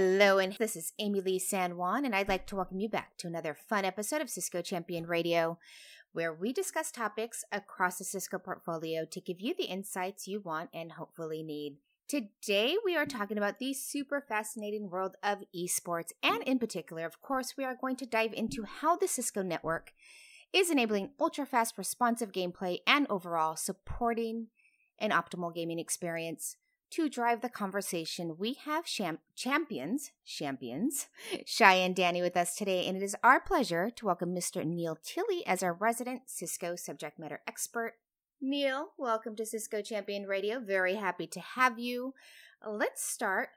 Hello, 0.00 0.38
and 0.38 0.52
this 0.52 0.76
is 0.76 0.92
Amilee 1.00 1.40
San 1.40 1.76
Juan, 1.76 2.04
and 2.04 2.14
I'd 2.14 2.28
like 2.28 2.46
to 2.46 2.54
welcome 2.54 2.78
you 2.78 2.88
back 2.88 3.16
to 3.16 3.26
another 3.26 3.52
fun 3.52 3.84
episode 3.84 4.20
of 4.20 4.30
Cisco 4.30 4.62
Champion 4.62 5.06
Radio, 5.06 5.58
where 6.12 6.32
we 6.32 6.52
discuss 6.52 6.92
topics 6.92 7.44
across 7.50 7.98
the 7.98 8.04
Cisco 8.04 8.38
portfolio 8.38 9.04
to 9.06 9.20
give 9.20 9.40
you 9.40 9.56
the 9.58 9.64
insights 9.64 10.28
you 10.28 10.38
want 10.38 10.70
and 10.72 10.92
hopefully 10.92 11.42
need. 11.42 11.78
Today, 12.06 12.76
we 12.84 12.96
are 12.96 13.06
talking 13.06 13.38
about 13.38 13.58
the 13.58 13.74
super 13.74 14.20
fascinating 14.20 14.88
world 14.88 15.16
of 15.20 15.38
esports, 15.52 16.12
and 16.22 16.44
in 16.44 16.60
particular, 16.60 17.04
of 17.04 17.20
course, 17.20 17.54
we 17.58 17.64
are 17.64 17.74
going 17.74 17.96
to 17.96 18.06
dive 18.06 18.32
into 18.32 18.62
how 18.62 18.94
the 18.94 19.08
Cisco 19.08 19.42
network 19.42 19.92
is 20.52 20.70
enabling 20.70 21.10
ultra 21.18 21.44
fast 21.44 21.76
responsive 21.76 22.30
gameplay 22.30 22.78
and 22.86 23.04
overall 23.10 23.56
supporting 23.56 24.46
an 25.00 25.10
optimal 25.10 25.52
gaming 25.52 25.80
experience. 25.80 26.54
To 26.92 27.10
drive 27.10 27.42
the 27.42 27.50
conversation, 27.50 28.36
we 28.38 28.54
have 28.64 28.86
champions, 28.86 30.10
champions, 30.24 31.08
Shai 31.44 31.74
and 31.74 31.94
Danny 31.94 32.22
with 32.22 32.34
us 32.34 32.56
today, 32.56 32.86
and 32.86 32.96
it 32.96 33.02
is 33.02 33.14
our 33.22 33.40
pleasure 33.40 33.90
to 33.90 34.06
welcome 34.06 34.34
Mr. 34.34 34.64
Neil 34.64 34.96
Tilley 35.02 35.46
as 35.46 35.62
our 35.62 35.74
resident 35.74 36.22
Cisco 36.26 36.76
subject 36.76 37.18
matter 37.18 37.42
expert. 37.46 37.96
Neil, 38.40 38.92
welcome 38.96 39.36
to 39.36 39.44
Cisco 39.44 39.82
Champion 39.82 40.24
Radio. 40.24 40.60
Very 40.60 40.94
happy 40.94 41.26
to 41.26 41.40
have 41.40 41.78
you. 41.78 42.14
Let's 42.66 43.04
start 43.04 43.50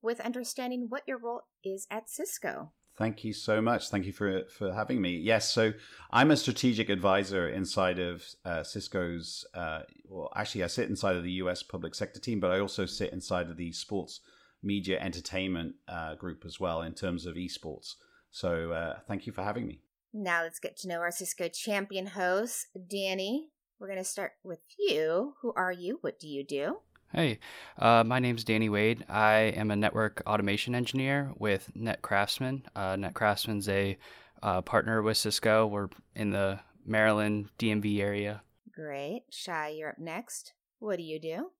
with 0.00 0.20
understanding 0.20 0.86
what 0.88 1.02
your 1.08 1.18
role 1.18 1.42
is 1.64 1.88
at 1.90 2.08
Cisco. 2.08 2.70
Thank 2.96 3.24
you 3.24 3.34
so 3.34 3.60
much. 3.60 3.90
Thank 3.90 4.06
you 4.06 4.12
for 4.12 4.44
for 4.48 4.72
having 4.72 5.02
me. 5.02 5.16
Yes, 5.16 5.50
so 5.50 5.72
I'm 6.10 6.30
a 6.30 6.36
strategic 6.36 6.88
advisor 6.88 7.48
inside 7.48 7.98
of 7.98 8.24
uh, 8.44 8.62
Cisco's. 8.62 9.44
Uh, 9.54 9.82
well, 10.08 10.32
actually, 10.34 10.64
I 10.64 10.68
sit 10.68 10.88
inside 10.88 11.16
of 11.16 11.22
the 11.22 11.32
U.S. 11.32 11.62
public 11.62 11.94
sector 11.94 12.20
team, 12.20 12.40
but 12.40 12.50
I 12.50 12.60
also 12.60 12.86
sit 12.86 13.12
inside 13.12 13.50
of 13.50 13.58
the 13.58 13.72
sports 13.72 14.20
media 14.62 14.98
entertainment 14.98 15.74
uh, 15.88 16.14
group 16.14 16.44
as 16.46 16.58
well 16.58 16.80
in 16.82 16.94
terms 16.94 17.26
of 17.26 17.34
esports. 17.34 17.96
So, 18.30 18.72
uh, 18.72 18.98
thank 19.06 19.26
you 19.26 19.32
for 19.32 19.42
having 19.42 19.66
me. 19.66 19.80
Now 20.14 20.42
let's 20.42 20.58
get 20.58 20.78
to 20.78 20.88
know 20.88 21.00
our 21.00 21.10
Cisco 21.10 21.48
champion 21.48 22.06
host, 22.06 22.68
Danny. 22.88 23.50
We're 23.78 23.88
going 23.88 23.98
to 23.98 24.04
start 24.04 24.32
with 24.42 24.60
you. 24.78 25.34
Who 25.42 25.52
are 25.54 25.72
you? 25.72 25.98
What 26.00 26.18
do 26.18 26.26
you 26.26 26.42
do? 26.42 26.78
Hey, 27.16 27.38
uh, 27.78 28.04
my 28.04 28.18
name 28.18 28.36
is 28.36 28.44
Danny 28.44 28.68
Wade. 28.68 29.06
I 29.08 29.54
am 29.56 29.70
a 29.70 29.76
network 29.76 30.22
automation 30.26 30.74
engineer 30.74 31.32
with 31.38 31.70
NetCraftsman. 31.74 32.64
Uh, 32.76 32.96
NetCraftsman's 32.96 33.70
a 33.70 33.96
uh, 34.42 34.60
partner 34.60 35.00
with 35.00 35.16
Cisco. 35.16 35.66
We're 35.66 35.88
in 36.14 36.28
the 36.28 36.60
Maryland 36.84 37.48
DMV 37.58 38.00
area. 38.00 38.42
Great. 38.70 39.22
Shai, 39.30 39.68
you're 39.70 39.88
up 39.88 39.98
next. 39.98 40.52
What 40.78 40.98
do 40.98 41.04
you 41.04 41.18
do? 41.18 41.52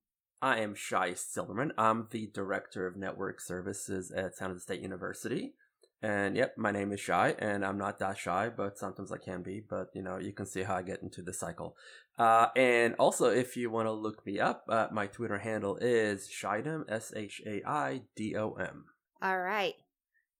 I 0.43 0.59
am 0.59 0.75
Shai 0.75 1.13
Silberman. 1.13 1.71
I'm 1.75 2.07
the 2.11 2.27
Director 2.27 2.85
of 2.85 2.95
Network 2.95 3.41
Services 3.41 4.11
at 4.11 4.35
San 4.35 4.49
Jose 4.49 4.61
State 4.61 4.81
University. 4.81 5.55
And 6.01 6.37
yep, 6.37 6.53
my 6.57 6.71
name 6.71 6.91
is 6.91 6.99
Shai, 6.99 7.35
and 7.39 7.65
I'm 7.65 7.77
not 7.77 7.97
that 7.99 8.17
shy, 8.17 8.49
but 8.55 8.77
sometimes 8.77 9.11
I 9.11 9.17
can 9.17 9.41
be. 9.41 9.63
But 9.67 9.87
you 9.95 10.03
know, 10.03 10.17
you 10.17 10.31
can 10.31 10.45
see 10.45 10.61
how 10.61 10.75
I 10.75 10.83
get 10.83 11.01
into 11.01 11.21
the 11.21 11.33
cycle. 11.33 11.75
Uh, 12.19 12.47
and 12.55 12.95
also, 12.99 13.29
if 13.29 13.57
you 13.57 13.69
want 13.69 13.87
to 13.87 13.91
look 13.91 14.25
me 14.25 14.39
up, 14.39 14.65
uh, 14.69 14.87
my 14.91 15.07
Twitter 15.07 15.39
handle 15.39 15.77
is 15.77 16.29
Shaidom, 16.29 16.83
S 16.89 17.13
H 17.15 17.41
A 17.45 17.61
I 17.67 18.01
D 18.15 18.35
O 18.35 18.53
M. 18.53 18.85
All 19.21 19.39
right. 19.39 19.73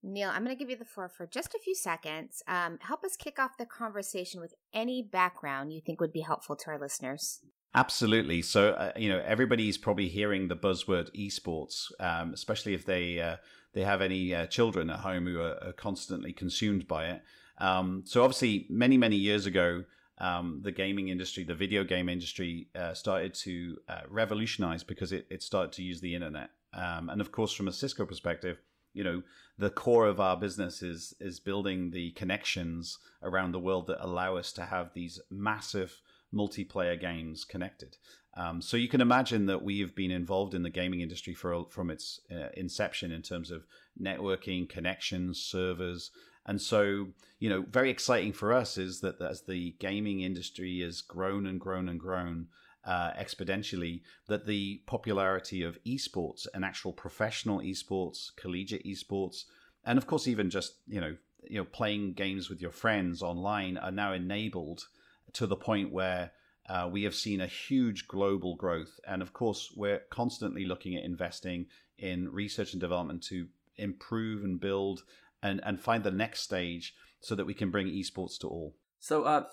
Neil, 0.04 0.30
I'm 0.30 0.44
going 0.44 0.56
to 0.56 0.60
give 0.60 0.70
you 0.70 0.78
the 0.78 0.86
floor 0.86 1.10
for 1.10 1.26
just 1.26 1.56
a 1.56 1.60
few 1.60 1.76
seconds. 1.76 2.44
Um, 2.48 2.78
help 2.82 3.04
us 3.04 3.16
kick 3.18 3.40
off 3.40 3.58
the 3.58 3.66
conversation 3.66 4.40
with 4.40 4.54
any 4.72 5.02
background 5.02 5.74
you 5.74 5.82
think 5.82 6.00
would 6.00 6.14
be 6.14 6.22
helpful 6.22 6.56
to 6.56 6.70
our 6.70 6.80
listeners. 6.80 7.40
Absolutely. 7.74 8.42
So, 8.42 8.70
uh, 8.70 8.92
you 8.96 9.10
know, 9.10 9.22
everybody's 9.26 9.78
probably 9.78 10.08
hearing 10.08 10.48
the 10.48 10.56
buzzword 10.56 11.10
esports, 11.16 11.92
um, 12.00 12.34
especially 12.34 12.74
if 12.74 12.86
they 12.86 13.20
uh, 13.20 13.38
they 13.78 13.84
have 13.84 14.02
any 14.02 14.34
uh, 14.34 14.48
children 14.48 14.90
at 14.90 15.00
home 15.00 15.28
who 15.28 15.40
are, 15.40 15.64
are 15.64 15.74
constantly 15.74 16.34
consumed 16.34 16.88
by 16.88 17.10
it. 17.10 17.22
Um, 17.60 18.04
so, 18.06 18.24
obviously, 18.24 18.66
many 18.70 18.98
many 18.98 19.16
years 19.16 19.46
ago, 19.46 19.84
um, 20.18 20.62
the 20.64 20.72
gaming 20.72 21.10
industry, 21.10 21.44
the 21.44 21.54
video 21.54 21.84
game 21.84 22.10
industry, 22.10 22.70
uh, 22.76 22.96
started 22.96 23.36
to 23.36 23.78
uh, 23.88 24.02
revolutionize 24.10 24.84
because 24.84 25.12
it, 25.12 25.28
it 25.30 25.44
started 25.44 25.72
to 25.74 25.84
use 25.84 26.02
the 26.02 26.16
internet. 26.16 26.50
Um, 26.74 27.10
and 27.10 27.22
of 27.22 27.32
course, 27.32 27.54
from 27.54 27.68
a 27.68 27.72
Cisco 27.72 28.04
perspective, 28.06 28.58
you 28.94 29.04
know, 29.04 29.22
the 29.60 29.70
core 29.70 30.08
of 30.08 30.20
our 30.20 30.38
business 30.38 30.82
is 30.82 31.14
is 31.20 31.40
building 31.40 31.92
the 31.92 32.12
connections 32.12 32.98
around 33.22 33.52
the 33.52 33.60
world 33.68 33.86
that 33.88 34.04
allow 34.04 34.38
us 34.38 34.52
to 34.54 34.64
have 34.66 34.92
these 34.96 35.22
massive 35.30 36.02
multiplayer 36.34 37.00
games 37.00 37.46
connected. 37.46 37.98
Um, 38.38 38.62
so 38.62 38.78
you 38.78 38.88
can 38.88 39.02
imagine 39.02 39.48
that 39.48 39.64
we 39.64 39.80
have 39.80 39.96
been 39.96 40.12
involved 40.12 40.54
in 40.54 40.62
the 40.62 40.70
gaming 40.70 41.02
industry 41.02 41.34
for 41.34 41.66
from 41.70 41.90
its 41.90 42.22
uh, 42.32 42.50
inception 42.54 43.12
in 43.12 43.24
terms 43.24 43.50
of 43.50 43.66
networking, 44.00 44.70
connections, 44.70 45.42
servers, 45.42 46.12
and 46.48 46.62
so, 46.62 47.08
you 47.40 47.50
know, 47.50 47.66
very 47.70 47.90
exciting 47.90 48.32
for 48.32 48.54
us 48.54 48.78
is 48.78 49.02
that 49.02 49.22
as 49.22 49.42
the 49.42 49.76
gaming 49.80 50.22
industry 50.22 50.80
has 50.80 51.02
grown 51.02 51.46
and 51.46 51.60
grown 51.60 51.90
and 51.90 52.00
grown 52.00 52.48
uh, 52.86 53.12
exponentially, 53.20 54.02
that 54.28 54.46
the 54.46 54.82
popularity 54.86 55.62
of 55.62 55.84
esports 55.84 56.48
and 56.54 56.64
actual 56.64 56.94
professional 56.94 57.60
esports, 57.60 58.34
collegiate 58.38 58.86
esports, 58.86 59.44
and 59.84 59.98
of 59.98 60.08
course 60.08 60.26
even 60.26 60.50
just 60.50 60.76
you 60.88 61.02
know 61.02 61.18
you 61.44 61.58
know 61.58 61.66
playing 61.66 62.14
games 62.14 62.50
with 62.50 62.62
your 62.62 62.72
friends 62.72 63.22
online 63.22 63.78
are 63.78 63.92
now 63.92 64.14
enabled 64.14 64.88
to 65.34 65.46
the 65.46 65.56
point 65.58 65.92
where 65.92 66.32
uh, 66.70 66.90
we 66.92 67.04
have 67.04 67.16
seen 67.16 67.42
a 67.42 67.48
huge 67.48 68.08
global 68.08 68.56
growth, 68.56 69.00
and 69.08 69.22
of 69.22 69.34
course 69.34 69.72
we're 69.76 70.02
constantly 70.10 70.66
looking 70.66 70.96
at 70.96 71.04
investing 71.04 71.68
in 71.98 72.30
research 72.32 72.74
and 72.74 72.82
development 72.82 73.24
to 73.24 73.48
improve 73.78 74.44
and 74.44 74.60
build 74.60 75.04
and 75.42 75.62
and 75.64 75.80
find 75.80 76.04
the 76.04 76.12
next 76.12 76.42
stage 76.42 76.94
so 77.20 77.36
that 77.36 77.46
we 77.46 77.54
can 77.54 77.72
bring 77.72 77.88
esports 77.88 78.38
to 78.40 78.48
all. 78.48 78.76
So, 79.00 79.24
uh, 79.24 79.46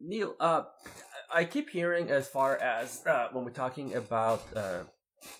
Neil, 0.00 0.34
uh, 0.40 0.64
I 1.32 1.44
keep 1.44 1.70
hearing 1.70 2.10
as 2.10 2.28
far 2.28 2.56
as 2.56 3.04
uh, 3.06 3.28
when 3.32 3.44
we're 3.44 3.50
talking 3.50 3.94
about 3.94 4.42
uh, 4.54 4.80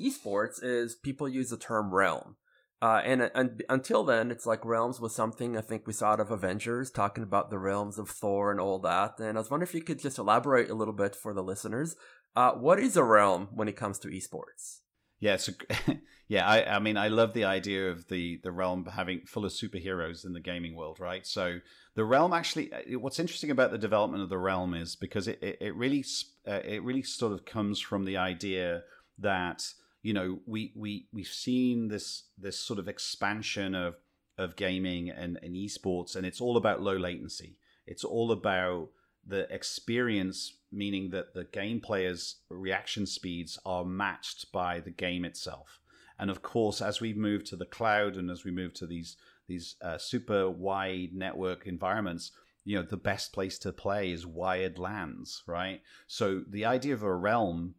esports, 0.01 0.63
is 0.63 0.95
people 0.95 1.29
use 1.29 1.51
the 1.51 1.57
term 1.57 1.95
realm. 1.95 2.37
Uh, 2.81 3.01
and, 3.05 3.31
and 3.35 3.63
until 3.69 4.05
then, 4.05 4.31
it's 4.31 4.47
like 4.47 4.65
realms 4.65 5.01
was 5.01 5.15
something 5.15 5.57
I 5.57 5.63
think 5.63 5.87
we 5.87 5.93
saw 5.93 6.13
out 6.13 6.21
of 6.21 6.31
Avengers, 6.31 6.91
talking 6.91 7.25
about 7.25 7.51
the 7.51 7.59
realms 7.59 7.99
of 7.99 8.09
Thor 8.09 8.53
and 8.53 8.61
all 8.61 8.79
that. 8.81 9.19
And 9.19 9.37
I 9.37 9.41
was 9.41 9.51
wondering 9.51 9.69
if 9.69 9.75
you 9.75 9.83
could 9.83 9.99
just 9.99 10.19
elaborate 10.19 10.71
a 10.71 10.75
little 10.75 10.95
bit 10.95 11.17
for 11.17 11.35
the 11.35 11.43
listeners. 11.43 11.97
Uh, 12.37 12.53
what 12.53 12.79
is 12.79 12.97
a 12.97 13.03
realm 13.03 13.49
when 13.53 13.67
it 13.67 13.77
comes 13.77 13.99
to 14.01 14.09
esports? 14.09 14.79
Yeah, 15.21 15.37
so 15.37 15.53
yeah, 16.29 16.47
I, 16.47 16.77
I 16.77 16.79
mean, 16.79 16.97
I 16.97 17.09
love 17.09 17.35
the 17.35 17.45
idea 17.45 17.91
of 17.91 18.07
the 18.09 18.41
the 18.45 18.53
realm 18.53 18.87
having 18.87 19.23
full 19.27 19.45
of 19.45 19.53
superheroes 19.53 20.25
in 20.25 20.33
the 20.33 20.41
gaming 20.41 20.77
world, 20.77 21.01
right? 21.01 21.27
So 21.27 21.59
the 21.97 22.05
realm 22.05 22.33
actually, 22.33 22.73
uh, 22.73 22.99
what's 23.01 23.19
interesting 23.19 23.51
about 23.51 23.73
the 23.73 23.79
development 23.79 24.23
of 24.23 24.29
the 24.29 24.39
realm 24.39 24.75
is 24.75 24.95
because 24.95 25.27
it 25.27 25.43
it, 25.43 25.59
it 25.61 25.75
really 25.75 26.05
uh, 26.47 26.61
it 26.65 26.85
really 26.85 27.03
sort 27.03 27.33
of 27.33 27.45
comes 27.45 27.81
from 27.81 28.05
the 28.05 28.17
idea 28.17 28.83
that 29.19 29.65
you 30.09 30.15
know 30.15 30.39
we 30.47 30.73
we 30.75 31.07
we've 31.13 31.27
seen 31.27 31.89
this 31.89 32.23
this 32.39 32.59
sort 32.59 32.79
of 32.79 32.89
expansion 32.89 33.75
of 33.75 33.97
of 34.39 34.57
gaming 34.57 35.11
and, 35.11 35.39
and 35.43 35.55
esports, 35.55 36.17
and 36.17 36.25
it's 36.25 36.41
all 36.41 36.57
about 36.57 36.81
low 36.81 36.97
latency. 36.97 37.59
It's 37.87 38.05
all 38.05 38.33
about 38.33 38.89
the 39.27 39.53
experience, 39.53 40.57
meaning 40.73 41.11
that 41.11 41.35
the 41.35 41.45
game 41.45 41.81
players' 41.81 42.37
reaction 42.49 43.05
speeds 43.05 43.59
are 43.67 43.85
matched 43.85 44.51
by 44.51 44.81
the 44.81 44.93
game 44.93 45.27
itself. 45.27 45.79
And 46.19 46.31
of 46.31 46.41
course, 46.41 46.81
as 46.81 47.03
we 47.03 47.13
move 47.13 47.45
to 47.45 47.57
the 47.57 47.67
cloud 47.67 48.17
and 48.17 48.31
as 48.31 48.45
we 48.45 48.51
move 48.51 48.73
to 48.75 48.87
these 48.87 49.19
these 49.47 49.77
uh, 49.83 49.99
super 49.99 50.49
wide 50.49 51.11
network 51.13 51.67
environments, 51.67 52.33
you 52.65 52.77
know, 52.77 52.83
the 52.83 52.97
best 52.97 53.35
place 53.35 53.59
to 53.59 53.73
play 53.75 54.11
is 54.11 54.27
wired 54.27 54.79
LANs 54.79 55.43
right? 55.47 55.83
So 56.07 56.45
the 56.49 56.65
idea 56.65 56.95
of 56.95 57.03
a 57.03 57.15
realm 57.15 57.75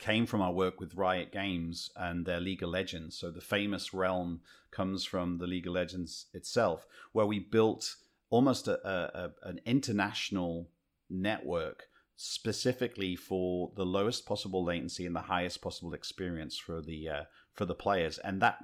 came 0.00 0.26
from 0.26 0.40
our 0.40 0.52
work 0.52 0.80
with 0.80 0.96
Riot 0.96 1.30
Games 1.30 1.90
and 1.94 2.24
their 2.26 2.40
League 2.40 2.62
of 2.62 2.70
Legends. 2.70 3.16
So 3.16 3.30
the 3.30 3.40
famous 3.40 3.94
realm 3.94 4.40
comes 4.70 5.04
from 5.04 5.38
the 5.38 5.46
League 5.46 5.66
of 5.66 5.74
Legends 5.74 6.26
itself, 6.32 6.86
where 7.12 7.26
we 7.26 7.38
built 7.38 7.96
almost 8.30 8.66
a, 8.66 8.88
a, 8.88 9.30
an 9.42 9.60
international 9.66 10.70
network 11.08 11.84
specifically 12.16 13.16
for 13.16 13.72
the 13.76 13.84
lowest 13.84 14.26
possible 14.26 14.64
latency 14.64 15.06
and 15.06 15.14
the 15.14 15.20
highest 15.20 15.60
possible 15.60 15.94
experience 15.94 16.58
for 16.58 16.80
the 16.80 17.08
uh, 17.08 17.22
for 17.54 17.64
the 17.64 17.74
players, 17.74 18.18
and 18.18 18.40
that 18.40 18.58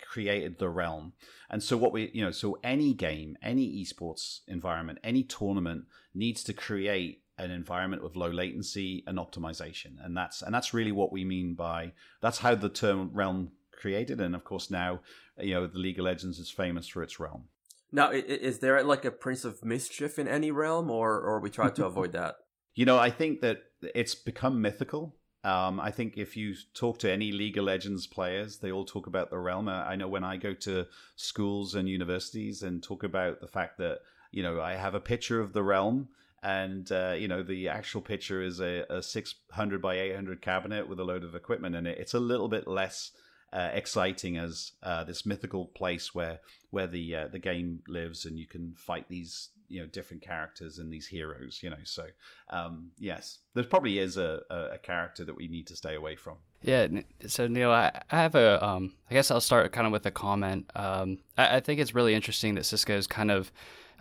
created 0.00 0.58
the 0.58 0.68
realm. 0.68 1.12
And 1.48 1.62
so 1.62 1.76
what 1.76 1.92
we 1.92 2.10
you 2.12 2.24
know 2.24 2.30
so 2.30 2.58
any 2.62 2.94
game, 2.94 3.36
any 3.42 3.82
esports 3.82 4.40
environment, 4.46 4.98
any 5.02 5.22
tournament 5.22 5.84
needs 6.14 6.42
to 6.44 6.52
create 6.52 7.22
an 7.38 7.50
environment 7.50 8.02
with 8.02 8.16
low 8.16 8.30
latency 8.30 9.04
and 9.06 9.18
optimization, 9.18 9.96
and 10.04 10.16
that's 10.16 10.42
and 10.42 10.54
that's 10.54 10.72
really 10.74 10.92
what 10.92 11.12
we 11.12 11.24
mean 11.24 11.54
by 11.54 11.92
that's 12.20 12.38
how 12.38 12.54
the 12.54 12.68
term 12.68 13.10
realm 13.12 13.52
created, 13.72 14.20
and 14.20 14.34
of 14.34 14.44
course 14.44 14.70
now 14.70 15.00
you 15.40 15.54
know 15.54 15.66
the 15.66 15.78
League 15.78 15.98
of 15.98 16.04
Legends 16.04 16.38
is 16.38 16.50
famous 16.50 16.88
for 16.88 17.02
its 17.02 17.20
realm. 17.20 17.44
Now, 17.92 18.10
is 18.10 18.58
there 18.58 18.82
like 18.82 19.04
a 19.04 19.10
Prince 19.10 19.44
of 19.44 19.64
Mischief 19.64 20.18
in 20.18 20.28
any 20.28 20.50
realm, 20.50 20.90
or 20.90 21.20
or 21.20 21.40
we 21.40 21.50
try 21.50 21.70
to 21.70 21.86
avoid 21.92 22.12
that? 22.12 22.36
You 22.74 22.84
know, 22.84 22.98
I 22.98 23.10
think 23.10 23.40
that 23.40 23.62
it's 23.94 24.14
become 24.14 24.60
mythical 24.60 25.14
Um, 25.46 25.78
I 25.78 25.92
think 25.92 26.18
if 26.18 26.36
you 26.36 26.56
talk 26.74 26.98
to 26.98 27.10
any 27.10 27.30
League 27.30 27.56
of 27.56 27.64
Legends 27.64 28.08
players, 28.08 28.58
they 28.58 28.72
all 28.72 28.84
talk 28.84 29.06
about 29.06 29.30
the 29.30 29.38
realm. 29.38 29.68
I 29.68 29.94
know 29.94 30.08
when 30.08 30.24
I 30.24 30.36
go 30.36 30.54
to 30.54 30.86
schools 31.14 31.76
and 31.76 31.88
universities 31.88 32.62
and 32.62 32.82
talk 32.82 33.04
about 33.04 33.40
the 33.40 33.46
fact 33.46 33.78
that 33.78 34.00
you 34.32 34.42
know 34.42 34.60
I 34.60 34.74
have 34.74 34.96
a 34.96 35.00
picture 35.00 35.40
of 35.40 35.52
the 35.52 35.62
realm, 35.62 36.08
and 36.46 36.92
uh, 36.92 37.14
you 37.18 37.26
know 37.26 37.42
the 37.42 37.68
actual 37.68 38.00
picture 38.00 38.40
is 38.40 38.60
a, 38.60 38.84
a 38.88 39.02
600 39.02 39.82
by 39.82 39.96
800 39.96 40.40
cabinet 40.40 40.88
with 40.88 41.00
a 41.00 41.04
load 41.04 41.24
of 41.24 41.34
equipment 41.34 41.74
in 41.74 41.86
it. 41.86 41.98
It's 41.98 42.14
a 42.14 42.20
little 42.20 42.48
bit 42.48 42.68
less 42.68 43.10
uh, 43.52 43.70
exciting 43.72 44.36
as 44.38 44.72
uh, 44.80 45.02
this 45.02 45.26
mythical 45.26 45.66
place 45.66 46.14
where 46.14 46.38
where 46.70 46.86
the 46.86 47.16
uh, 47.16 47.28
the 47.28 47.40
game 47.40 47.80
lives, 47.88 48.24
and 48.24 48.38
you 48.38 48.46
can 48.46 48.74
fight 48.76 49.08
these 49.08 49.48
you 49.68 49.80
know 49.80 49.88
different 49.88 50.22
characters 50.22 50.78
and 50.78 50.92
these 50.92 51.08
heroes. 51.08 51.58
You 51.64 51.70
know, 51.70 51.82
so 51.82 52.06
um, 52.50 52.92
yes, 52.96 53.40
there 53.54 53.64
probably 53.64 53.98
is 53.98 54.16
a, 54.16 54.42
a, 54.48 54.78
character 54.78 55.24
that 55.24 55.36
we 55.36 55.48
need 55.48 55.66
to 55.66 55.74
stay 55.74 55.96
away 55.96 56.14
from. 56.14 56.36
Yeah. 56.62 56.86
So 57.26 57.48
Neil, 57.48 57.72
I, 57.72 57.90
I 58.08 58.22
have 58.22 58.36
a. 58.36 58.64
Um, 58.64 58.94
I 59.10 59.14
guess 59.14 59.32
I'll 59.32 59.40
start 59.40 59.72
kind 59.72 59.88
of 59.88 59.92
with 59.92 60.06
a 60.06 60.12
comment. 60.12 60.70
Um, 60.76 61.18
I, 61.36 61.56
I, 61.56 61.60
think 61.60 61.80
it's 61.80 61.92
really 61.92 62.14
interesting 62.14 62.54
that 62.54 62.66
Cisco 62.66 62.96
is 62.96 63.08
kind 63.08 63.32
of. 63.32 63.50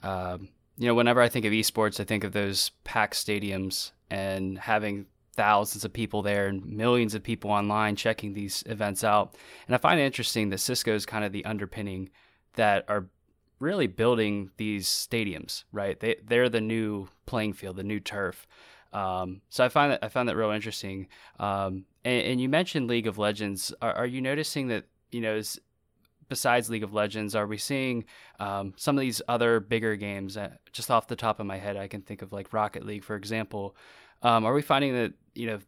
Um, 0.03 0.49
you 0.77 0.87
know, 0.87 0.95
whenever 0.95 1.21
I 1.21 1.29
think 1.29 1.45
of 1.45 1.53
esports, 1.53 1.99
I 1.99 2.03
think 2.03 2.23
of 2.23 2.33
those 2.33 2.71
packed 2.83 3.15
stadiums 3.15 3.91
and 4.09 4.57
having 4.57 5.05
thousands 5.33 5.85
of 5.85 5.93
people 5.93 6.21
there 6.21 6.47
and 6.47 6.65
millions 6.65 7.13
of 7.13 7.23
people 7.23 7.51
online 7.51 7.95
checking 7.95 8.33
these 8.33 8.63
events 8.67 9.03
out. 9.03 9.35
And 9.67 9.75
I 9.75 9.77
find 9.77 9.99
it 9.99 10.03
interesting 10.03 10.49
that 10.49 10.59
Cisco 10.59 10.93
is 10.93 11.05
kind 11.05 11.25
of 11.25 11.31
the 11.31 11.45
underpinning 11.45 12.09
that 12.53 12.85
are 12.87 13.07
really 13.59 13.87
building 13.87 14.51
these 14.57 14.87
stadiums, 14.87 15.63
right? 15.71 15.99
They 15.99 16.17
they're 16.25 16.49
the 16.49 16.61
new 16.61 17.07
playing 17.25 17.53
field, 17.53 17.77
the 17.77 17.83
new 17.83 17.99
turf. 17.99 18.47
Um, 18.93 19.41
so 19.49 19.63
I 19.63 19.69
find 19.69 19.91
that 19.91 20.03
I 20.03 20.07
found 20.07 20.29
that 20.29 20.37
real 20.37 20.51
interesting. 20.51 21.07
Um, 21.39 21.85
and, 22.05 22.25
and, 22.25 22.41
you 22.41 22.47
mentioned 22.47 22.87
League 22.87 23.07
of 23.07 23.17
Legends. 23.17 23.73
Are, 23.81 23.93
are 23.93 24.05
you 24.05 24.21
noticing 24.21 24.69
that 24.69 24.85
you 25.11 25.19
know? 25.19 25.35
Is, 25.35 25.59
besides 26.29 26.69
League 26.69 26.83
of 26.83 26.93
Legends, 26.93 27.35
are 27.35 27.47
we 27.47 27.57
seeing 27.57 28.05
um, 28.39 28.73
some 28.77 28.97
of 28.97 29.01
these 29.01 29.21
other 29.27 29.59
bigger 29.59 29.95
games? 29.95 30.37
Uh, 30.37 30.51
just 30.71 30.91
off 30.91 31.07
the 31.07 31.15
top 31.15 31.39
of 31.39 31.45
my 31.45 31.57
head, 31.57 31.77
I 31.77 31.87
can 31.87 32.01
think 32.01 32.21
of 32.21 32.31
like 32.31 32.53
Rocket 32.53 32.85
League, 32.85 33.03
for 33.03 33.15
example, 33.15 33.75
um, 34.21 34.45
are 34.45 34.53
we 34.53 34.61
finding 34.61 34.93
that 34.93 35.13
you 35.33 35.47
know 35.47 35.59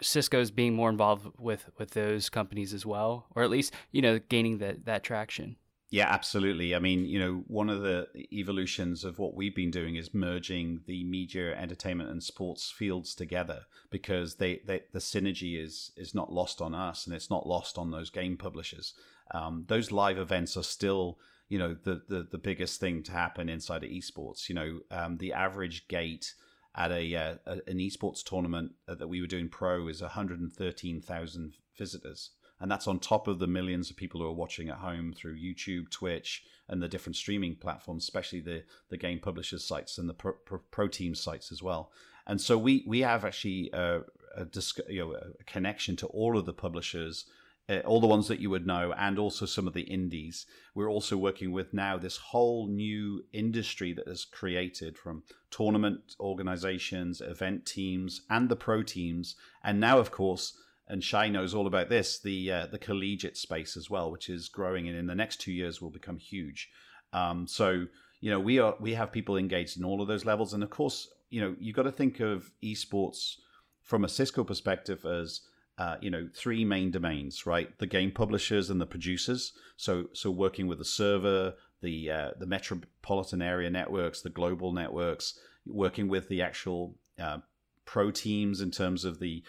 Cisco's 0.00 0.50
being 0.50 0.74
more 0.74 0.90
involved 0.90 1.26
with 1.38 1.68
with 1.78 1.90
those 1.90 2.28
companies 2.28 2.72
as 2.72 2.86
well, 2.86 3.26
or 3.34 3.42
at 3.42 3.50
least 3.50 3.74
you 3.90 4.02
know 4.02 4.18
gaining 4.18 4.58
that 4.58 4.84
that 4.84 5.02
traction? 5.02 5.56
Yeah, 5.92 6.06
absolutely. 6.08 6.72
I 6.72 6.78
mean, 6.78 7.04
you 7.04 7.18
know, 7.18 7.42
one 7.48 7.68
of 7.68 7.82
the 7.82 8.06
evolutions 8.32 9.02
of 9.02 9.18
what 9.18 9.34
we've 9.34 9.56
been 9.56 9.72
doing 9.72 9.96
is 9.96 10.14
merging 10.14 10.82
the 10.86 11.02
media, 11.02 11.52
entertainment, 11.56 12.10
and 12.10 12.22
sports 12.22 12.70
fields 12.70 13.12
together 13.12 13.62
because 13.90 14.36
they, 14.36 14.60
they 14.64 14.82
the 14.92 15.00
synergy 15.00 15.60
is 15.60 15.90
is 15.96 16.14
not 16.14 16.32
lost 16.32 16.62
on 16.62 16.74
us, 16.74 17.06
and 17.06 17.14
it's 17.14 17.30
not 17.30 17.46
lost 17.46 17.76
on 17.76 17.90
those 17.90 18.08
game 18.10 18.36
publishers. 18.36 18.94
Um, 19.32 19.64
those 19.68 19.92
live 19.92 20.18
events 20.18 20.56
are 20.56 20.64
still, 20.64 21.18
you 21.48 21.58
know, 21.58 21.76
the, 21.82 22.02
the 22.08 22.26
the 22.30 22.38
biggest 22.38 22.80
thing 22.80 23.02
to 23.04 23.12
happen 23.12 23.48
inside 23.48 23.84
of 23.84 23.90
esports. 23.90 24.48
You 24.48 24.54
know, 24.54 24.80
um, 24.90 25.18
the 25.18 25.32
average 25.32 25.88
gate 25.88 26.34
at 26.76 26.92
a, 26.92 27.14
uh, 27.14 27.34
an 27.66 27.78
esports 27.78 28.22
tournament 28.22 28.72
that 28.86 29.08
we 29.08 29.20
were 29.20 29.26
doing 29.26 29.48
pro 29.48 29.88
is 29.88 30.02
113,000 30.02 31.54
visitors. 31.76 32.30
And 32.60 32.70
that's 32.70 32.86
on 32.86 32.98
top 32.98 33.26
of 33.26 33.38
the 33.38 33.46
millions 33.46 33.90
of 33.90 33.96
people 33.96 34.20
who 34.20 34.26
are 34.26 34.32
watching 34.32 34.68
at 34.68 34.76
home 34.76 35.14
through 35.14 35.40
YouTube, 35.40 35.90
Twitch, 35.90 36.44
and 36.68 36.80
the 36.80 36.88
different 36.88 37.16
streaming 37.16 37.56
platforms, 37.56 38.04
especially 38.04 38.40
the, 38.40 38.64
the 38.90 38.98
game 38.98 39.18
publishers 39.18 39.64
sites 39.64 39.98
and 39.98 40.08
the 40.08 40.14
pro, 40.14 40.32
pro, 40.32 40.58
pro 40.70 40.86
team 40.86 41.14
sites 41.14 41.50
as 41.50 41.62
well. 41.62 41.90
And 42.26 42.40
so 42.40 42.58
we, 42.58 42.84
we 42.86 43.00
have 43.00 43.24
actually 43.24 43.70
a, 43.72 44.02
a, 44.36 44.46
you 44.88 45.00
know, 45.00 45.14
a 45.14 45.44
connection 45.44 45.96
to 45.96 46.06
all 46.08 46.38
of 46.38 46.44
the 46.44 46.52
publishers 46.52 47.24
uh, 47.70 47.78
all 47.86 48.00
the 48.00 48.06
ones 48.06 48.26
that 48.26 48.40
you 48.40 48.50
would 48.50 48.66
know, 48.66 48.92
and 48.98 49.18
also 49.18 49.46
some 49.46 49.68
of 49.68 49.74
the 49.74 49.82
indies. 49.82 50.46
We're 50.74 50.90
also 50.90 51.16
working 51.16 51.52
with 51.52 51.72
now 51.72 51.98
this 51.98 52.16
whole 52.16 52.66
new 52.66 53.24
industry 53.32 53.92
that 53.92 54.08
has 54.08 54.24
created 54.24 54.98
from 54.98 55.22
tournament 55.50 56.16
organizations, 56.18 57.20
event 57.20 57.66
teams, 57.66 58.22
and 58.28 58.48
the 58.48 58.56
pro 58.56 58.82
teams, 58.82 59.36
and 59.62 59.78
now, 59.78 59.98
of 59.98 60.10
course, 60.10 60.56
and 60.88 61.04
Shai 61.04 61.28
knows 61.28 61.54
all 61.54 61.68
about 61.68 61.88
this, 61.88 62.18
the 62.18 62.50
uh, 62.50 62.66
the 62.66 62.78
collegiate 62.78 63.36
space 63.36 63.76
as 63.76 63.88
well, 63.88 64.10
which 64.10 64.28
is 64.28 64.48
growing, 64.48 64.88
and 64.88 64.98
in 64.98 65.06
the 65.06 65.14
next 65.14 65.40
two 65.40 65.52
years 65.52 65.80
will 65.80 65.90
become 65.90 66.18
huge. 66.18 66.68
Um, 67.12 67.46
so 67.46 67.86
you 68.20 68.30
know 68.30 68.40
we 68.40 68.58
are 68.58 68.74
we 68.80 68.94
have 68.94 69.12
people 69.12 69.36
engaged 69.36 69.78
in 69.78 69.84
all 69.84 70.02
of 70.02 70.08
those 70.08 70.24
levels, 70.24 70.52
and 70.52 70.64
of 70.64 70.70
course, 70.70 71.08
you 71.28 71.40
know 71.40 71.54
you've 71.60 71.76
got 71.76 71.84
to 71.84 71.92
think 71.92 72.18
of 72.18 72.50
esports 72.64 73.36
from 73.82 74.04
a 74.04 74.08
Cisco 74.08 74.42
perspective 74.42 75.04
as 75.04 75.42
uh, 75.80 75.96
you 76.02 76.10
know 76.10 76.28
three 76.34 76.62
main 76.64 76.90
domains 76.90 77.46
right? 77.46 77.76
The 77.78 77.86
game 77.86 78.10
publishers 78.10 78.68
and 78.68 78.80
the 78.80 78.86
producers. 78.86 79.52
So 79.76 80.08
so 80.12 80.30
working 80.30 80.66
with 80.66 80.78
the 80.78 80.84
server 80.84 81.54
the 81.80 82.10
uh, 82.10 82.30
the 82.38 82.46
metropolitan 82.46 83.40
area 83.40 83.70
networks 83.70 84.20
the 84.20 84.28
global 84.28 84.72
networks 84.72 85.38
working 85.66 86.06
with 86.06 86.28
the 86.28 86.42
actual 86.42 86.96
uh, 87.18 87.38
pro 87.86 88.10
teams 88.10 88.60
in 88.60 88.70
terms 88.70 89.06
of 89.06 89.20
the 89.20 89.42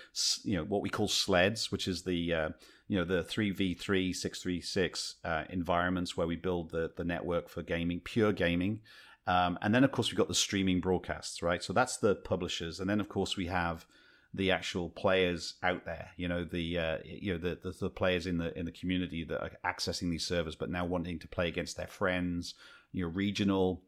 you 0.44 0.56
know 0.56 0.63
what 0.63 0.81
we 0.81 0.89
call 0.89 1.10
sleds 1.10 1.69
which 1.69 1.86
is 1.86 2.04
the 2.04 2.34
uh, 2.34 2.50
you 2.88 2.98
know 2.98 3.04
the 3.04 3.24
3v3 3.24 4.16
636 4.16 5.16
uh, 5.25 5.44
environments 5.50 6.16
where 6.16 6.27
we 6.27 6.38
build 6.38 6.72
the 6.72 6.92
the 6.95 7.04
network 7.04 7.50
for 7.50 7.62
gaming 7.62 8.00
pure 8.00 8.31
gaming. 8.31 8.80
Um, 9.27 9.60
and 9.62 9.75
then 9.75 9.84
of 9.84 9.92
course 9.92 10.10
we've 10.10 10.18
got 10.18 10.30
the 10.30 10.34
streaming 10.34 10.80
broadcasts 10.80 11.44
right? 11.44 11.62
So 11.62 11.74
that's 11.74 11.98
the 11.98 12.16
publishers. 12.16 12.80
And 12.80 12.89
then 12.89 13.01
of 13.01 13.10
course 13.10 13.36
we 13.36 13.48
have 13.48 13.86
the 14.33 14.51
actual 14.51 14.89
players 14.89 15.56
out 15.62 15.86
there. 15.86 16.10
You 16.18 16.28
know, 16.28 16.44
the 16.44 16.78
uh, 16.78 16.98
you 17.04 17.33
know 17.33 17.39
the, 17.39 17.60
the, 17.62 17.72
the 17.72 17.89
players 17.89 18.28
in 18.28 18.38
the 18.38 18.57
in 18.57 18.66
the 18.66 18.72
community 18.72 19.24
that 19.25 19.42
are 19.42 19.51
accessing 19.66 20.10
these 20.10 20.25
servers, 20.25 20.56
but 20.56 20.69
now 20.69 20.86
wanting 20.86 21.19
to 21.19 21.28
play 21.28 21.48
against 21.48 21.78
their 21.78 21.88
friends. 21.88 22.54
You 22.92 23.06
know, 23.06 23.12
regional, 23.12 23.83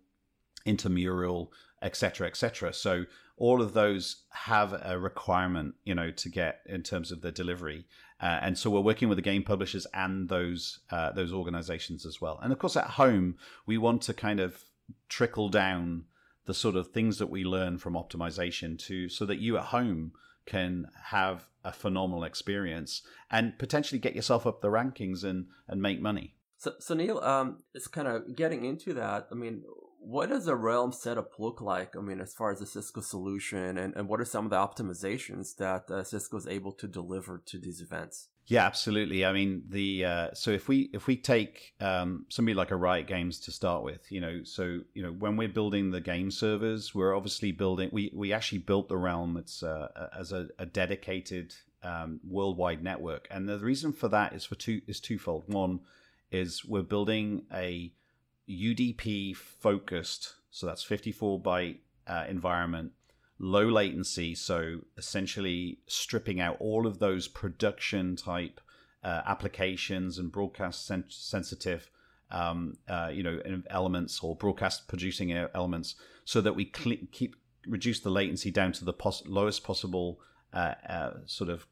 intramural, 0.66 1.52
etc., 1.82 2.28
etc. 2.28 2.74
So 2.74 3.06
all 3.38 3.62
of 3.62 3.74
those 3.74 4.24
have 4.32 4.74
a 4.86 4.98
requirement, 4.98 5.76
you 5.84 5.96
know, 5.96 6.12
to 6.12 6.30
get 6.30 6.62
in 6.66 6.84
terms 6.84 7.12
of 7.12 7.22
the 7.22 7.32
delivery. 7.32 7.86
Uh, 8.22 8.40
and 8.42 8.58
so 8.58 8.70
we're 8.70 8.80
working 8.80 9.10
with 9.10 9.18
the 9.18 9.24
game 9.24 9.44
publishers 9.44 9.88
and 9.94 10.30
those 10.30 10.80
uh, 10.92 11.12
those 11.12 11.34
organizations 11.34 12.06
as 12.06 12.22
well. 12.22 12.40
And 12.42 12.52
of 12.52 12.60
course, 12.60 12.78
at 12.78 12.92
home, 12.92 13.36
we 13.66 13.78
want 13.78 14.02
to 14.04 14.14
kind 14.14 14.40
of 14.40 14.64
trickle 15.10 15.50
down 15.50 16.06
the 16.46 16.54
sort 16.54 16.76
of 16.76 16.88
things 16.90 17.18
that 17.18 17.30
we 17.30 17.44
learn 17.44 17.78
from 17.78 17.94
optimization 17.94 18.78
to 18.78 19.08
so 19.10 19.26
that 19.26 19.40
you 19.40 19.58
at 19.58 19.66
home 19.66 20.12
can 20.46 20.88
have 21.06 21.48
a 21.64 21.72
phenomenal 21.72 22.24
experience 22.24 23.02
and 23.32 23.58
potentially 23.58 24.00
get 24.00 24.16
yourself 24.16 24.46
up 24.46 24.62
the 24.62 24.68
rankings 24.68 25.24
and 25.24 25.48
and 25.68 25.82
make 25.82 26.02
money. 26.02 26.36
So, 26.58 26.74
so 26.80 26.94
Neil, 26.94 27.20
um, 27.20 27.64
it's 27.74 27.88
kind 27.88 28.08
of 28.08 28.36
getting 28.36 28.64
into 28.64 28.94
that. 28.94 29.28
I 29.32 29.36
mean, 29.36 29.64
what 30.00 30.30
does 30.30 30.48
a 30.48 30.56
Realm 30.56 30.92
setup 30.92 31.40
look 31.40 31.62
like? 31.62 31.96
I 31.96 32.02
mean, 32.02 32.22
as 32.22 32.34
far 32.34 32.52
as 32.52 32.60
the 32.60 32.66
Cisco 32.66 33.02
solution, 33.02 33.78
and, 33.78 33.94
and 33.96 34.08
what 34.08 34.22
are 34.22 34.26
some 34.26 34.46
of 34.46 34.52
the 34.52 34.58
optimizations 34.58 35.56
that 35.58 35.90
uh, 35.90 36.04
Cisco 36.04 36.38
is 36.38 36.48
able 36.48 36.72
to 36.74 36.88
deliver 36.88 37.42
to 37.46 37.58
these 37.58 37.82
events? 37.82 38.28
Yeah, 38.46 38.66
absolutely. 38.66 39.26
I 39.26 39.32
mean, 39.32 39.64
the 39.70 40.06
uh, 40.06 40.28
so 40.34 40.52
if 40.52 40.68
we 40.68 40.90
if 40.94 41.08
we 41.08 41.16
take 41.16 41.74
um, 41.80 42.26
somebody 42.30 42.54
like 42.54 42.72
a 42.72 42.76
Riot 42.76 43.08
Games 43.08 43.40
to 43.42 43.52
start 43.52 43.84
with, 43.84 44.12
you 44.12 44.20
know, 44.20 44.44
so 44.44 44.82
you 44.94 45.02
know 45.02 45.12
when 45.12 45.38
we're 45.38 45.48
building 45.48 45.92
the 45.92 46.02
game 46.02 46.30
servers, 46.30 46.94
we're 46.94 47.16
obviously 47.16 47.54
building. 47.54 47.90
We 47.94 48.12
we 48.14 48.34
actually 48.34 48.58
built 48.58 48.90
the 48.90 48.98
Realm. 48.98 49.38
It's 49.38 49.64
uh, 49.64 50.10
as 50.18 50.34
a, 50.34 50.50
a 50.60 50.66
dedicated 50.66 51.56
um, 51.84 52.20
worldwide 52.28 52.84
network, 52.84 53.28
and 53.32 53.48
the 53.48 53.60
reason 53.60 53.94
for 53.94 54.10
that 54.10 54.34
is 54.34 54.44
for 54.44 54.56
two 54.56 54.82
is 54.88 55.00
twofold. 55.00 55.46
One 55.48 55.80
is 56.30 56.66
we're 56.66 56.82
building 56.82 57.44
a 57.54 57.94
UDP 58.50 59.38
focused, 59.38 60.36
so 60.52 60.66
that's 60.66 60.84
54 60.84 61.40
byte 61.40 61.78
uh, 62.08 62.26
environment 62.28 62.92
low 63.44 63.66
latency. 63.66 64.34
So 64.34 64.80
essentially 64.98 65.80
stripping 65.86 66.40
out 66.40 66.56
all 66.60 66.88
of 66.88 67.00
those 67.00 67.28
production 67.28 68.16
type 68.16 68.62
uh, 69.04 69.22
applications 69.26 70.18
and 70.18 70.32
broadcast 70.32 70.88
sen- 70.88 71.04
sensitive, 71.10 71.90
um, 72.32 72.78
uh, 72.88 73.12
you 73.14 73.22
know, 73.22 73.40
elements 73.70 74.22
or 74.24 74.36
broadcast 74.36 74.88
producing 74.88 75.34
elements, 75.34 75.96
so 76.24 76.40
that 76.40 76.56
we 76.56 76.72
cl- 76.74 76.98
keep 77.12 77.36
reduce 77.68 78.00
the 78.00 78.10
latency 78.10 78.50
down 78.50 78.72
to 78.74 78.86
the 78.86 78.94
pos- 78.94 79.26
lowest 79.26 79.64
possible 79.64 80.20
uh, 80.54 80.74
uh 80.88 81.12
sort 81.26 81.50
of 81.50 81.68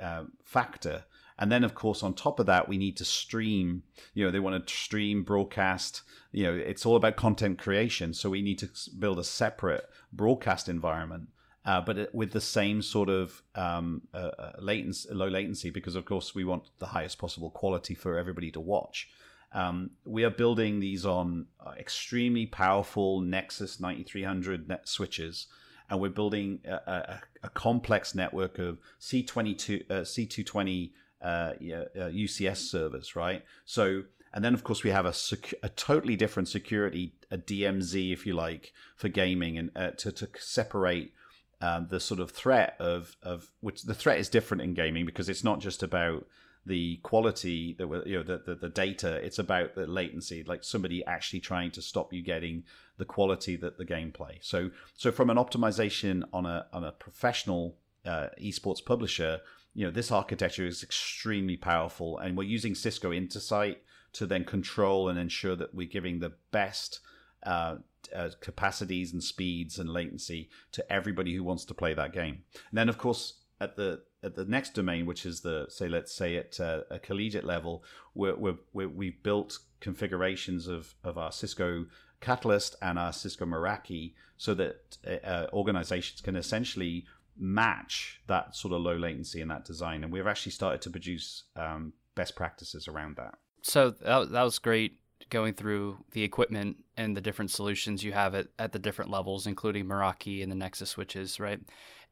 uh, 0.00 0.24
factor. 0.44 1.04
And 1.42 1.50
then, 1.50 1.64
of 1.64 1.74
course, 1.74 2.04
on 2.04 2.14
top 2.14 2.38
of 2.38 2.46
that, 2.46 2.68
we 2.68 2.78
need 2.78 2.96
to 2.98 3.04
stream. 3.04 3.82
You 4.14 4.24
know, 4.24 4.30
they 4.30 4.38
want 4.38 4.64
to 4.64 4.72
stream, 4.72 5.24
broadcast. 5.24 6.02
You 6.30 6.44
know, 6.44 6.54
it's 6.54 6.86
all 6.86 6.94
about 6.94 7.16
content 7.16 7.58
creation. 7.58 8.14
So 8.14 8.30
we 8.30 8.42
need 8.42 8.60
to 8.60 8.70
build 8.96 9.18
a 9.18 9.24
separate 9.24 9.90
broadcast 10.12 10.68
environment, 10.68 11.30
uh, 11.64 11.80
but 11.80 12.14
with 12.14 12.30
the 12.30 12.40
same 12.40 12.80
sort 12.80 13.08
of 13.08 13.42
um, 13.56 14.02
uh, 14.14 14.30
uh, 14.38 14.52
latency, 14.60 15.12
low 15.12 15.26
latency, 15.26 15.70
because 15.70 15.96
of 15.96 16.04
course 16.04 16.32
we 16.32 16.44
want 16.44 16.62
the 16.78 16.86
highest 16.86 17.18
possible 17.18 17.50
quality 17.50 17.96
for 17.96 18.16
everybody 18.16 18.52
to 18.52 18.60
watch. 18.60 19.08
Um, 19.52 19.90
we 20.04 20.22
are 20.22 20.30
building 20.30 20.78
these 20.78 21.04
on 21.04 21.46
uh, 21.58 21.72
extremely 21.76 22.46
powerful 22.46 23.20
Nexus 23.20 23.80
9300 23.80 24.68
net 24.68 24.88
switches, 24.88 25.48
and 25.90 26.00
we're 26.00 26.08
building 26.10 26.60
a, 26.64 26.74
a, 26.74 27.20
a 27.42 27.48
complex 27.48 28.14
network 28.14 28.60
of 28.60 28.78
C22, 29.00 29.90
uh, 29.90 29.94
C220 30.02 30.92
uh, 31.22 31.52
UCS 31.62 32.56
servers, 32.56 33.14
right? 33.16 33.44
So 33.64 34.02
and 34.34 34.44
then, 34.44 34.54
of 34.54 34.64
course, 34.64 34.82
we 34.82 34.90
have 34.90 35.04
a, 35.04 35.12
sec- 35.12 35.54
a 35.62 35.68
totally 35.68 36.16
different 36.16 36.48
security, 36.48 37.12
a 37.30 37.36
DMZ, 37.36 38.12
if 38.12 38.24
you 38.26 38.32
like, 38.32 38.72
for 38.96 39.08
gaming, 39.08 39.58
and 39.58 39.70
uh, 39.76 39.90
to 39.98 40.10
to 40.12 40.28
separate 40.38 41.12
um, 41.60 41.86
the 41.90 42.00
sort 42.00 42.20
of 42.20 42.30
threat 42.30 42.76
of 42.80 43.16
of 43.22 43.50
which 43.60 43.82
the 43.82 43.94
threat 43.94 44.18
is 44.18 44.28
different 44.28 44.62
in 44.62 44.74
gaming 44.74 45.06
because 45.06 45.28
it's 45.28 45.44
not 45.44 45.60
just 45.60 45.82
about 45.82 46.26
the 46.64 46.96
quality 46.98 47.74
that 47.78 47.88
you 48.06 48.16
know 48.16 48.22
the, 48.22 48.38
the, 48.38 48.54
the 48.54 48.68
data 48.68 49.16
it's 49.16 49.38
about 49.38 49.74
the 49.74 49.86
latency 49.86 50.44
like 50.44 50.62
somebody 50.62 51.04
actually 51.06 51.40
trying 51.40 51.70
to 51.72 51.82
stop 51.82 52.12
you 52.12 52.22
getting 52.22 52.62
the 52.98 53.04
quality 53.04 53.56
that 53.56 53.78
the 53.78 53.84
gameplay 53.84 54.38
so 54.40 54.70
so 54.96 55.10
from 55.10 55.28
an 55.28 55.36
optimization 55.36 56.22
on 56.32 56.46
a 56.46 56.66
on 56.72 56.84
a 56.84 56.92
professional 56.92 57.76
uh, 58.06 58.28
esports 58.40 58.84
publisher 58.84 59.40
you 59.74 59.84
know 59.84 59.90
this 59.90 60.10
architecture 60.10 60.66
is 60.66 60.82
extremely 60.82 61.56
powerful 61.56 62.18
and 62.18 62.36
we're 62.36 62.42
using 62.44 62.74
cisco 62.74 63.10
intersight 63.10 63.76
to 64.12 64.26
then 64.26 64.44
control 64.44 65.08
and 65.08 65.18
ensure 65.18 65.56
that 65.56 65.74
we're 65.74 65.88
giving 65.88 66.18
the 66.18 66.32
best 66.50 67.00
uh, 67.44 67.76
uh, 68.14 68.30
capacities 68.40 69.12
and 69.12 69.22
speeds 69.22 69.78
and 69.78 69.88
latency 69.88 70.50
to 70.72 70.92
everybody 70.92 71.34
who 71.34 71.44
wants 71.44 71.64
to 71.64 71.74
play 71.74 71.94
that 71.94 72.12
game. 72.12 72.42
And 72.52 72.78
then, 72.78 72.88
of 72.88 72.98
course, 72.98 73.34
at 73.60 73.76
the 73.76 74.02
at 74.24 74.36
the 74.36 74.44
next 74.44 74.74
domain, 74.74 75.06
which 75.06 75.26
is 75.26 75.40
the 75.40 75.66
say, 75.68 75.88
let's 75.88 76.14
say 76.14 76.36
at 76.36 76.60
uh, 76.60 76.82
a 76.90 76.98
collegiate 76.98 77.44
level, 77.44 77.82
we're, 78.14 78.36
we're, 78.36 78.58
we're, 78.72 78.88
we've 78.88 79.22
built 79.22 79.58
configurations 79.80 80.68
of 80.68 80.94
of 81.04 81.16
our 81.18 81.32
Cisco 81.32 81.86
Catalyst 82.20 82.76
and 82.82 82.98
our 82.98 83.12
Cisco 83.12 83.44
Meraki 83.44 84.14
so 84.36 84.54
that 84.54 84.98
uh, 85.06 85.26
uh, 85.26 85.46
organizations 85.52 86.20
can 86.20 86.36
essentially 86.36 87.04
match 87.36 88.20
that 88.26 88.54
sort 88.54 88.74
of 88.74 88.82
low 88.82 88.96
latency 88.96 89.40
in 89.40 89.48
that 89.48 89.64
design. 89.64 90.04
And 90.04 90.12
we've 90.12 90.26
actually 90.26 90.52
started 90.52 90.82
to 90.82 90.90
produce 90.90 91.44
um, 91.56 91.92
best 92.14 92.36
practices 92.36 92.88
around 92.88 93.16
that 93.16 93.34
so 93.62 93.90
that, 93.90 94.30
that 94.30 94.42
was 94.42 94.58
great 94.58 94.98
going 95.30 95.54
through 95.54 95.96
the 96.10 96.22
equipment 96.22 96.76
and 96.96 97.16
the 97.16 97.20
different 97.20 97.50
solutions 97.50 98.04
you 98.04 98.12
have 98.12 98.34
at, 98.34 98.48
at 98.58 98.72
the 98.72 98.78
different 98.78 99.10
levels, 99.10 99.46
including 99.46 99.86
Meraki 99.86 100.42
and 100.42 100.50
the 100.50 100.56
Nexus 100.56 100.90
switches, 100.90 101.40
right? 101.40 101.60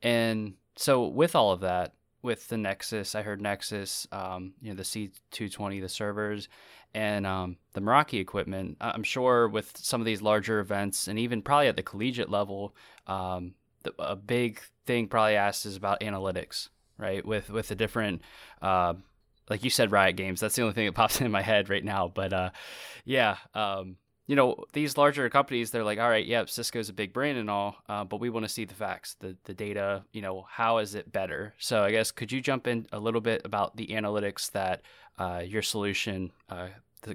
And 0.00 0.54
so 0.76 1.06
with 1.06 1.34
all 1.34 1.52
of 1.52 1.60
that, 1.60 1.94
with 2.22 2.48
the 2.48 2.56
Nexus, 2.56 3.14
I 3.14 3.22
heard 3.22 3.40
Nexus, 3.40 4.06
um, 4.12 4.54
you 4.60 4.70
know, 4.70 4.76
the 4.76 4.82
C220, 4.82 5.80
the 5.80 5.88
servers, 5.88 6.48
and 6.94 7.26
um, 7.26 7.56
the 7.72 7.80
Meraki 7.80 8.20
equipment. 8.20 8.76
I'm 8.80 9.02
sure 9.02 9.48
with 9.48 9.76
some 9.76 10.00
of 10.00 10.04
these 10.04 10.22
larger 10.22 10.60
events, 10.60 11.08
and 11.08 11.18
even 11.18 11.42
probably 11.42 11.68
at 11.68 11.76
the 11.76 11.82
collegiate 11.82 12.30
level, 12.30 12.74
um, 13.06 13.54
a 13.98 14.16
big 14.16 14.60
thing 14.86 15.08
probably 15.08 15.36
asked 15.36 15.66
is 15.66 15.76
about 15.76 16.00
analytics, 16.00 16.68
right? 16.98 17.24
With 17.24 17.50
with 17.50 17.68
the 17.68 17.74
different 17.74 18.22
uh, 18.62 18.94
like 19.50 19.64
you 19.64 19.70
said, 19.70 19.92
Riot 19.92 20.16
Games. 20.16 20.40
That's 20.40 20.54
the 20.54 20.62
only 20.62 20.74
thing 20.74 20.86
that 20.86 20.94
pops 20.94 21.20
in 21.20 21.30
my 21.30 21.42
head 21.42 21.68
right 21.68 21.84
now. 21.84 22.08
But 22.08 22.32
uh, 22.32 22.50
yeah, 23.04 23.36
um, 23.54 23.96
you 24.26 24.36
know, 24.36 24.64
these 24.72 24.96
larger 24.96 25.28
companies, 25.28 25.72
they're 25.72 25.84
like, 25.84 25.98
all 25.98 26.08
right, 26.08 26.24
yeah, 26.24 26.44
Cisco's 26.46 26.88
a 26.88 26.92
big 26.92 27.12
brand 27.12 27.36
and 27.36 27.50
all, 27.50 27.74
uh, 27.88 28.04
but 28.04 28.20
we 28.20 28.30
want 28.30 28.44
to 28.46 28.48
see 28.48 28.64
the 28.64 28.74
facts, 28.74 29.16
the 29.18 29.36
the 29.44 29.52
data. 29.52 30.04
You 30.12 30.22
know, 30.22 30.46
how 30.48 30.78
is 30.78 30.94
it 30.94 31.12
better? 31.12 31.52
So 31.58 31.82
I 31.82 31.90
guess 31.90 32.12
could 32.12 32.30
you 32.30 32.40
jump 32.40 32.68
in 32.68 32.86
a 32.92 33.00
little 33.00 33.20
bit 33.20 33.42
about 33.44 33.76
the 33.76 33.88
analytics 33.88 34.52
that 34.52 34.82
uh, 35.18 35.42
your 35.44 35.62
solution 35.62 36.30
uh, 36.48 36.68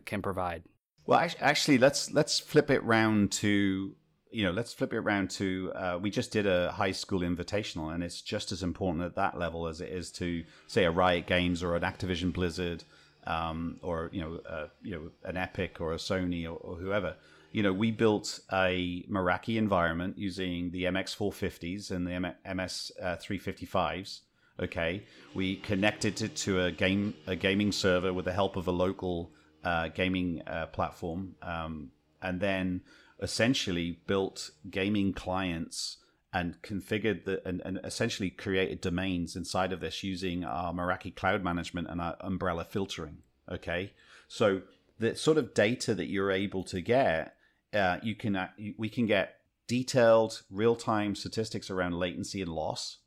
can 0.03 0.21
provide? 0.21 0.63
Well, 1.05 1.25
actually, 1.39 1.77
let's 1.77 2.11
let's 2.11 2.39
flip 2.39 2.69
it 2.69 2.83
round 2.83 3.31
to 3.33 3.95
you 4.35 4.43
know, 4.43 4.51
let's 4.51 4.73
flip 4.73 4.91
it 4.91 4.97
around 4.97 5.29
to 5.29 5.71
uh, 5.73 5.97
we 6.01 6.09
just 6.09 6.29
did 6.29 6.45
a 6.45 6.69
high 6.73 6.91
school 6.91 7.21
invitational, 7.21 7.93
and 7.93 8.03
it's 8.03 8.21
just 8.21 8.51
as 8.51 8.63
important 8.63 9.05
at 9.05 9.15
that 9.15 9.39
level 9.39 9.65
as 9.65 9.79
it 9.79 9.87
is 9.89 10.11
to 10.11 10.43
say 10.67 10.83
a 10.83 10.91
Riot 10.91 11.25
Games 11.25 11.63
or 11.63 11.77
an 11.77 11.83
Activision 11.83 12.33
Blizzard, 12.33 12.83
um, 13.25 13.79
or 13.81 14.09
you 14.11 14.19
know, 14.19 14.41
uh, 14.47 14.67
you 14.83 14.91
know, 14.91 15.09
an 15.23 15.37
Epic 15.37 15.79
or 15.79 15.93
a 15.93 15.95
Sony 15.95 16.43
or, 16.43 16.57
or, 16.57 16.75
whoever. 16.75 17.15
You 17.53 17.63
know, 17.63 17.71
we 17.71 17.91
built 17.91 18.41
a 18.51 19.05
Meraki 19.09 19.55
environment 19.55 20.17
using 20.17 20.69
the 20.71 20.83
MX450s 20.83 21.91
and 21.91 22.05
the 22.05 22.33
MS355s. 22.45 24.19
Uh, 24.19 24.63
okay, 24.63 25.03
we 25.33 25.55
connected 25.55 26.21
it 26.21 26.35
to 26.35 26.65
a 26.65 26.71
game 26.73 27.13
a 27.25 27.37
gaming 27.37 27.71
server 27.71 28.11
with 28.11 28.25
the 28.25 28.33
help 28.33 28.57
of 28.57 28.67
a 28.67 28.71
local 28.71 29.31
uh, 29.63 29.87
gaming 29.87 30.41
uh, 30.45 30.65
platform, 30.65 31.35
um, 31.41 31.89
and 32.21 32.41
then 32.41 32.81
essentially 33.21 33.99
built 34.07 34.51
gaming 34.69 35.13
clients 35.13 35.97
and 36.33 36.61
configured 36.61 37.23
the 37.23 37.41
and, 37.47 37.61
and 37.63 37.79
essentially 37.83 38.29
created 38.29 38.81
domains 38.81 39.35
inside 39.37 39.71
of 39.71 39.79
this 39.79 40.03
using 40.03 40.43
our 40.43 40.73
Meraki 40.73 41.15
cloud 41.15 41.43
management 41.43 41.87
and 41.89 42.01
our 42.01 42.17
umbrella 42.19 42.65
filtering. 42.65 43.19
Okay, 43.49 43.93
so 44.27 44.61
the 44.99 45.15
sort 45.15 45.37
of 45.37 45.53
data 45.53 45.93
that 45.93 46.07
you're 46.07 46.31
able 46.31 46.63
to 46.65 46.81
get, 46.81 47.35
uh, 47.73 47.99
you 48.03 48.15
can 48.15 48.35
uh, 48.35 48.49
we 48.77 48.89
can 48.89 49.05
get 49.05 49.37
detailed 49.67 50.43
real 50.51 50.75
time 50.75 51.15
statistics 51.15 51.69
around 51.69 51.93
latency 51.93 52.41
and 52.41 52.51
loss. 52.51 52.97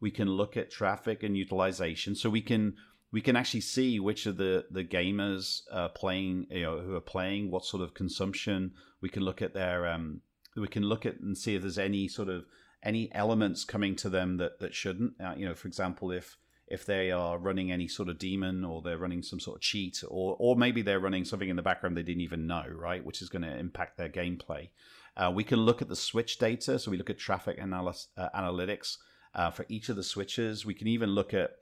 We 0.00 0.10
can 0.10 0.28
look 0.28 0.56
at 0.56 0.70
traffic 0.70 1.22
and 1.22 1.36
utilization, 1.36 2.14
so 2.14 2.30
we 2.30 2.42
can 2.42 2.76
we 3.16 3.22
can 3.22 3.34
actually 3.34 3.62
see 3.62 3.98
which 3.98 4.26
of 4.26 4.36
the 4.36 4.66
the 4.70 4.84
gamers 4.84 5.62
are 5.72 5.88
playing, 5.88 6.46
you 6.50 6.64
know, 6.64 6.80
who 6.80 6.94
are 6.94 7.00
playing, 7.00 7.50
what 7.50 7.64
sort 7.64 7.82
of 7.82 7.94
consumption. 7.94 8.72
We 9.00 9.08
can 9.08 9.22
look 9.22 9.40
at 9.40 9.54
their, 9.54 9.86
um, 9.86 10.20
we 10.54 10.68
can 10.68 10.82
look 10.82 11.06
at 11.06 11.18
and 11.20 11.38
see 11.38 11.54
if 11.54 11.62
there's 11.62 11.78
any 11.78 12.08
sort 12.08 12.28
of 12.28 12.44
any 12.82 13.10
elements 13.14 13.64
coming 13.64 13.96
to 13.96 14.10
them 14.10 14.36
that 14.36 14.60
that 14.60 14.74
shouldn't. 14.74 15.14
Uh, 15.18 15.32
you 15.34 15.48
know, 15.48 15.54
for 15.54 15.66
example, 15.66 16.10
if 16.10 16.36
if 16.68 16.84
they 16.84 17.10
are 17.10 17.38
running 17.38 17.72
any 17.72 17.88
sort 17.88 18.10
of 18.10 18.18
demon 18.18 18.66
or 18.66 18.82
they're 18.82 18.98
running 18.98 19.22
some 19.22 19.40
sort 19.40 19.56
of 19.56 19.62
cheat 19.62 20.04
or 20.06 20.36
or 20.38 20.54
maybe 20.54 20.82
they're 20.82 21.00
running 21.00 21.24
something 21.24 21.48
in 21.48 21.56
the 21.56 21.62
background 21.62 21.96
they 21.96 22.02
didn't 22.02 22.20
even 22.20 22.46
know, 22.46 22.64
right, 22.70 23.02
which 23.02 23.22
is 23.22 23.30
going 23.30 23.46
to 23.48 23.58
impact 23.58 23.96
their 23.96 24.10
gameplay. 24.10 24.68
Uh, 25.16 25.32
we 25.34 25.42
can 25.42 25.60
look 25.60 25.80
at 25.80 25.88
the 25.88 25.96
switch 25.96 26.38
data, 26.38 26.78
so 26.78 26.90
we 26.90 26.98
look 26.98 27.08
at 27.08 27.18
traffic 27.18 27.56
analysis, 27.58 28.08
uh, 28.18 28.28
analytics 28.36 28.98
uh, 29.34 29.50
for 29.50 29.64
each 29.70 29.88
of 29.88 29.96
the 29.96 30.02
switches. 30.02 30.66
We 30.66 30.74
can 30.74 30.86
even 30.86 31.08
look 31.08 31.32
at 31.32 31.52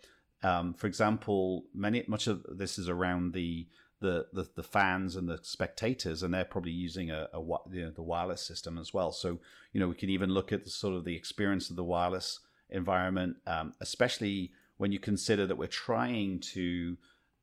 um, 0.43 0.75
for 0.75 0.87
example, 0.87 1.65
many 1.75 2.05
much 2.07 2.27
of 2.27 2.45
this 2.49 2.79
is 2.79 2.89
around 2.89 3.33
the 3.33 3.67
the, 4.01 4.27
the, 4.35 4.47
the 4.57 4.63
fans 4.63 5.17
and 5.17 5.29
the 5.29 5.39
spectators, 5.43 6.23
and 6.23 6.35
they're 6.35 6.45
probably 6.45 6.73
using 6.73 7.11
a, 7.11 7.29
a 7.33 7.41
you 7.41 7.85
know, 7.85 7.91
the 7.91 8.03
wireless 8.03 8.47
system 8.47 8.77
as 8.77 8.93
well. 8.93 9.13
So 9.13 9.39
you 9.73 9.81
know 9.81 9.89
we 9.89 9.95
can 9.95 10.11
even 10.11 10.31
look 10.31 10.53
at 10.53 10.65
the 10.65 10.71
sort 10.71 10.95
of 10.95 11.05
the 11.05 11.17
experience 11.17 11.71
of 11.71 11.77
the 11.77 11.85
wireless 11.85 12.41
environment, 12.71 13.37
um, 13.47 13.73
especially 13.81 14.53
when 14.77 14.93
you 14.93 14.99
consider 14.99 15.47
that 15.47 15.57
we're 15.57 15.67
trying 15.69 16.41
to 16.41 16.97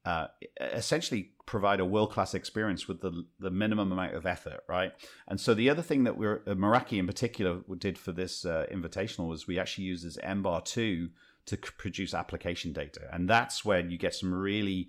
uh, 0.05 0.27
essentially 0.59 1.31
provide 1.45 1.79
a 1.79 1.85
world 1.85 2.11
class 2.11 2.33
experience 2.33 2.87
with 2.87 3.01
the 3.01 3.25
the 3.39 3.51
minimum 3.51 3.91
amount 3.91 4.15
of 4.15 4.25
effort, 4.25 4.63
right? 4.67 4.93
And 5.27 5.39
so 5.39 5.53
the 5.53 5.69
other 5.69 5.81
thing 5.81 6.03
that 6.05 6.17
we're 6.17 6.41
uh, 6.47 6.55
Meraki 6.55 6.97
in 6.97 7.07
particular 7.07 7.59
did 7.77 7.97
for 7.97 8.11
this 8.11 8.45
uh, 8.45 8.65
invitational 8.71 9.27
was 9.27 9.47
we 9.47 9.59
actually 9.59 9.85
used 9.85 10.05
this 10.05 10.17
NBAR 10.17 10.65
two 10.65 11.09
to 11.45 11.57
produce 11.57 12.13
application 12.13 12.73
data, 12.73 13.01
and 13.11 13.29
that's 13.29 13.65
when 13.65 13.91
you 13.91 13.97
get 13.97 14.13
some 14.13 14.33
really 14.33 14.87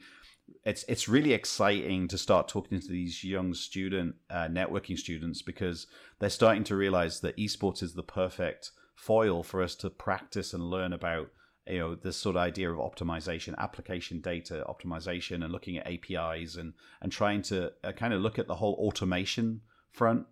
it's 0.64 0.84
it's 0.88 1.08
really 1.08 1.32
exciting 1.32 2.08
to 2.08 2.18
start 2.18 2.48
talking 2.48 2.80
to 2.80 2.88
these 2.88 3.24
young 3.24 3.54
student 3.54 4.14
uh, 4.30 4.48
networking 4.48 4.98
students 4.98 5.42
because 5.42 5.86
they're 6.18 6.30
starting 6.30 6.64
to 6.64 6.76
realize 6.76 7.20
that 7.20 7.36
esports 7.36 7.82
is 7.82 7.94
the 7.94 8.02
perfect 8.02 8.70
foil 8.94 9.42
for 9.42 9.62
us 9.62 9.74
to 9.74 9.90
practice 9.90 10.52
and 10.52 10.62
learn 10.62 10.92
about 10.92 11.28
you 11.66 11.78
know 11.78 11.94
this 11.94 12.16
sort 12.16 12.36
of 12.36 12.42
idea 12.42 12.70
of 12.70 12.78
optimization 12.78 13.56
application 13.58 14.20
data 14.20 14.64
optimization 14.68 15.42
and 15.42 15.52
looking 15.52 15.78
at 15.78 15.86
apis 15.86 16.56
and 16.56 16.74
and 17.00 17.12
trying 17.12 17.42
to 17.42 17.72
uh, 17.84 17.92
kind 17.92 18.12
of 18.12 18.20
look 18.20 18.38
at 18.38 18.46
the 18.46 18.56
whole 18.56 18.74
automation 18.74 19.60
front. 19.92 20.26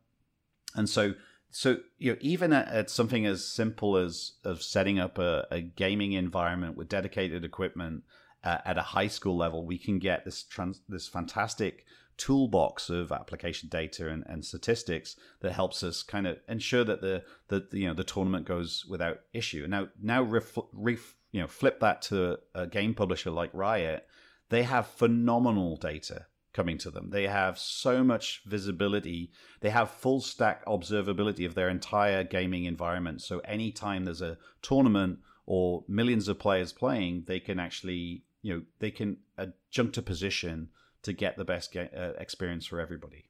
And 0.75 0.89
so 0.89 1.15
so 1.51 1.79
you 1.99 2.13
know 2.13 2.19
even 2.21 2.53
at, 2.53 2.69
at, 2.69 2.91
something 2.91 3.27
as 3.27 3.45
simple 3.45 3.97
as 3.97 4.33
of 4.45 4.63
setting 4.63 4.99
up 4.99 5.19
a, 5.19 5.47
a 5.51 5.61
gaming 5.61 6.13
environment 6.13 6.77
with 6.77 6.89
dedicated 6.89 7.45
equipment 7.45 8.05
uh, 8.45 8.59
at 8.65 8.79
a 8.79 8.83
high 8.83 9.09
school 9.09 9.37
level 9.37 9.65
we 9.65 9.79
can 9.79 9.99
get 9.99 10.25
this 10.25 10.43
trans, 10.43 10.81
this 10.89 11.09
fantastic 11.09 11.85
toolbox 12.21 12.91
of 12.91 13.11
application 13.13 13.69
data 13.71 14.11
and, 14.11 14.23
and 14.27 14.45
statistics 14.45 15.17
that 15.41 15.53
helps 15.53 15.83
us 15.83 16.03
kind 16.03 16.27
of 16.27 16.37
ensure 16.49 16.85
that 16.85 17.01
the, 17.01 17.23
the 17.49 17.67
you 17.73 17.89
know 17.89 17.95
the 17.95 18.05
tournament 18.05 18.47
goes 18.47 18.85
without 18.87 19.21
issue. 19.33 19.67
Now 19.67 19.89
now 20.03 20.23
ref, 20.23 20.59
ref, 20.73 21.15
you 21.33 21.41
know 21.41 21.47
flip 21.47 21.81
that 21.81 22.03
to 22.03 22.39
a 22.55 22.67
game 22.67 22.95
publisher 22.95 23.31
like 23.31 23.51
riot 23.55 24.07
they 24.51 24.65
have 24.65 24.87
phenomenal 24.87 25.77
data 25.77 26.27
coming 26.53 26.79
to 26.79 26.91
them. 26.91 27.11
They 27.11 27.27
have 27.27 27.59
so 27.59 28.03
much 28.03 28.43
visibility. 28.47 29.31
They 29.61 29.71
have 29.71 29.91
full 29.91 30.21
stack 30.21 30.65
observability 30.67 31.47
of 31.47 31.55
their 31.55 31.69
entire 31.69 32.25
gaming 32.25 32.65
environment. 32.65 33.23
So 33.23 33.39
anytime 33.41 34.05
there's 34.05 34.23
a 34.23 34.39
tournament 34.63 35.21
or 35.47 35.85
millions 35.89 36.29
of 36.29 36.39
players 36.39 36.73
playing, 36.73 37.25
they 37.27 37.41
can 37.41 37.59
actually, 37.59 38.25
you 38.43 38.55
know, 38.55 38.63
they 38.79 38.91
can 38.91 39.19
adjunct 39.39 39.97
a 39.99 40.03
position 40.03 40.69
to 41.03 41.13
get 41.13 41.37
the 41.37 41.45
best 41.45 41.77
uh, 41.77 42.13
experience 42.19 42.67
for 42.67 42.81
everybody. 42.81 43.27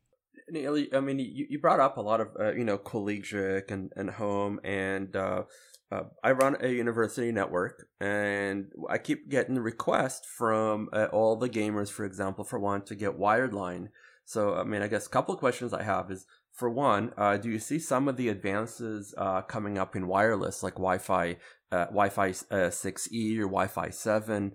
I 0.52 1.00
mean, 1.00 1.20
you, 1.20 1.46
you 1.48 1.58
brought 1.60 1.78
up 1.78 1.96
a 1.96 2.00
lot 2.00 2.20
of, 2.20 2.28
uh, 2.38 2.52
you 2.52 2.64
know, 2.64 2.76
collegiate 2.76 3.70
and, 3.70 3.92
and 3.94 4.10
home 4.10 4.60
and, 4.64 5.14
uh, 5.14 5.44
uh, 5.92 6.02
I 6.22 6.32
run 6.32 6.56
a 6.60 6.68
university 6.68 7.32
network, 7.32 7.88
and 8.00 8.70
I 8.88 8.98
keep 8.98 9.28
getting 9.28 9.58
requests 9.58 10.26
from 10.26 10.88
uh, 10.92 11.06
all 11.12 11.36
the 11.36 11.48
gamers, 11.48 11.90
for 11.90 12.04
example, 12.04 12.44
for 12.44 12.60
one 12.60 12.82
to 12.82 12.94
get 12.94 13.18
wired 13.18 13.52
line. 13.52 13.90
So, 14.24 14.54
I 14.54 14.62
mean, 14.62 14.82
I 14.82 14.88
guess 14.88 15.06
a 15.06 15.10
couple 15.10 15.34
of 15.34 15.40
questions 15.40 15.72
I 15.72 15.82
have 15.82 16.10
is 16.10 16.26
for 16.52 16.70
one, 16.70 17.12
uh, 17.16 17.38
do 17.38 17.50
you 17.50 17.58
see 17.58 17.80
some 17.80 18.06
of 18.06 18.16
the 18.16 18.28
advances 18.28 19.12
uh, 19.18 19.42
coming 19.42 19.78
up 19.78 19.96
in 19.96 20.06
wireless, 20.06 20.62
like 20.62 20.74
Wi-Fi, 20.74 21.36
uh, 21.72 21.86
Wi-Fi 21.86 22.30
6E 22.30 23.38
or 23.38 23.46
Wi-Fi 23.46 23.90
7, 23.90 24.52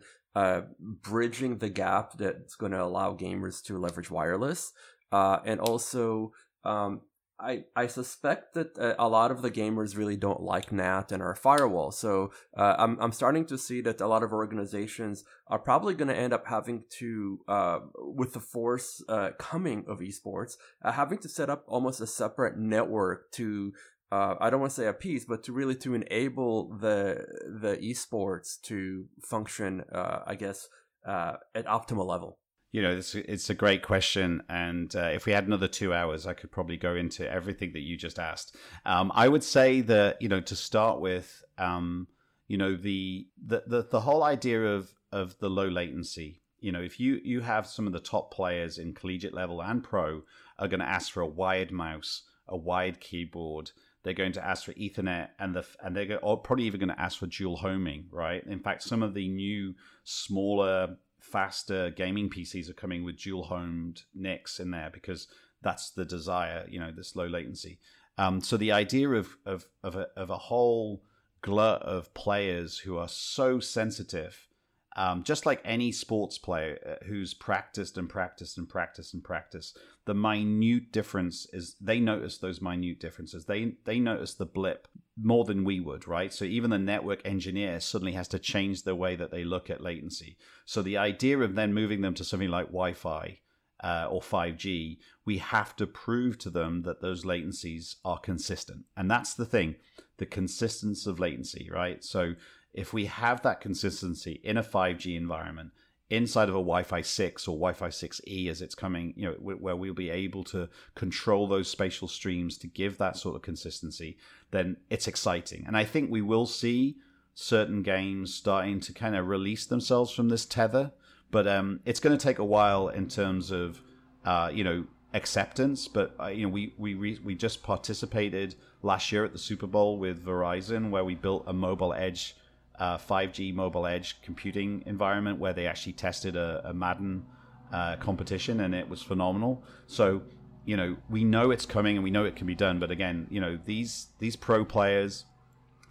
bridging 0.79 1.57
the 1.57 1.69
gap 1.69 2.13
that's 2.17 2.55
going 2.55 2.71
to 2.71 2.81
allow 2.81 3.13
gamers 3.13 3.61
to 3.63 3.77
leverage 3.77 4.11
wireless? 4.11 4.71
and 5.11 5.59
also, 5.59 6.31
um, 6.63 7.01
I, 7.39 7.65
I 7.75 7.87
suspect 7.87 8.53
that 8.53 8.77
uh, 8.77 8.95
a 8.97 9.09
lot 9.09 9.29
of 9.29 9.41
the 9.41 9.51
gamers 9.51 9.97
really 9.97 10.15
don't 10.15 10.41
like 10.41 10.71
NAT 10.71 11.11
and 11.11 11.21
our 11.21 11.35
firewall. 11.35 11.91
So 11.91 12.31
uh, 12.55 12.75
I'm, 12.77 12.97
I'm 12.99 13.11
starting 13.11 13.45
to 13.47 13.57
see 13.57 13.81
that 13.81 13.99
a 13.99 14.07
lot 14.07 14.23
of 14.23 14.31
organizations 14.31 15.25
are 15.47 15.59
probably 15.59 15.95
going 15.95 16.07
to 16.07 16.15
end 16.15 16.31
up 16.31 16.47
having 16.47 16.83
to, 16.99 17.39
uh, 17.47 17.79
with 17.97 18.33
the 18.33 18.39
force 18.39 19.03
uh, 19.09 19.31
coming 19.37 19.83
of 19.87 19.99
esports, 19.99 20.53
uh, 20.83 20.93
having 20.93 21.17
to 21.19 21.29
set 21.29 21.49
up 21.49 21.65
almost 21.67 21.99
a 21.99 22.07
separate 22.07 22.57
network 22.57 23.31
to, 23.33 23.73
uh, 24.11 24.35
I 24.39 24.49
don't 24.49 24.61
want 24.61 24.71
to 24.71 24.81
say 24.81 24.87
a 24.87 24.93
piece, 24.93 25.25
but 25.25 25.43
to 25.43 25.51
really 25.51 25.75
to 25.75 25.93
enable 25.93 26.77
the 26.77 27.25
the 27.59 27.75
esports 27.77 28.61
to 28.61 29.07
function, 29.21 29.83
I 29.91 30.35
guess, 30.35 30.69
at 31.05 31.65
optimal 31.65 32.05
level 32.05 32.37
you 32.75 32.82
know, 32.82 32.91
it's, 32.91 33.15
it's 33.15 33.50
a 33.50 33.53
great 33.53 33.84
question. 33.84 34.44
And 34.50 34.94
uh, 34.98 35.12
if 35.13 35.25
we 35.25 35.32
had 35.32 35.48
another 35.48 35.70
two 35.70 35.94
hours, 35.94 36.27
I 36.27 36.34
could 36.34 36.51
probably 36.51 36.75
go 36.75 36.94
into 36.94 37.25
everything 37.32 37.72
that 37.72 37.84
you 37.84 37.96
just 37.96 38.20
asked. 38.20 38.58
Um, 38.86 39.13
I 39.15 39.29
would 39.29 39.46
say 39.46 39.79
that, 39.79 40.22
you 40.22 40.27
know, 40.27 40.41
to 40.41 40.55
start 40.58 41.00
with, 41.00 41.41
um, 41.58 42.10
you 42.50 42.58
know, 42.58 42.75
the, 42.75 43.29
the, 43.41 43.63
the, 43.65 43.88
the 43.89 44.01
whole 44.01 44.25
idea 44.25 44.62
of, 44.62 44.94
of 45.13 45.39
the 45.39 45.50
low 45.50 45.70
latency, 45.70 46.41
you 46.60 46.74
know, 46.74 46.82
if 46.82 47.00
you, 47.00 47.22
you 47.24 47.39
have 47.39 47.65
some 47.65 47.88
of 47.88 47.94
the 47.94 48.00
top 48.01 48.34
players 48.34 48.77
in 48.77 48.94
collegiate 48.94 49.34
level 49.34 49.62
and 49.62 49.82
pro 49.82 50.24
are 50.60 50.67
going 50.67 50.82
to 50.82 50.86
ask 50.86 51.13
for 51.13 51.22
a 51.22 51.27
wired 51.27 51.72
mouse, 51.72 52.24
a 52.46 52.58
wired 52.58 53.00
keyboard, 53.00 53.72
they're 54.03 54.13
going 54.13 54.34
to 54.34 54.46
ask 54.46 54.65
for 54.65 54.74
Ethernet, 54.74 55.29
and 55.39 55.55
the 55.55 55.65
and 55.84 55.96
they're 55.96 56.20
probably 56.20 56.65
even 56.65 56.79
going 56.79 56.96
to 56.96 57.01
ask 57.01 57.17
for 57.17 57.25
dual 57.25 57.58
homing, 57.58 58.05
right? 58.12 58.46
In 58.46 58.60
fact, 58.60 58.84
some 58.84 59.01
of 59.01 59.15
the 59.15 59.27
new 59.27 59.74
smaller 60.03 60.98
faster 61.35 61.89
gaming 61.89 62.29
PCs 62.29 62.69
are 62.69 62.73
coming 62.73 63.03
with 63.03 63.17
dual 63.17 63.43
homed 63.43 64.03
NICs 64.13 64.61
in 64.61 64.71
there 64.71 64.89
because 64.89 65.27
that's 65.61 65.89
the 65.89 66.05
desire, 66.05 66.65
you 66.69 66.79
know, 66.79 66.93
this 66.95 67.13
low 67.13 67.27
latency. 67.27 67.77
Um, 68.17 68.39
so 68.39 68.55
the 68.55 68.71
idea 68.71 69.09
of 69.09 69.35
of 69.45 69.65
of 69.83 69.97
a, 69.97 70.07
of 70.15 70.29
a 70.29 70.37
whole 70.37 71.03
glut 71.41 71.81
of 71.81 72.13
players 72.13 72.79
who 72.79 72.97
are 72.97 73.09
so 73.09 73.59
sensitive 73.59 74.47
um, 74.95 75.23
just 75.23 75.45
like 75.45 75.61
any 75.65 75.91
sports 75.91 76.37
player 76.37 76.79
uh, 76.87 77.05
who's 77.05 77.33
practiced 77.33 77.97
and 77.97 78.07
practiced 78.07 78.57
and 78.57 78.69
practiced 78.69 79.13
and 79.13 79.23
practiced, 79.23 79.77
the 80.05 80.13
minute 80.13 80.91
difference 80.91 81.47
is 81.51 81.75
they 81.81 82.00
notice 82.00 82.38
those 82.38 82.62
minute 82.62 83.00
differences. 83.00 83.45
They 83.45 83.74
they 83.85 84.00
notice 84.00 84.35
the 84.35 84.45
blip 84.45 84.88
more 85.21 85.45
than 85.45 85.63
we 85.63 85.79
would, 85.79 86.07
right? 86.07 86.33
So 86.33 86.45
even 86.45 86.69
the 86.69 86.77
network 86.77 87.21
engineer 87.25 87.79
suddenly 87.79 88.13
has 88.13 88.27
to 88.29 88.39
change 88.39 88.83
the 88.83 88.95
way 88.95 89.15
that 89.15 89.31
they 89.31 89.43
look 89.43 89.69
at 89.69 89.81
latency. 89.81 90.38
So 90.65 90.81
the 90.81 90.97
idea 90.97 91.39
of 91.39 91.55
then 91.55 91.74
moving 91.74 92.01
them 92.01 92.13
to 92.15 92.24
something 92.24 92.50
like 92.50 92.67
Wi-Fi 92.67 93.39
uh, 93.83 94.07
or 94.09 94.21
5G, 94.21 94.97
we 95.25 95.38
have 95.39 95.75
to 95.77 95.88
prove 95.88 96.38
to 96.39 96.50
them 96.50 96.83
that 96.83 97.01
those 97.01 97.25
latencies 97.25 97.95
are 98.05 98.19
consistent, 98.19 98.85
and 98.95 99.09
that's 99.09 99.33
the 99.33 99.45
thing, 99.45 99.75
the 100.17 100.25
consistency 100.25 101.09
of 101.09 101.19
latency, 101.19 101.69
right? 101.71 102.03
So 102.03 102.35
if 102.74 102.93
we 102.93 103.05
have 103.05 103.41
that 103.41 103.62
consistency 103.62 104.41
in 104.43 104.57
a 104.57 104.63
5G 104.63 105.15
environment 105.15 105.71
inside 106.09 106.50
of 106.50 106.55
a 106.55 106.59
Wi-Fi 106.59 107.01
6 107.01 107.48
or 107.48 107.55
Wi-Fi 107.55 107.89
6E 107.89 108.50
as 108.50 108.61
it's 108.61 108.75
coming, 108.75 109.13
you 109.18 109.25
know, 109.25 109.33
where 109.33 109.75
we'll 109.75 109.94
be 109.94 110.09
able 110.09 110.44
to 110.46 110.70
control 110.94 111.48
those 111.48 111.68
spatial 111.68 112.07
streams 112.07 112.57
to 112.59 112.68
give 112.68 112.98
that 112.98 113.18
sort 113.18 113.35
of 113.35 113.41
consistency, 113.41 114.18
then 114.51 114.77
it's 114.89 115.07
exciting. 115.07 115.63
And 115.65 115.75
I 115.75 115.83
think 115.83 116.11
we 116.11 116.22
will 116.22 116.46
see 116.46 116.98
certain 117.33 117.81
games 117.81 118.33
starting 118.33 118.79
to 118.81 118.94
kind 118.94 119.15
of 119.15 119.27
release 119.27 119.65
themselves 119.65 120.11
from 120.11 120.29
this 120.29 120.46
tether, 120.46 120.91
but 121.31 121.48
um, 121.48 121.79
it's 121.85 122.00
going 122.00 122.18
to 122.18 122.24
take 122.24 122.39
a 122.39 122.46
while 122.46 122.87
in 122.87 123.07
terms 123.07 123.51
of, 123.51 123.81
uh, 124.25 124.50
you 124.53 124.63
know, 124.63 124.85
acceptance. 125.15 125.87
But 125.87 126.13
uh, 126.20 126.27
you 126.27 126.44
know, 126.44 126.50
we 126.50 126.74
we 126.77 126.94
we 126.96 127.35
just 127.35 127.63
participated 127.63 128.55
last 128.83 129.11
year 129.11 129.25
at 129.25 129.33
the 129.33 129.39
Super 129.39 129.68
Bowl 129.68 129.98
with 129.98 130.24
Verizon, 130.24 130.91
where 130.91 131.03
we 131.03 131.15
built 131.15 131.46
a 131.48 131.53
mobile 131.53 131.94
edge 131.94 132.35
uh, 132.79 132.98
5G 132.98 133.53
mobile 133.53 133.85
edge 133.85 134.22
computing 134.22 134.83
environment 134.85 135.40
where 135.40 135.53
they 135.53 135.68
actually 135.68 135.94
tested 135.94 136.35
a, 136.35 136.61
a 136.66 136.74
Madden 136.74 137.25
uh, 137.72 137.96
competition 137.98 138.61
and 138.61 138.74
it 138.74 138.88
was 138.88 139.01
phenomenal. 139.01 139.64
So, 139.88 140.22
you 140.66 140.77
know, 140.77 140.98
we 141.09 141.24
know 141.24 141.51
it's 141.51 141.66
coming 141.66 141.96
and 141.98 142.03
we 142.03 142.11
know 142.11 142.25
it 142.25 142.35
can 142.35 142.48
be 142.48 142.55
done. 142.55 142.79
But 142.79 142.92
again, 142.92 143.27
you 143.29 143.40
know, 143.40 143.57
these 143.64 144.07
these 144.20 144.35
pro 144.35 144.66
players, 144.66 145.25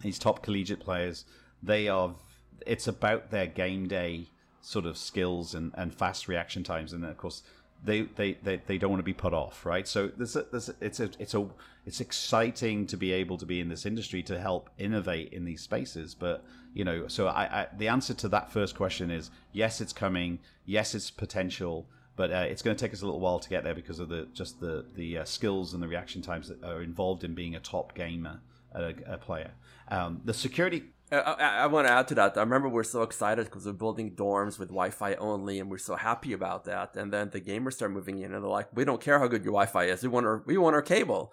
these 0.01 0.19
top 0.19 0.41
collegiate 0.41 0.79
players, 0.79 1.25
they 1.61 1.87
are. 1.87 2.15
It's 2.65 2.87
about 2.87 3.31
their 3.31 3.45
game 3.45 3.87
day 3.87 4.29
sort 4.61 4.85
of 4.85 4.97
skills 4.97 5.53
and, 5.53 5.71
and 5.75 5.93
fast 5.93 6.27
reaction 6.27 6.63
times, 6.63 6.91
and 6.93 7.05
of 7.05 7.17
course, 7.17 7.43
they, 7.85 8.01
they, 8.01 8.33
they, 8.43 8.61
they 8.65 8.77
don't 8.77 8.89
want 8.89 8.99
to 8.99 9.03
be 9.03 9.13
put 9.13 9.33
off, 9.33 9.65
right? 9.65 9.87
So 9.87 10.07
there's 10.07 10.35
a, 10.35 10.45
there's 10.51 10.69
a, 10.69 10.75
it's 10.81 10.99
a 10.99 11.09
it's 11.19 11.33
a 11.33 11.47
it's 11.85 12.01
exciting 12.01 12.87
to 12.87 12.97
be 12.97 13.11
able 13.11 13.37
to 13.37 13.45
be 13.45 13.59
in 13.59 13.69
this 13.69 13.85
industry 13.85 14.23
to 14.23 14.39
help 14.39 14.69
innovate 14.77 15.31
in 15.31 15.45
these 15.45 15.61
spaces. 15.61 16.15
But 16.15 16.43
you 16.73 16.83
know, 16.83 17.07
so 17.07 17.27
I, 17.27 17.43
I 17.43 17.67
the 17.77 17.87
answer 17.87 18.13
to 18.15 18.27
that 18.29 18.51
first 18.51 18.75
question 18.75 19.11
is 19.11 19.29
yes, 19.53 19.81
it's 19.81 19.93
coming. 19.93 20.39
Yes, 20.65 20.95
it's 20.95 21.11
potential, 21.11 21.87
but 22.15 22.31
uh, 22.31 22.45
it's 22.49 22.61
going 22.61 22.75
to 22.75 22.81
take 22.83 22.93
us 22.93 23.01
a 23.01 23.05
little 23.05 23.19
while 23.19 23.39
to 23.39 23.49
get 23.49 23.63
there 23.63 23.75
because 23.75 23.99
of 23.99 24.09
the 24.09 24.27
just 24.33 24.59
the 24.59 24.85
the 24.95 25.19
uh, 25.19 25.25
skills 25.25 25.73
and 25.73 25.81
the 25.81 25.87
reaction 25.87 26.21
times 26.21 26.47
that 26.49 26.63
are 26.63 26.81
involved 26.81 27.23
in 27.23 27.33
being 27.33 27.55
a 27.55 27.59
top 27.59 27.93
gamer, 27.93 28.39
a, 28.73 28.93
a 29.05 29.17
player. 29.17 29.51
Um, 29.89 30.21
the 30.25 30.33
security 30.33 30.83
I, 31.11 31.17
I, 31.17 31.49
I, 31.63 31.67
want 31.67 31.87
to 31.87 31.93
add 31.93 32.07
to 32.09 32.15
that. 32.15 32.37
I 32.37 32.41
remember 32.41 32.67
we're 32.67 32.83
so 32.83 33.03
excited 33.03 33.45
because 33.45 33.65
we're 33.65 33.73
building 33.73 34.15
dorms 34.15 34.57
with 34.57 34.69
Wi-Fi 34.69 35.15
only, 35.15 35.59
and 35.59 35.69
we're 35.69 35.77
so 35.77 35.95
happy 35.95 36.33
about 36.33 36.65
that. 36.65 36.95
And 36.95 37.13
then 37.13 37.29
the 37.29 37.39
gamers 37.41 37.73
start 37.73 37.91
moving 37.91 38.17
in, 38.19 38.33
and 38.33 38.43
they're 38.43 38.49
like, 38.49 38.75
"We 38.75 38.85
don't 38.85 39.01
care 39.01 39.19
how 39.19 39.27
good 39.27 39.43
your 39.43 39.53
Wi-Fi 39.53 39.85
is. 39.85 40.03
We 40.03 40.09
want 40.09 40.25
our 40.25 40.43
we 40.45 40.57
want 40.57 40.75
our 40.75 40.81
cable." 40.81 41.31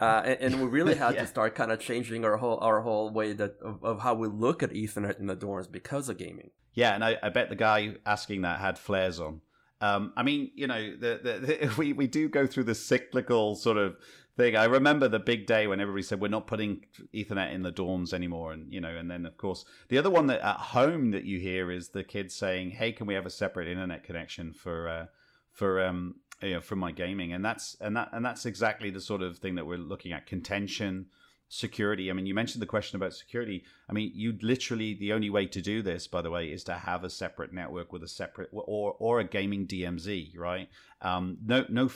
Uh, 0.00 0.22
and, 0.24 0.54
and, 0.54 0.62
we 0.62 0.66
really 0.66 0.94
had 0.96 1.14
yeah. 1.14 1.20
to 1.20 1.26
start 1.26 1.54
kind 1.54 1.70
of 1.70 1.78
changing 1.78 2.24
our 2.24 2.38
whole 2.38 2.58
our 2.60 2.80
whole 2.80 3.10
way 3.10 3.34
that 3.34 3.56
of, 3.62 3.84
of, 3.84 4.00
how 4.00 4.14
we 4.14 4.26
look 4.28 4.62
at 4.62 4.70
Ethernet 4.70 5.20
in 5.20 5.26
the 5.26 5.36
dorms 5.36 5.70
because 5.70 6.08
of 6.08 6.16
gaming. 6.16 6.50
Yeah, 6.72 6.94
and 6.94 7.04
I, 7.04 7.18
I 7.22 7.28
bet 7.28 7.50
the 7.50 7.56
guy 7.56 7.96
asking 8.06 8.42
that 8.42 8.60
had 8.60 8.78
flares 8.78 9.20
on. 9.20 9.42
Um, 9.82 10.12
I 10.16 10.22
mean, 10.22 10.50
you 10.54 10.66
know, 10.66 10.96
the, 10.96 11.20
the, 11.22 11.46
the, 11.46 11.74
we 11.78 11.92
we 11.92 12.06
do 12.06 12.28
go 12.28 12.46
through 12.46 12.64
the 12.64 12.74
cyclical 12.74 13.54
sort 13.54 13.76
of 13.76 13.96
thing. 14.40 14.56
I 14.56 14.64
remember 14.64 15.08
the 15.08 15.18
big 15.18 15.46
day 15.46 15.66
when 15.66 15.80
everybody 15.80 16.02
said 16.02 16.20
we're 16.20 16.28
not 16.28 16.46
putting 16.46 16.84
Ethernet 17.14 17.52
in 17.52 17.62
the 17.62 17.72
dorms 17.72 18.12
anymore, 18.12 18.52
and 18.52 18.72
you 18.72 18.80
know, 18.80 18.96
and 18.96 19.10
then 19.10 19.26
of 19.26 19.36
course 19.36 19.64
the 19.88 19.98
other 19.98 20.10
one 20.10 20.26
that 20.28 20.40
at 20.40 20.56
home 20.56 21.10
that 21.10 21.24
you 21.24 21.38
hear 21.38 21.70
is 21.70 21.90
the 21.90 22.04
kids 22.04 22.34
saying, 22.34 22.70
"Hey, 22.70 22.92
can 22.92 23.06
we 23.06 23.14
have 23.14 23.26
a 23.26 23.30
separate 23.30 23.68
internet 23.68 24.02
connection 24.02 24.52
for 24.52 24.88
uh, 24.88 25.06
for 25.52 25.84
um, 25.84 26.16
you 26.42 26.54
know, 26.54 26.60
for 26.60 26.76
my 26.76 26.90
gaming?" 26.90 27.32
And 27.32 27.44
that's 27.44 27.76
and 27.80 27.96
that 27.96 28.10
and 28.12 28.24
that's 28.24 28.46
exactly 28.46 28.90
the 28.90 29.00
sort 29.00 29.22
of 29.22 29.38
thing 29.38 29.56
that 29.56 29.66
we're 29.66 29.78
looking 29.78 30.12
at: 30.12 30.26
contention, 30.26 31.06
security. 31.48 32.10
I 32.10 32.14
mean, 32.14 32.26
you 32.26 32.34
mentioned 32.34 32.62
the 32.62 32.66
question 32.66 32.96
about 32.96 33.12
security. 33.12 33.64
I 33.88 33.92
mean, 33.92 34.12
you 34.14 34.38
literally 34.40 34.94
the 34.94 35.12
only 35.12 35.28
way 35.28 35.46
to 35.46 35.60
do 35.60 35.82
this, 35.82 36.06
by 36.06 36.22
the 36.22 36.30
way, 36.30 36.46
is 36.46 36.64
to 36.64 36.74
have 36.74 37.04
a 37.04 37.10
separate 37.10 37.52
network 37.52 37.92
with 37.92 38.02
a 38.02 38.08
separate 38.08 38.48
or 38.52 38.96
or 38.98 39.20
a 39.20 39.24
gaming 39.24 39.66
DMZ, 39.66 40.38
right? 40.38 40.68
Um, 41.02 41.38
no 41.44 41.66
no 41.68 41.90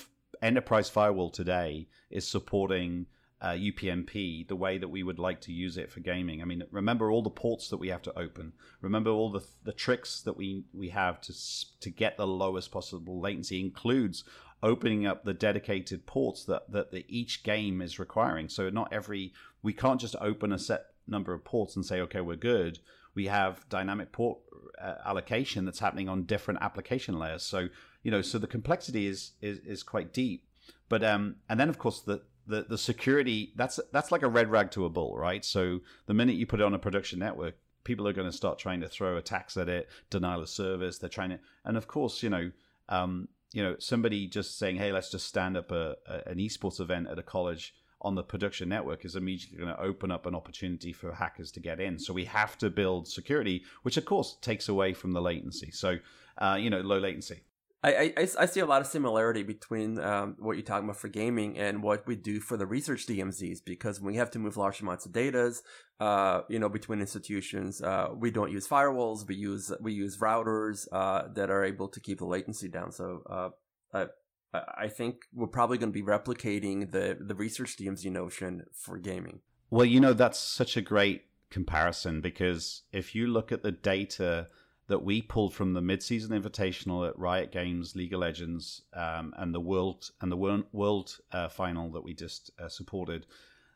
enterprise 0.44 0.90
firewall 0.90 1.30
today 1.30 1.88
is 2.10 2.28
supporting 2.28 3.06
uh, 3.40 3.48
UPnP 3.48 4.46
the 4.46 4.56
way 4.56 4.78
that 4.78 4.88
we 4.88 5.02
would 5.02 5.18
like 5.18 5.40
to 5.42 5.52
use 5.52 5.76
it 5.76 5.90
for 5.90 6.00
gaming. 6.00 6.40
I 6.40 6.44
mean, 6.44 6.62
remember 6.70 7.10
all 7.10 7.22
the 7.22 7.30
ports 7.30 7.68
that 7.68 7.78
we 7.78 7.88
have 7.88 8.02
to 8.02 8.18
open. 8.18 8.52
Remember 8.80 9.10
all 9.10 9.30
the 9.30 9.44
the 9.64 9.72
tricks 9.72 10.22
that 10.22 10.36
we 10.36 10.64
we 10.72 10.90
have 10.90 11.20
to 11.22 11.34
to 11.80 11.90
get 11.90 12.16
the 12.16 12.26
lowest 12.26 12.70
possible 12.70 13.20
latency 13.20 13.60
includes 13.60 14.24
opening 14.62 15.06
up 15.06 15.24
the 15.24 15.34
dedicated 15.34 16.06
ports 16.06 16.44
that 16.44 16.70
that 16.70 16.90
the, 16.90 17.04
each 17.08 17.42
game 17.42 17.82
is 17.82 17.98
requiring. 17.98 18.48
So 18.48 18.70
not 18.70 18.92
every 18.92 19.32
we 19.62 19.72
can't 19.72 20.00
just 20.00 20.16
open 20.20 20.52
a 20.52 20.58
set 20.58 20.86
number 21.06 21.34
of 21.34 21.44
ports 21.44 21.76
and 21.76 21.84
say 21.84 22.00
okay 22.02 22.20
we're 22.20 22.36
good. 22.36 22.78
We 23.14 23.26
have 23.26 23.68
dynamic 23.68 24.10
port 24.10 24.38
uh, 24.82 24.94
allocation 25.04 25.64
that's 25.64 25.78
happening 25.78 26.08
on 26.08 26.24
different 26.24 26.62
application 26.62 27.18
layers. 27.18 27.42
So 27.42 27.68
you 28.04 28.10
know, 28.10 28.22
so 28.22 28.38
the 28.38 28.46
complexity 28.46 29.08
is 29.08 29.32
is, 29.42 29.58
is 29.60 29.82
quite 29.82 30.12
deep. 30.12 30.46
But 30.88 31.02
um, 31.02 31.36
and 31.48 31.58
then 31.58 31.68
of 31.68 31.78
course 31.78 32.00
the, 32.00 32.22
the 32.46 32.66
the 32.68 32.78
security 32.78 33.52
that's 33.56 33.80
that's 33.92 34.12
like 34.12 34.22
a 34.22 34.28
red 34.28 34.50
rag 34.50 34.70
to 34.72 34.84
a 34.84 34.90
bull, 34.90 35.16
right? 35.16 35.44
So 35.44 35.80
the 36.06 36.14
minute 36.14 36.36
you 36.36 36.46
put 36.46 36.60
it 36.60 36.64
on 36.64 36.74
a 36.74 36.78
production 36.78 37.18
network, 37.18 37.56
people 37.82 38.06
are 38.06 38.12
going 38.12 38.30
to 38.30 38.36
start 38.36 38.58
trying 38.60 38.80
to 38.82 38.88
throw 38.88 39.16
attacks 39.16 39.56
at 39.56 39.68
it, 39.68 39.88
denial 40.10 40.42
of 40.42 40.48
service. 40.48 40.98
They're 40.98 41.08
trying 41.08 41.30
to, 41.30 41.40
and 41.64 41.76
of 41.76 41.88
course, 41.88 42.22
you 42.22 42.30
know, 42.30 42.52
um, 42.88 43.28
you 43.52 43.62
know, 43.62 43.76
somebody 43.78 44.28
just 44.28 44.58
saying, 44.58 44.76
"Hey, 44.76 44.92
let's 44.92 45.10
just 45.10 45.26
stand 45.26 45.56
up 45.56 45.72
a, 45.72 45.96
a, 46.06 46.30
an 46.30 46.38
esports 46.38 46.80
event 46.80 47.08
at 47.08 47.18
a 47.18 47.22
college 47.22 47.74
on 48.04 48.14
the 48.14 48.22
production 48.22 48.68
network 48.68 49.04
is 49.04 49.16
immediately 49.16 49.56
going 49.56 49.74
to 49.74 49.80
open 49.80 50.10
up 50.10 50.26
an 50.26 50.34
opportunity 50.34 50.92
for 50.92 51.12
hackers 51.12 51.50
to 51.50 51.58
get 51.58 51.80
in. 51.80 51.98
So 51.98 52.12
we 52.12 52.26
have 52.26 52.58
to 52.58 52.68
build 52.68 53.08
security, 53.08 53.64
which 53.82 53.96
of 53.96 54.04
course 54.04 54.36
takes 54.42 54.68
away 54.68 54.92
from 54.92 55.12
the 55.12 55.22
latency. 55.22 55.70
So, 55.70 55.96
uh, 56.36 56.58
you 56.60 56.68
know, 56.68 56.80
low 56.80 56.98
latency. 56.98 57.40
I, 57.84 58.14
I, 58.16 58.28
I 58.38 58.46
see 58.46 58.60
a 58.60 58.66
lot 58.66 58.80
of 58.80 58.86
similarity 58.86 59.42
between 59.42 59.98
um, 59.98 60.36
what 60.38 60.56
you're 60.56 60.64
talking 60.64 60.84
about 60.84 60.96
for 60.96 61.08
gaming 61.08 61.58
and 61.58 61.82
what 61.82 62.06
we 62.06 62.16
do 62.16 62.40
for 62.40 62.56
the 62.56 62.64
research 62.64 63.06
DMZs 63.06 63.58
because 63.62 64.00
we 64.00 64.16
have 64.16 64.30
to 64.30 64.38
move 64.38 64.56
large 64.56 64.80
amounts 64.80 65.04
of 65.04 65.12
data, 65.12 65.52
uh, 66.00 66.40
you 66.48 66.58
know, 66.58 66.70
between 66.70 67.00
institutions, 67.00 67.82
uh, 67.82 68.08
we 68.16 68.30
don't 68.30 68.50
use 68.50 68.66
firewalls. 68.66 69.28
We 69.28 69.34
use 69.34 69.70
we 69.80 69.92
use 69.92 70.16
routers 70.16 70.88
uh, 70.92 71.28
that 71.34 71.50
are 71.50 71.62
able 71.62 71.88
to 71.88 72.00
keep 72.00 72.18
the 72.18 72.24
latency 72.24 72.68
down. 72.68 72.90
So 72.90 73.22
uh, 73.28 73.50
I, 73.92 74.62
I 74.78 74.88
think 74.88 75.26
we're 75.34 75.46
probably 75.46 75.76
going 75.76 75.92
to 75.92 75.98
be 75.98 76.02
replicating 76.02 76.90
the 76.90 77.18
the 77.20 77.34
research 77.34 77.76
DMZ 77.76 78.10
notion 78.10 78.64
for 78.72 78.96
gaming. 78.96 79.40
Well, 79.68 79.84
you 79.84 80.00
know, 80.00 80.14
that's 80.14 80.38
such 80.38 80.78
a 80.78 80.80
great 80.80 81.26
comparison 81.50 82.22
because 82.22 82.82
if 82.92 83.14
you 83.14 83.26
look 83.26 83.52
at 83.52 83.62
the 83.62 83.72
data 83.72 84.48
that 84.86 85.02
we 85.02 85.22
pulled 85.22 85.54
from 85.54 85.72
the 85.72 85.80
mid-season 85.80 86.40
invitational 86.40 87.08
at 87.08 87.18
Riot 87.18 87.50
Games 87.50 87.96
League 87.96 88.12
of 88.12 88.20
Legends 88.20 88.82
um, 88.92 89.32
and 89.38 89.54
the 89.54 89.60
world 89.60 90.10
and 90.20 90.30
the 90.30 90.36
world, 90.36 90.64
world 90.72 91.18
uh, 91.32 91.48
final 91.48 91.90
that 91.92 92.04
we 92.04 92.14
just 92.14 92.50
uh, 92.58 92.68
supported, 92.68 93.26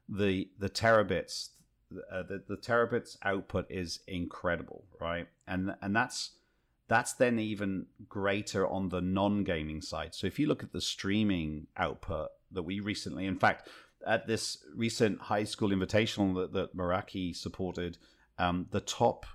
the 0.09 0.49
the 0.59 0.69
terabits, 0.69 1.51
uh, 2.13 2.23
the 2.23 2.43
the 2.49 2.57
terabits 2.57 3.17
output 3.23 3.67
is 3.71 4.01
incredible, 4.07 4.85
right? 5.01 5.29
And 5.47 5.75
and 5.81 5.97
that's 5.97 6.33
that's 6.89 7.13
then 7.15 7.39
even 7.39 7.87
greater 8.09 8.67
on 8.67 8.89
the 8.89 9.01
non-gaming 9.01 9.83
side. 9.83 10.15
So 10.15 10.27
if 10.27 10.39
you 10.39 10.47
look 10.47 10.63
at 10.63 10.73
the 10.73 10.81
streaming 10.81 11.67
output 11.77 12.29
that 12.51 12.63
we 12.63 12.81
recently, 12.81 13.27
in 13.27 13.39
fact, 13.39 13.69
at 14.07 14.27
this 14.27 14.65
recent 14.75 15.21
high 15.21 15.45
school 15.45 15.69
invitational 15.69 16.35
that, 16.37 16.55
that 16.55 16.75
Meraki 16.75 17.37
supported, 17.37 17.99
um, 18.39 18.67
the 18.71 18.81
top 18.81 19.27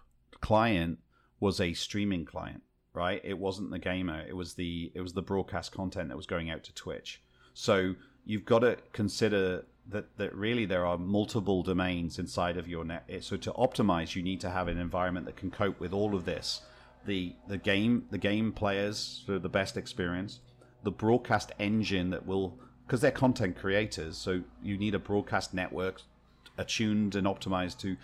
client 0.41 0.97
was 1.43 1.59
a 1.59 1.73
streaming 1.73 2.23
client, 2.23 2.63
right? 2.93 3.19
It 3.21 3.37
wasn't 3.37 3.69
the 3.69 3.77
gamer. 3.77 4.21
It 4.25 4.33
was 4.35 4.53
the 4.53 4.93
it 4.95 5.01
was 5.01 5.11
the 5.11 5.21
broadcast 5.21 5.73
content 5.73 6.07
that 6.07 6.15
was 6.15 6.25
going 6.25 6.49
out 6.49 6.63
to 6.63 6.73
Twitch. 6.73 7.21
So 7.53 7.95
you've 8.23 8.45
got 8.45 8.59
to 8.59 8.77
consider 8.93 9.65
that 9.89 10.17
that 10.17 10.33
really 10.33 10.65
there 10.65 10.85
are 10.85 10.97
multiple 10.97 11.61
domains 11.61 12.17
inside 12.17 12.55
of 12.55 12.69
your 12.69 12.85
net. 12.85 13.03
So 13.19 13.35
to 13.35 13.51
optimize, 13.51 14.15
you 14.15 14.23
need 14.23 14.39
to 14.39 14.49
have 14.49 14.69
an 14.69 14.77
environment 14.77 15.25
that 15.25 15.35
can 15.35 15.51
cope 15.51 15.81
with 15.81 15.91
all 15.91 16.15
of 16.15 16.23
this. 16.23 16.61
The 17.05 17.35
the 17.49 17.57
game 17.57 18.05
the 18.09 18.17
game 18.17 18.53
players 18.53 19.21
for 19.25 19.37
the 19.37 19.49
best 19.49 19.75
experience, 19.75 20.39
the 20.83 20.91
broadcast 20.91 21.51
engine 21.59 22.09
that 22.11 22.25
will 22.25 22.57
because 22.87 23.01
they're 23.01 23.11
content 23.11 23.57
creators, 23.57 24.15
so 24.17 24.43
you 24.61 24.77
need 24.77 24.95
a 24.95 24.99
broadcast 24.99 25.53
network 25.53 26.03
attuned 26.57 27.15
and 27.15 27.27
optimized 27.27 27.79
to 27.79 27.97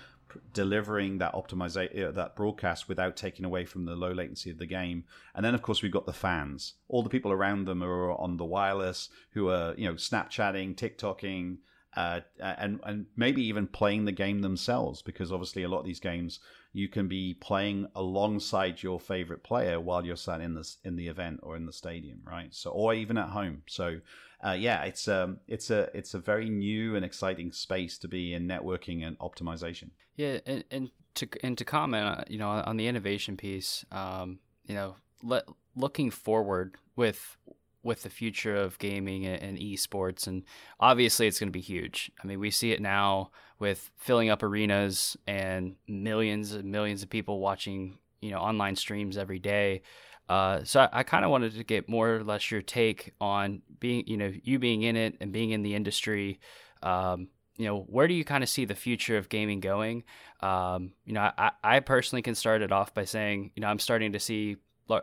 delivering 0.53 1.17
that 1.17 1.33
optimization 1.33 2.07
uh, 2.07 2.11
that 2.11 2.35
broadcast 2.35 2.87
without 2.87 3.15
taking 3.15 3.45
away 3.45 3.65
from 3.65 3.85
the 3.85 3.95
low 3.95 4.11
latency 4.11 4.49
of 4.49 4.57
the 4.57 4.65
game. 4.65 5.03
And 5.35 5.43
then 5.43 5.55
of 5.55 5.61
course 5.61 5.81
we've 5.81 5.91
got 5.91 6.05
the 6.05 6.13
fans. 6.13 6.73
All 6.87 7.03
the 7.03 7.09
people 7.09 7.31
around 7.31 7.65
them 7.65 7.83
are 7.83 8.11
on 8.11 8.37
the 8.37 8.45
wireless 8.45 9.09
who 9.31 9.49
are 9.49 9.73
you 9.77 9.87
know 9.87 9.95
snapchatting 9.95 10.75
tiktoking 10.75 11.57
uh, 11.95 12.21
and 12.39 12.79
and 12.83 13.07
maybe 13.15 13.43
even 13.43 13.67
playing 13.67 14.05
the 14.05 14.11
game 14.11 14.41
themselves 14.41 15.01
because 15.01 15.31
obviously 15.31 15.63
a 15.63 15.69
lot 15.69 15.79
of 15.79 15.85
these 15.85 15.99
games 15.99 16.39
you 16.71 16.88
can 16.88 17.08
be 17.08 17.34
playing 17.34 17.88
alongside 17.95 18.84
your 18.84 18.99
favorite 18.99 19.43
player 19.43 19.79
while 19.79 20.05
you're 20.05 20.15
sat 20.15 20.41
in 20.41 20.53
this 20.53 20.77
in 20.84 20.95
the 20.95 21.08
event 21.08 21.39
or 21.43 21.55
in 21.55 21.65
the 21.65 21.73
stadium 21.73 22.21
right 22.23 22.53
so 22.53 22.69
or 22.69 22.93
even 22.93 23.17
at 23.17 23.29
home 23.29 23.63
so 23.67 23.99
uh, 24.41 24.55
yeah, 24.58 24.84
it's 24.84 25.08
um, 25.08 25.39
it's 25.47 25.69
a 25.69 25.89
it's 25.93 26.13
a 26.13 26.19
very 26.19 26.49
new 26.49 26.95
and 26.95 27.03
exciting 27.03 27.51
space 27.51 27.97
to 27.97 28.08
be 28.08 28.34
in 28.34 28.47
networking 28.47 29.05
and 29.05 29.19
optimization. 29.19 29.89
Yeah, 30.15 30.39
and, 30.45 30.63
and 30.71 30.91
to 31.15 31.27
and 31.43 31.58
to 31.58 31.65
comment, 31.65 32.19
uh, 32.19 32.23
you 32.29 32.38
know, 32.38 32.47
on 32.49 32.77
the 32.77 32.88
innovation 32.88 33.36
piece, 33.36 33.86
um, 33.91 34.39
you 34.65 34.75
know, 34.75 34.95
let, 35.21 35.43
looking 35.75 36.10
forward 36.10 36.75
with 36.95 37.38
with 37.83 38.03
the 38.03 38.09
future 38.09 38.55
of 38.55 38.77
gaming 38.77 39.25
and 39.25 39.57
esports, 39.57 40.27
and 40.27 40.43
obviously 40.79 41.27
it's 41.27 41.39
going 41.39 41.47
to 41.47 41.51
be 41.51 41.61
huge. 41.61 42.11
I 42.21 42.27
mean, 42.27 42.39
we 42.39 42.51
see 42.51 42.71
it 42.71 42.81
now 42.81 43.31
with 43.57 43.91
filling 43.97 44.29
up 44.29 44.43
arenas 44.43 45.17
and 45.27 45.75
millions 45.87 46.53
and 46.53 46.71
millions 46.71 47.03
of 47.03 47.09
people 47.09 47.39
watching, 47.39 47.97
you 48.21 48.31
know, 48.31 48.39
online 48.39 48.75
streams 48.75 49.17
every 49.17 49.39
day. 49.39 49.81
Uh, 50.27 50.63
so 50.63 50.81
I, 50.81 50.99
I 50.99 51.03
kind 51.03 51.25
of 51.25 51.31
wanted 51.31 51.55
to 51.55 51.63
get 51.63 51.89
more 51.89 52.17
or 52.17 52.23
less 52.23 52.51
your 52.51 52.61
take 52.61 53.13
on 53.19 53.61
being, 53.79 54.05
you 54.07 54.17
know, 54.17 54.31
you 54.43 54.59
being 54.59 54.83
in 54.83 54.95
it 54.95 55.15
and 55.19 55.31
being 55.31 55.51
in 55.51 55.63
the 55.63 55.75
industry. 55.75 56.39
Um, 56.83 57.29
you 57.57 57.65
know, 57.65 57.81
where 57.81 58.07
do 58.07 58.13
you 58.13 58.23
kind 58.23 58.43
of 58.43 58.49
see 58.49 58.63
the 58.63 58.75
future 58.75 59.17
of 59.17 59.27
gaming 59.27 59.59
going? 59.59 60.03
Um, 60.39 60.93
you 61.03 61.13
know, 61.13 61.29
I, 61.37 61.51
I 61.61 61.79
personally 61.81 62.21
can 62.21 62.35
start 62.35 62.61
it 62.61 62.71
off 62.71 62.93
by 62.93 63.03
saying, 63.03 63.51
you 63.55 63.61
know, 63.61 63.67
I'm 63.67 63.79
starting 63.79 64.13
to 64.13 64.19
see 64.19 64.55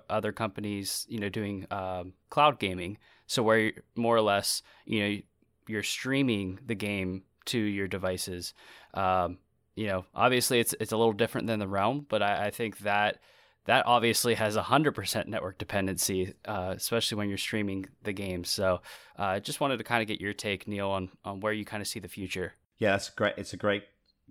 other 0.09 0.33
companies, 0.33 1.07
you 1.09 1.18
know, 1.18 1.29
doing 1.29 1.66
um, 1.70 2.12
cloud 2.31 2.59
gaming. 2.59 2.99
So 3.27 3.42
where 3.42 3.72
more 3.94 4.16
or 4.16 4.20
less, 4.20 4.62
you 4.85 5.01
know, 5.01 5.20
you're 5.66 5.83
streaming 5.83 6.59
the 6.64 6.75
game 6.75 7.22
to 7.46 7.59
your 7.59 7.88
devices. 7.88 8.55
Um, 8.94 9.38
you 9.75 9.87
know, 9.87 10.05
obviously 10.14 10.61
it's 10.61 10.75
it's 10.81 10.92
a 10.92 10.96
little 10.96 11.12
different 11.12 11.46
than 11.46 11.59
the 11.59 11.68
realm, 11.68 12.07
but 12.09 12.22
I, 12.22 12.46
I 12.46 12.51
think 12.51 12.79
that 12.79 13.18
that 13.66 13.85
obviously 13.87 14.35
has 14.35 14.57
a 14.57 14.62
100% 14.62 15.27
network 15.27 15.59
dependency, 15.59 16.35
uh, 16.44 16.75
especially 16.77 17.18
when 17.18 17.29
you're 17.29 17.37
streaming 17.37 17.87
the 18.05 18.12
game. 18.12 18.44
So 18.44 18.81
I 19.16 19.37
uh, 19.37 19.40
just 19.40 19.61
wanted 19.61 19.79
to 19.79 19.85
kind 19.85 20.03
of 20.03 20.09
get 20.09 20.20
your 20.20 20.33
take, 20.33 20.68
Neil, 20.68 20.88
on, 20.88 21.11
on 21.25 21.40
where 21.40 21.53
you 21.53 21.64
kind 21.64 21.81
of 21.81 21.88
see 21.88 21.99
the 21.99 22.09
future. 22.09 22.55
Yeah, 22.79 22.92
that's 22.92 23.11
great. 23.11 23.35
It's 23.37 23.55
a 23.55 23.57
great, 23.57 23.83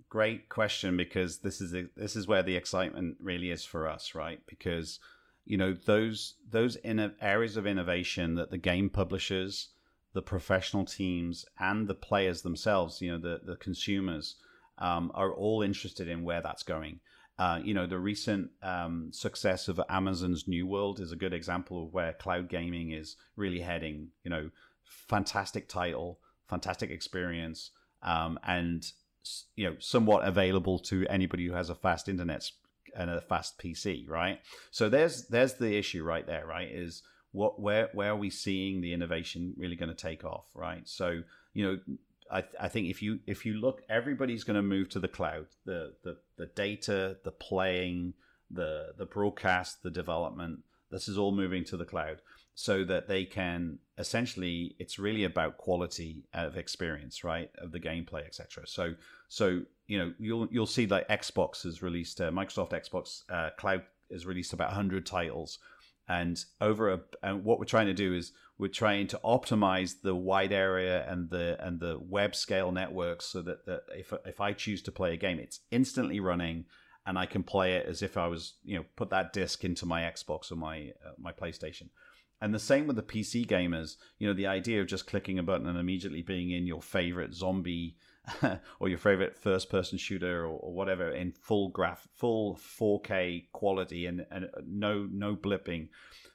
great 0.08 0.48
question 0.48 0.96
because 0.96 1.38
this 1.38 1.60
is 1.60 1.74
a, 1.74 1.84
this 1.96 2.16
is 2.16 2.26
where 2.26 2.42
the 2.42 2.56
excitement 2.56 3.18
really 3.20 3.50
is 3.50 3.62
for 3.62 3.86
us, 3.86 4.14
right? 4.14 4.40
Because 4.46 5.00
you 5.46 5.56
know 5.56 5.72
those 5.72 6.34
those 6.50 6.76
in 6.76 7.14
areas 7.20 7.56
of 7.56 7.66
innovation 7.66 8.34
that 8.34 8.50
the 8.50 8.58
game 8.58 8.90
publishers, 8.90 9.68
the 10.12 10.20
professional 10.20 10.84
teams, 10.84 11.46
and 11.58 11.86
the 11.86 11.94
players 11.94 12.42
themselves, 12.42 13.00
you 13.00 13.12
know, 13.12 13.18
the 13.18 13.40
the 13.44 13.56
consumers, 13.56 14.34
um, 14.78 15.10
are 15.14 15.32
all 15.32 15.62
interested 15.62 16.08
in 16.08 16.24
where 16.24 16.42
that's 16.42 16.64
going. 16.64 17.00
Uh, 17.38 17.60
you 17.62 17.74
know, 17.74 17.86
the 17.86 17.98
recent 17.98 18.50
um, 18.62 19.10
success 19.12 19.68
of 19.68 19.80
Amazon's 19.88 20.48
New 20.48 20.66
World 20.66 21.00
is 21.00 21.12
a 21.12 21.16
good 21.16 21.34
example 21.34 21.84
of 21.84 21.92
where 21.92 22.14
cloud 22.14 22.48
gaming 22.48 22.90
is 22.90 23.16
really 23.36 23.60
heading. 23.60 24.08
You 24.24 24.30
know, 24.30 24.50
fantastic 24.84 25.68
title, 25.68 26.18
fantastic 26.48 26.90
experience, 26.90 27.70
um, 28.02 28.38
and 28.42 28.84
you 29.54 29.68
know, 29.68 29.76
somewhat 29.78 30.26
available 30.26 30.78
to 30.78 31.06
anybody 31.08 31.46
who 31.46 31.52
has 31.52 31.70
a 31.70 31.74
fast 31.74 32.08
internet 32.08 32.50
and 32.96 33.10
a 33.10 33.20
fast 33.20 33.58
PC, 33.58 34.08
right? 34.08 34.40
So 34.70 34.88
there's 34.88 35.26
there's 35.28 35.54
the 35.54 35.76
issue 35.76 36.02
right 36.02 36.26
there, 36.26 36.46
right? 36.46 36.68
Is 36.70 37.02
what 37.32 37.60
where 37.60 37.90
where 37.92 38.10
are 38.12 38.16
we 38.16 38.30
seeing 38.30 38.80
the 38.80 38.92
innovation 38.92 39.54
really 39.56 39.76
going 39.76 39.90
to 39.90 39.94
take 39.94 40.24
off, 40.24 40.46
right? 40.54 40.88
So 40.88 41.22
you 41.52 41.64
know, 41.66 41.96
I, 42.30 42.44
I 42.60 42.68
think 42.68 42.88
if 42.88 43.02
you 43.02 43.20
if 43.26 43.46
you 43.46 43.54
look, 43.54 43.82
everybody's 43.88 44.44
going 44.44 44.56
to 44.56 44.62
move 44.62 44.88
to 44.90 45.00
the 45.00 45.08
cloud. 45.08 45.46
The 45.64 45.94
the 46.02 46.16
the 46.36 46.46
data, 46.46 47.18
the 47.24 47.30
playing, 47.30 48.14
the 48.50 48.94
the 48.96 49.06
broadcast, 49.06 49.82
the 49.82 49.90
development. 49.90 50.60
This 50.90 51.08
is 51.08 51.18
all 51.18 51.32
moving 51.32 51.64
to 51.64 51.76
the 51.76 51.84
cloud, 51.84 52.22
so 52.56 52.84
that 52.84 53.06
they 53.06 53.24
can 53.24 53.78
essentially. 53.98 54.74
It's 54.80 54.98
really 54.98 55.24
about 55.24 55.58
quality 55.58 56.24
of 56.32 56.56
experience, 56.56 57.22
right, 57.22 57.50
of 57.58 57.70
the 57.70 57.78
gameplay, 57.78 58.26
etc. 58.26 58.66
So 58.66 58.94
so 59.28 59.60
you 59.86 59.98
know 59.98 60.12
you'll 60.18 60.48
you'll 60.50 60.66
see 60.66 60.86
that 60.86 61.08
Xbox 61.08 61.62
has 61.62 61.82
released 61.82 62.20
uh, 62.20 62.30
Microsoft 62.30 62.70
Xbox 62.70 63.22
uh, 63.30 63.50
Cloud 63.58 63.82
has 64.10 64.26
released 64.26 64.54
about 64.54 64.72
hundred 64.72 65.04
titles, 65.04 65.58
and 66.08 66.42
over 66.60 66.90
a 66.90 67.00
and 67.22 67.44
what 67.44 67.58
we're 67.58 67.66
trying 67.66 67.88
to 67.88 67.94
do 67.94 68.14
is 68.14 68.32
we're 68.58 68.68
trying 68.68 69.06
to 69.08 69.20
optimize 69.22 70.00
the 70.02 70.14
wide 70.14 70.52
area 70.52 71.06
and 71.10 71.28
the 71.28 71.62
and 71.64 71.78
the 71.78 71.98
web 72.00 72.34
scale 72.34 72.72
networks 72.72 73.26
so 73.26 73.42
that, 73.42 73.66
that 73.66 73.82
if 73.94 74.14
if 74.24 74.40
I 74.40 74.54
choose 74.54 74.80
to 74.82 74.92
play 74.92 75.12
a 75.12 75.18
game, 75.18 75.38
it's 75.38 75.60
instantly 75.70 76.20
running 76.20 76.64
and 77.06 77.18
I 77.18 77.26
can 77.26 77.42
play 77.42 77.74
it 77.74 77.86
as 77.86 78.02
if 78.02 78.16
I 78.16 78.28
was 78.28 78.54
you 78.64 78.78
know 78.78 78.84
put 78.96 79.10
that 79.10 79.34
disc 79.34 79.62
into 79.62 79.84
my 79.84 80.02
Xbox 80.02 80.50
or 80.50 80.56
my 80.56 80.92
uh, 81.04 81.12
my 81.18 81.32
PlayStation. 81.32 81.90
And 82.40 82.54
the 82.54 82.58
same 82.58 82.86
with 82.86 82.96
the 82.96 83.02
PC 83.02 83.46
gamers. 83.46 83.96
You 84.18 84.28
know, 84.28 84.34
the 84.34 84.46
idea 84.46 84.80
of 84.80 84.86
just 84.86 85.06
clicking 85.06 85.38
a 85.38 85.42
button 85.42 85.66
and 85.66 85.78
immediately 85.78 86.22
being 86.22 86.50
in 86.50 86.66
your 86.66 86.82
favorite 86.82 87.34
zombie 87.34 87.96
or 88.80 88.88
your 88.88 88.98
favorite 88.98 89.36
first 89.36 89.70
person 89.70 89.96
shooter 89.96 90.42
or, 90.42 90.58
or, 90.58 90.72
whatever 90.72 91.10
in 91.10 91.30
full 91.32 91.68
graph 91.68 92.08
full 92.12 92.56
4K 92.56 93.46
quality 93.52 94.06
and, 94.06 94.26
and 94.32 94.48
no 94.66 95.08
no 95.08 95.36
blipping 95.36 95.88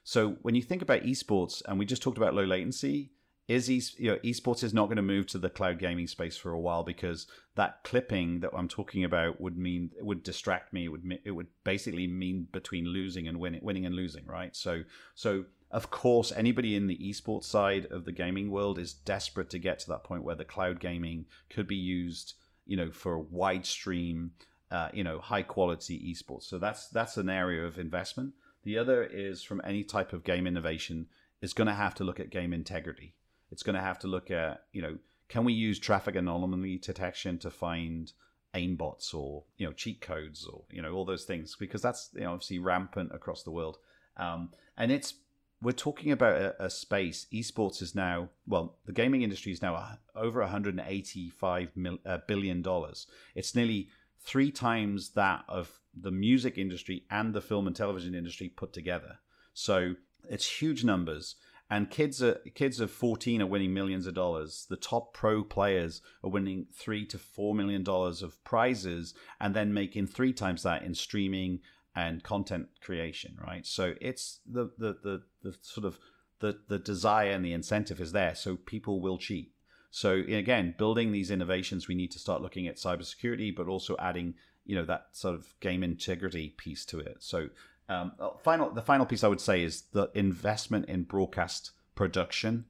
so 0.04 0.30
when 0.42 0.54
you 0.54 0.62
think 0.62 0.82
about 0.82 1.02
esports, 1.02 1.62
and 1.66 1.78
we 1.78 1.86
just 1.86 2.02
talked 2.02 2.18
about 2.18 2.34
low 2.34 2.44
latency, 2.44 3.12
is 3.48 3.70
e- 3.70 3.82
you 3.98 4.10
know, 4.10 4.18
esports 4.18 4.64
is 4.64 4.72
not 4.74 4.86
going 4.86 4.96
to 4.96 5.02
move 5.02 5.26
to 5.28 5.38
the 5.38 5.50
cloud 5.50 5.78
gaming 5.78 6.06
space 6.06 6.36
for 6.36 6.52
a 6.52 6.60
while 6.60 6.82
because 6.82 7.26
that 7.54 7.82
clipping 7.84 8.40
that 8.40 8.50
I'm 8.56 8.68
talking 8.68 9.04
about 9.04 9.40
would 9.40 9.56
mean 9.56 9.90
it 9.96 10.04
would 10.04 10.22
distract 10.22 10.72
me. 10.72 10.84
It 10.84 10.88
would 10.88 11.18
it 11.24 11.30
would 11.32 11.48
basically 11.64 12.06
mean 12.06 12.48
between 12.52 12.86
losing 12.86 13.28
and 13.28 13.38
winning, 13.38 13.60
winning 13.62 13.86
and 13.86 13.94
losing, 13.94 14.26
right? 14.26 14.54
So 14.56 14.82
so 15.14 15.44
of 15.72 15.90
course, 15.90 16.32
anybody 16.36 16.76
in 16.76 16.86
the 16.86 16.98
esports 16.98 17.44
side 17.44 17.86
of 17.86 18.04
the 18.04 18.12
gaming 18.12 18.50
world 18.50 18.78
is 18.78 18.92
desperate 18.92 19.48
to 19.50 19.58
get 19.58 19.78
to 19.80 19.88
that 19.88 20.04
point 20.04 20.22
where 20.22 20.34
the 20.34 20.44
cloud 20.44 20.80
gaming 20.80 21.24
could 21.48 21.66
be 21.66 21.76
used, 21.76 22.34
you 22.66 22.76
know, 22.76 22.90
for 22.90 23.18
wide 23.18 23.64
stream, 23.64 24.32
uh, 24.70 24.90
you 24.92 25.02
know, 25.02 25.18
high 25.18 25.42
quality 25.42 25.98
esports. 26.12 26.44
So 26.44 26.58
that's 26.58 26.88
that's 26.88 27.16
an 27.16 27.30
area 27.30 27.64
of 27.64 27.78
investment. 27.78 28.34
The 28.64 28.76
other 28.76 29.02
is 29.02 29.42
from 29.42 29.62
any 29.64 29.82
type 29.82 30.12
of 30.12 30.24
game 30.24 30.46
innovation 30.46 31.06
is 31.40 31.54
going 31.54 31.68
to 31.68 31.74
have 31.74 31.94
to 31.96 32.04
look 32.04 32.20
at 32.20 32.30
game 32.30 32.52
integrity. 32.52 33.14
It's 33.50 33.62
going 33.62 33.74
to 33.74 33.82
have 33.82 33.98
to 34.00 34.06
look 34.06 34.30
at, 34.30 34.64
you 34.72 34.82
know, 34.82 34.98
can 35.28 35.44
we 35.44 35.54
use 35.54 35.78
traffic 35.78 36.16
anomaly 36.16 36.78
detection 36.78 37.38
to 37.38 37.50
find 37.50 38.12
aimbots 38.54 39.14
or 39.14 39.44
you 39.56 39.66
know 39.66 39.72
cheat 39.72 40.02
codes 40.02 40.46
or 40.46 40.64
you 40.70 40.82
know 40.82 40.92
all 40.92 41.06
those 41.06 41.24
things 41.24 41.56
because 41.58 41.80
that's 41.80 42.10
you 42.12 42.20
know 42.20 42.32
obviously 42.32 42.58
rampant 42.58 43.10
across 43.14 43.42
the 43.44 43.50
world 43.50 43.78
um, 44.18 44.50
and 44.76 44.92
it's 44.92 45.14
we're 45.62 45.72
talking 45.72 46.10
about 46.10 46.36
a, 46.36 46.64
a, 46.64 46.70
space. 46.70 47.26
Esports 47.32 47.80
is 47.80 47.94
now 47.94 48.28
well, 48.46 48.78
the 48.84 48.92
gaming 48.92 49.22
industry 49.22 49.52
is 49.52 49.62
now 49.62 49.98
over 50.14 50.40
185 50.40 51.70
mil, 51.76 51.98
uh, 52.04 52.18
billion 52.26 52.60
dollars. 52.62 53.06
It's 53.34 53.54
nearly 53.54 53.88
three 54.20 54.50
times 54.50 55.10
that 55.10 55.44
of 55.48 55.80
the 55.94 56.10
music 56.10 56.58
industry 56.58 57.04
and 57.10 57.32
the 57.32 57.40
film 57.40 57.66
and 57.66 57.76
television 57.76 58.14
industry 58.14 58.48
put 58.48 58.72
together. 58.72 59.18
So 59.54 59.94
it's 60.28 60.60
huge 60.60 60.84
numbers. 60.84 61.36
And 61.70 61.90
kids 61.90 62.22
are 62.22 62.34
kids 62.54 62.80
of 62.80 62.90
14 62.90 63.40
are 63.40 63.46
winning 63.46 63.72
millions 63.72 64.06
of 64.06 64.14
dollars. 64.14 64.66
The 64.68 64.76
top 64.76 65.14
pro 65.14 65.42
players 65.42 66.02
are 66.22 66.28
winning 66.28 66.66
three 66.74 67.06
to 67.06 67.18
four 67.18 67.54
million 67.54 67.82
dollars 67.82 68.20
of 68.20 68.42
prizes, 68.44 69.14
and 69.40 69.54
then 69.54 69.72
making 69.72 70.08
three 70.08 70.34
times 70.34 70.64
that 70.64 70.82
in 70.82 70.94
streaming 70.94 71.60
and 71.94 72.22
content 72.22 72.68
creation, 72.82 73.38
right? 73.40 73.66
So 73.66 73.94
it's 74.00 74.40
the 74.46 74.70
the 74.76 74.98
the, 75.02 75.22
the 75.42 75.56
sort 75.62 75.84
of 75.84 75.98
the 76.40 76.58
the 76.68 76.78
desire 76.78 77.30
and 77.30 77.44
the 77.44 77.52
incentive 77.52 78.00
is 78.00 78.12
there, 78.12 78.34
so 78.34 78.56
people 78.56 79.00
will 79.00 79.18
cheat. 79.18 79.52
So 79.90 80.14
again, 80.14 80.74
building 80.78 81.12
these 81.12 81.30
innovations, 81.30 81.86
we 81.86 81.94
need 81.94 82.10
to 82.12 82.18
start 82.18 82.40
looking 82.40 82.66
at 82.66 82.76
cybersecurity, 82.76 83.54
but 83.54 83.68
also 83.68 83.96
adding 83.98 84.34
you 84.64 84.76
know 84.76 84.84
that 84.84 85.08
sort 85.12 85.34
of 85.34 85.54
game 85.60 85.82
integrity 85.82 86.50
piece 86.56 86.84
to 86.86 86.98
it. 86.98 87.16
So 87.20 87.48
um, 87.88 88.12
uh, 88.18 88.30
final 88.42 88.70
the 88.70 88.82
final 88.82 89.06
piece 89.06 89.24
I 89.24 89.28
would 89.28 89.40
say 89.40 89.62
is 89.62 89.82
the 89.92 90.10
investment 90.14 90.86
in 90.88 91.04
broadcast 91.04 91.72
production 91.94 92.64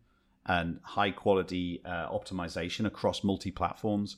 and 0.47 0.81
high 0.83 1.11
quality 1.11 1.81
uh, 1.85 2.09
optimization 2.09 2.87
across 2.87 3.23
multi 3.23 3.51
platforms. 3.51 4.17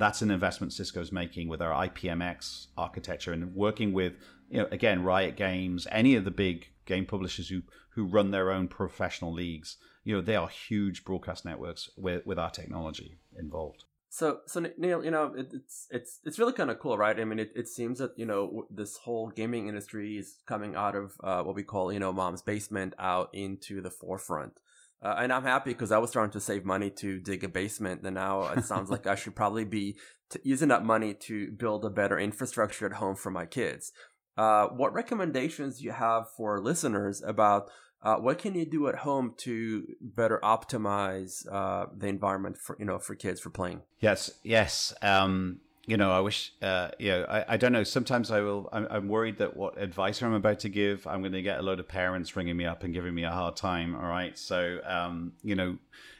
That's 0.00 0.22
an 0.22 0.30
investment 0.30 0.72
Cisco's 0.72 1.12
making 1.12 1.48
with 1.48 1.60
our 1.60 1.86
IPMX 1.86 2.68
architecture 2.76 3.32
and 3.32 3.54
working 3.54 3.92
with 3.92 4.14
you 4.48 4.58
know, 4.58 4.68
again, 4.72 5.04
Riot 5.04 5.36
Games, 5.36 5.86
any 5.92 6.16
of 6.16 6.24
the 6.24 6.30
big 6.30 6.68
game 6.86 7.06
publishers 7.06 7.50
who 7.50 7.62
who 7.90 8.06
run 8.06 8.30
their 8.30 8.50
own 8.50 8.66
professional 8.66 9.32
leagues, 9.32 9.76
you 10.02 10.14
know, 10.14 10.22
they 10.22 10.36
are 10.36 10.48
huge 10.48 11.04
broadcast 11.04 11.44
networks 11.44 11.90
with 11.96 12.24
with 12.24 12.38
our 12.38 12.50
technology 12.50 13.18
involved. 13.38 13.84
So, 14.08 14.40
so 14.46 14.66
Neil, 14.76 15.04
you 15.04 15.10
know, 15.10 15.34
it, 15.36 15.50
it's 15.52 15.86
it's 15.90 16.18
it's 16.24 16.38
really 16.38 16.54
kind 16.54 16.70
of 16.70 16.80
cool, 16.80 16.96
right? 16.96 17.20
I 17.20 17.24
mean, 17.24 17.38
it, 17.38 17.52
it 17.54 17.68
seems 17.68 17.98
that 17.98 18.18
you 18.18 18.24
know 18.24 18.66
this 18.70 18.96
whole 18.96 19.28
gaming 19.28 19.68
industry 19.68 20.16
is 20.16 20.38
coming 20.46 20.74
out 20.74 20.96
of 20.96 21.12
uh, 21.22 21.42
what 21.42 21.54
we 21.54 21.62
call 21.62 21.92
you 21.92 22.00
know 22.00 22.12
mom's 22.12 22.42
basement 22.42 22.94
out 22.98 23.28
into 23.34 23.82
the 23.82 23.90
forefront. 23.90 24.60
Uh, 25.02 25.16
and 25.18 25.32
I'm 25.32 25.44
happy 25.44 25.70
because 25.70 25.92
I 25.92 25.98
was 25.98 26.10
trying 26.10 26.30
to 26.30 26.40
save 26.40 26.64
money 26.64 26.90
to 26.98 27.20
dig 27.20 27.42
a 27.42 27.48
basement, 27.48 28.02
and 28.02 28.14
now 28.14 28.42
it 28.52 28.64
sounds 28.64 28.90
like 28.90 29.06
I 29.06 29.14
should 29.14 29.34
probably 29.34 29.64
be 29.64 29.96
t- 30.30 30.40
using 30.42 30.68
that 30.68 30.84
money 30.84 31.14
to 31.14 31.50
build 31.52 31.84
a 31.84 31.90
better 31.90 32.18
infrastructure 32.18 32.86
at 32.86 32.92
home 32.92 33.16
for 33.16 33.30
my 33.30 33.46
kids. 33.46 33.92
Uh, 34.36 34.66
what 34.68 34.92
recommendations 34.92 35.78
do 35.78 35.84
you 35.84 35.92
have 35.92 36.24
for 36.36 36.60
listeners 36.60 37.22
about 37.22 37.70
uh, 38.02 38.16
what 38.16 38.38
can 38.38 38.54
you 38.54 38.64
do 38.64 38.88
at 38.88 38.96
home 38.96 39.34
to 39.38 39.86
better 40.00 40.40
optimize 40.42 41.44
uh, 41.50 41.86
the 41.96 42.06
environment 42.06 42.56
for 42.56 42.76
you 42.78 42.84
know 42.84 42.98
for 42.98 43.14
kids 43.14 43.40
for 43.40 43.50
playing? 43.50 43.82
Yes, 44.00 44.30
yes. 44.42 44.94
Um, 45.02 45.60
you 45.86 45.96
know, 45.96 46.10
I 46.12 46.20
wish. 46.20 46.52
Uh, 46.62 46.90
you 46.98 47.10
know, 47.10 47.24
I, 47.28 47.54
I 47.54 47.56
don't 47.56 47.72
know. 47.72 47.84
Sometimes 47.84 48.30
I 48.30 48.40
will. 48.40 48.68
I'm, 48.72 48.86
I'm 48.90 49.08
worried 49.08 49.38
that 49.38 49.56
what 49.56 49.80
advice 49.80 50.22
I'm 50.22 50.34
about 50.34 50.60
to 50.60 50.68
give, 50.68 51.06
I'm 51.06 51.20
going 51.20 51.32
to 51.32 51.42
get 51.42 51.58
a 51.58 51.62
load 51.62 51.80
of 51.80 51.88
parents 51.88 52.36
ringing 52.36 52.56
me 52.56 52.66
up 52.66 52.84
and 52.84 52.94
giving 52.94 53.14
me 53.14 53.24
a 53.24 53.30
hard 53.30 53.56
time. 53.56 53.94
All 53.94 54.08
right, 54.08 54.38
so 54.38 54.80
um, 54.84 55.32
you 55.42 55.54
know, 55.54 55.78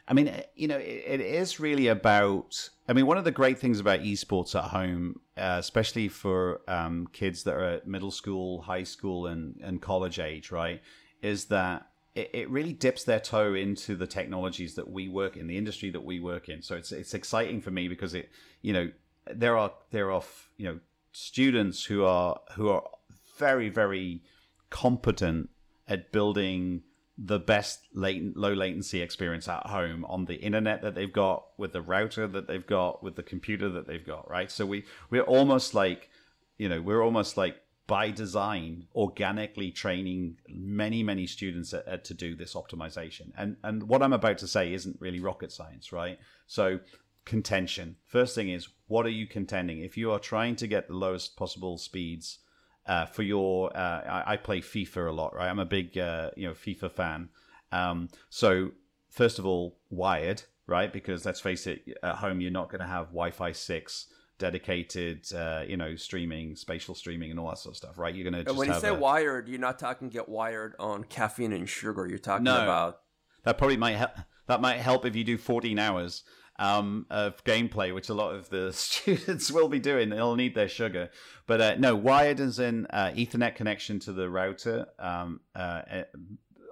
I 0.09 0.15
mean, 0.15 0.33
you 0.55 0.69
know, 0.69 0.79
it, 0.79 1.05
it 1.07 1.21
is 1.21 1.61
really 1.61 1.89
about 1.89 2.71
I 2.91 2.93
mean, 2.93 3.07
one 3.07 3.19
of 3.19 3.25
the 3.25 3.31
great 3.31 3.61
things 3.61 3.79
about 3.79 4.01
esports 4.01 4.57
at 4.57 4.71
home, 4.71 5.21
uh, 5.37 5.59
especially 5.61 6.09
for 6.09 6.61
um, 6.67 7.07
kids 7.13 7.45
that 7.45 7.55
are 7.55 7.63
at 7.63 7.87
middle 7.87 8.11
school, 8.11 8.63
high 8.63 8.83
school, 8.83 9.29
and, 9.29 9.61
and 9.63 9.81
college 9.81 10.19
age, 10.19 10.51
right, 10.51 10.83
is 11.23 11.45
that 11.45 11.87
it, 12.17 12.31
it 12.33 12.51
really 12.51 12.73
dips 12.73 13.05
their 13.05 13.21
toe 13.21 13.55
into 13.55 13.95
the 13.95 14.09
technologies 14.09 14.75
that 14.75 14.91
we 14.91 15.09
work 15.09 15.37
in, 15.37 15.47
the 15.47 15.57
industry 15.57 15.91
that 15.91 16.05
we 16.05 16.19
work 16.19 16.49
in. 16.49 16.63
So 16.63 16.75
it's 16.75 16.91
it's 16.91 17.15
exciting 17.15 17.61
for 17.61 17.71
me 17.71 17.87
because 17.87 18.13
it, 18.13 18.29
you 18.61 18.73
know, 18.73 18.91
there 19.27 19.57
are 19.57 19.73
there 19.91 20.11
are 20.11 20.23
you 20.57 20.67
know 20.67 20.81
students 21.13 21.85
who 21.85 22.05
are 22.05 22.41
who 22.55 22.69
are 22.69 22.85
very 23.39 23.69
very 23.69 24.23
competent 24.71 25.51
at 25.89 26.13
building 26.13 26.83
the 27.23 27.39
best 27.39 27.87
latent, 27.93 28.35
low 28.37 28.53
latency 28.55 29.03
experience 29.03 29.47
at 29.47 29.67
home 29.67 30.07
on 30.07 30.25
the 30.25 30.37
internet 30.37 30.81
that 30.81 30.95
they've 30.95 31.13
got, 31.13 31.45
with 31.59 31.73
the 31.73 31.83
router 31.83 32.27
that 32.27 32.47
they've 32.47 32.67
got, 32.67 33.03
with 33.03 33.15
the 33.15 33.23
computer 33.23 33.69
that 33.69 33.87
they've 33.87 34.07
got, 34.07 34.29
right? 34.31 34.51
So 34.51 34.65
we 34.65 34.85
we're 35.11 35.23
almost 35.23 35.75
like, 35.75 36.09
you 36.57 36.69
know, 36.69 36.81
we're 36.81 37.03
almost 37.03 37.37
like 37.37 37.57
by 37.87 38.11
design 38.11 38.87
organically 38.95 39.71
training 39.71 40.39
many 40.49 41.03
many 41.03 41.27
students 41.27 41.75
at, 41.75 41.87
at, 41.87 42.05
to 42.05 42.15
do 42.15 42.35
this 42.35 42.55
optimization. 42.55 43.33
And 43.37 43.57
and 43.63 43.83
what 43.83 44.03
I'm 44.03 44.15
about 44.15 44.39
to 44.39 44.47
say 44.47 44.73
isn't 44.73 44.97
really 44.99 45.21
rocket 45.21 45.53
science, 45.53 45.93
right? 45.93 46.19
So 46.47 46.81
contention. 47.25 47.97
First 48.07 48.35
thing 48.35 48.49
is, 48.49 48.69
what 48.87 49.07
are 49.07 49.11
you 49.11 49.27
contending? 49.27 49.81
If 49.81 49.97
you 49.97 50.11
are 50.13 50.19
trying 50.19 50.57
to 50.57 50.67
get 50.67 50.89
the 50.89 50.95
lowest 50.95 51.37
possible 51.37 51.79
speeds 51.79 52.39
uh, 52.87 53.07
for 53.07 53.23
your. 53.23 53.77
Uh, 53.77 54.03
I, 54.27 54.33
I, 54.33 54.37
play 54.37 54.61
FIFA 54.61 55.09
a 55.09 55.13
lot, 55.13 55.35
right? 55.35 55.49
I'm 55.49 55.59
a 55.59 55.67
big 55.67 55.97
uh, 55.97 56.31
you 56.37 56.49
know 56.49 56.55
FIFA 56.55 56.91
fan. 56.91 57.29
Um, 57.73 58.09
so 58.31 58.73
first 59.11 59.39
of 59.39 59.47
all, 59.47 59.79
wired, 59.91 60.43
right? 60.67 60.93
Because 60.93 61.25
let's 61.25 61.41
face 61.41 61.67
it, 61.67 61.83
at 62.03 62.17
home 62.17 62.41
you're 62.41 62.51
not 62.51 62.71
going 62.71 62.81
to 62.81 62.87
have 62.87 63.07
Wi-Fi 63.07 63.53
six 63.53 64.07
dedicated, 64.39 65.33
uh, 65.35 65.63
you 65.69 65.77
know, 65.77 65.95
streaming, 65.95 66.57
spatial 66.57 66.95
streaming, 66.95 67.31
and 67.31 67.39
all 67.39 67.51
that 67.51 67.59
sort 67.59 67.75
of 67.75 67.77
stuff, 67.77 67.99
right? 67.99 68.15
You're 68.15 68.29
going 68.29 68.45
to. 68.45 68.53
When 68.55 68.69
you 68.69 68.81
say 68.81 68.89
a... 68.89 68.95
wired, 68.95 69.49
you're 69.49 69.61
not 69.61 69.79
talking 69.79 70.09
get 70.09 70.29
wired 70.29 70.75
on 70.81 71.05
caffeine 71.05 71.53
and 71.53 71.69
sugar. 71.69 72.09
You're 72.09 72.19
talking 72.19 72.45
no, 72.45 72.63
about 72.63 73.01
that 73.45 73.59
probably 73.59 73.77
might 73.77 73.97
help. 73.97 74.13
That 74.47 74.61
might 74.61 74.79
help 74.79 75.05
if 75.07 75.15
you 75.15 75.23
do 75.23 75.39
14 75.39 75.79
hours 75.79 76.25
um, 76.61 77.07
of 77.09 77.43
gameplay, 77.43 77.93
which 77.93 78.11
a 78.11 78.15
lot 78.15 78.35
of 78.35 78.51
the 78.51 78.73
students 78.75 79.51
will 79.51 79.69
be 79.69 79.81
doing. 79.81 80.11
They'll 80.11 80.37
need 80.37 80.55
their 80.55 80.69
sugar. 80.69 81.11
But 81.47 81.61
uh, 81.61 81.75
no, 81.77 81.97
wired 81.97 82.39
is 82.39 82.61
in 82.61 82.87
uh, 82.91 83.13
Ethernet 83.17 83.57
connection 83.57 83.99
to 84.01 84.13
the 84.13 84.29
router. 84.29 84.87
Um, 84.99 85.41
uh, 85.57 85.83
eh, 85.91 86.05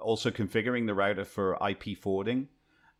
also 0.00 0.30
configuring 0.30 0.86
the 0.86 0.94
router 0.94 1.24
for 1.24 1.58
IP 1.66 1.98
forwarding. 1.98 2.48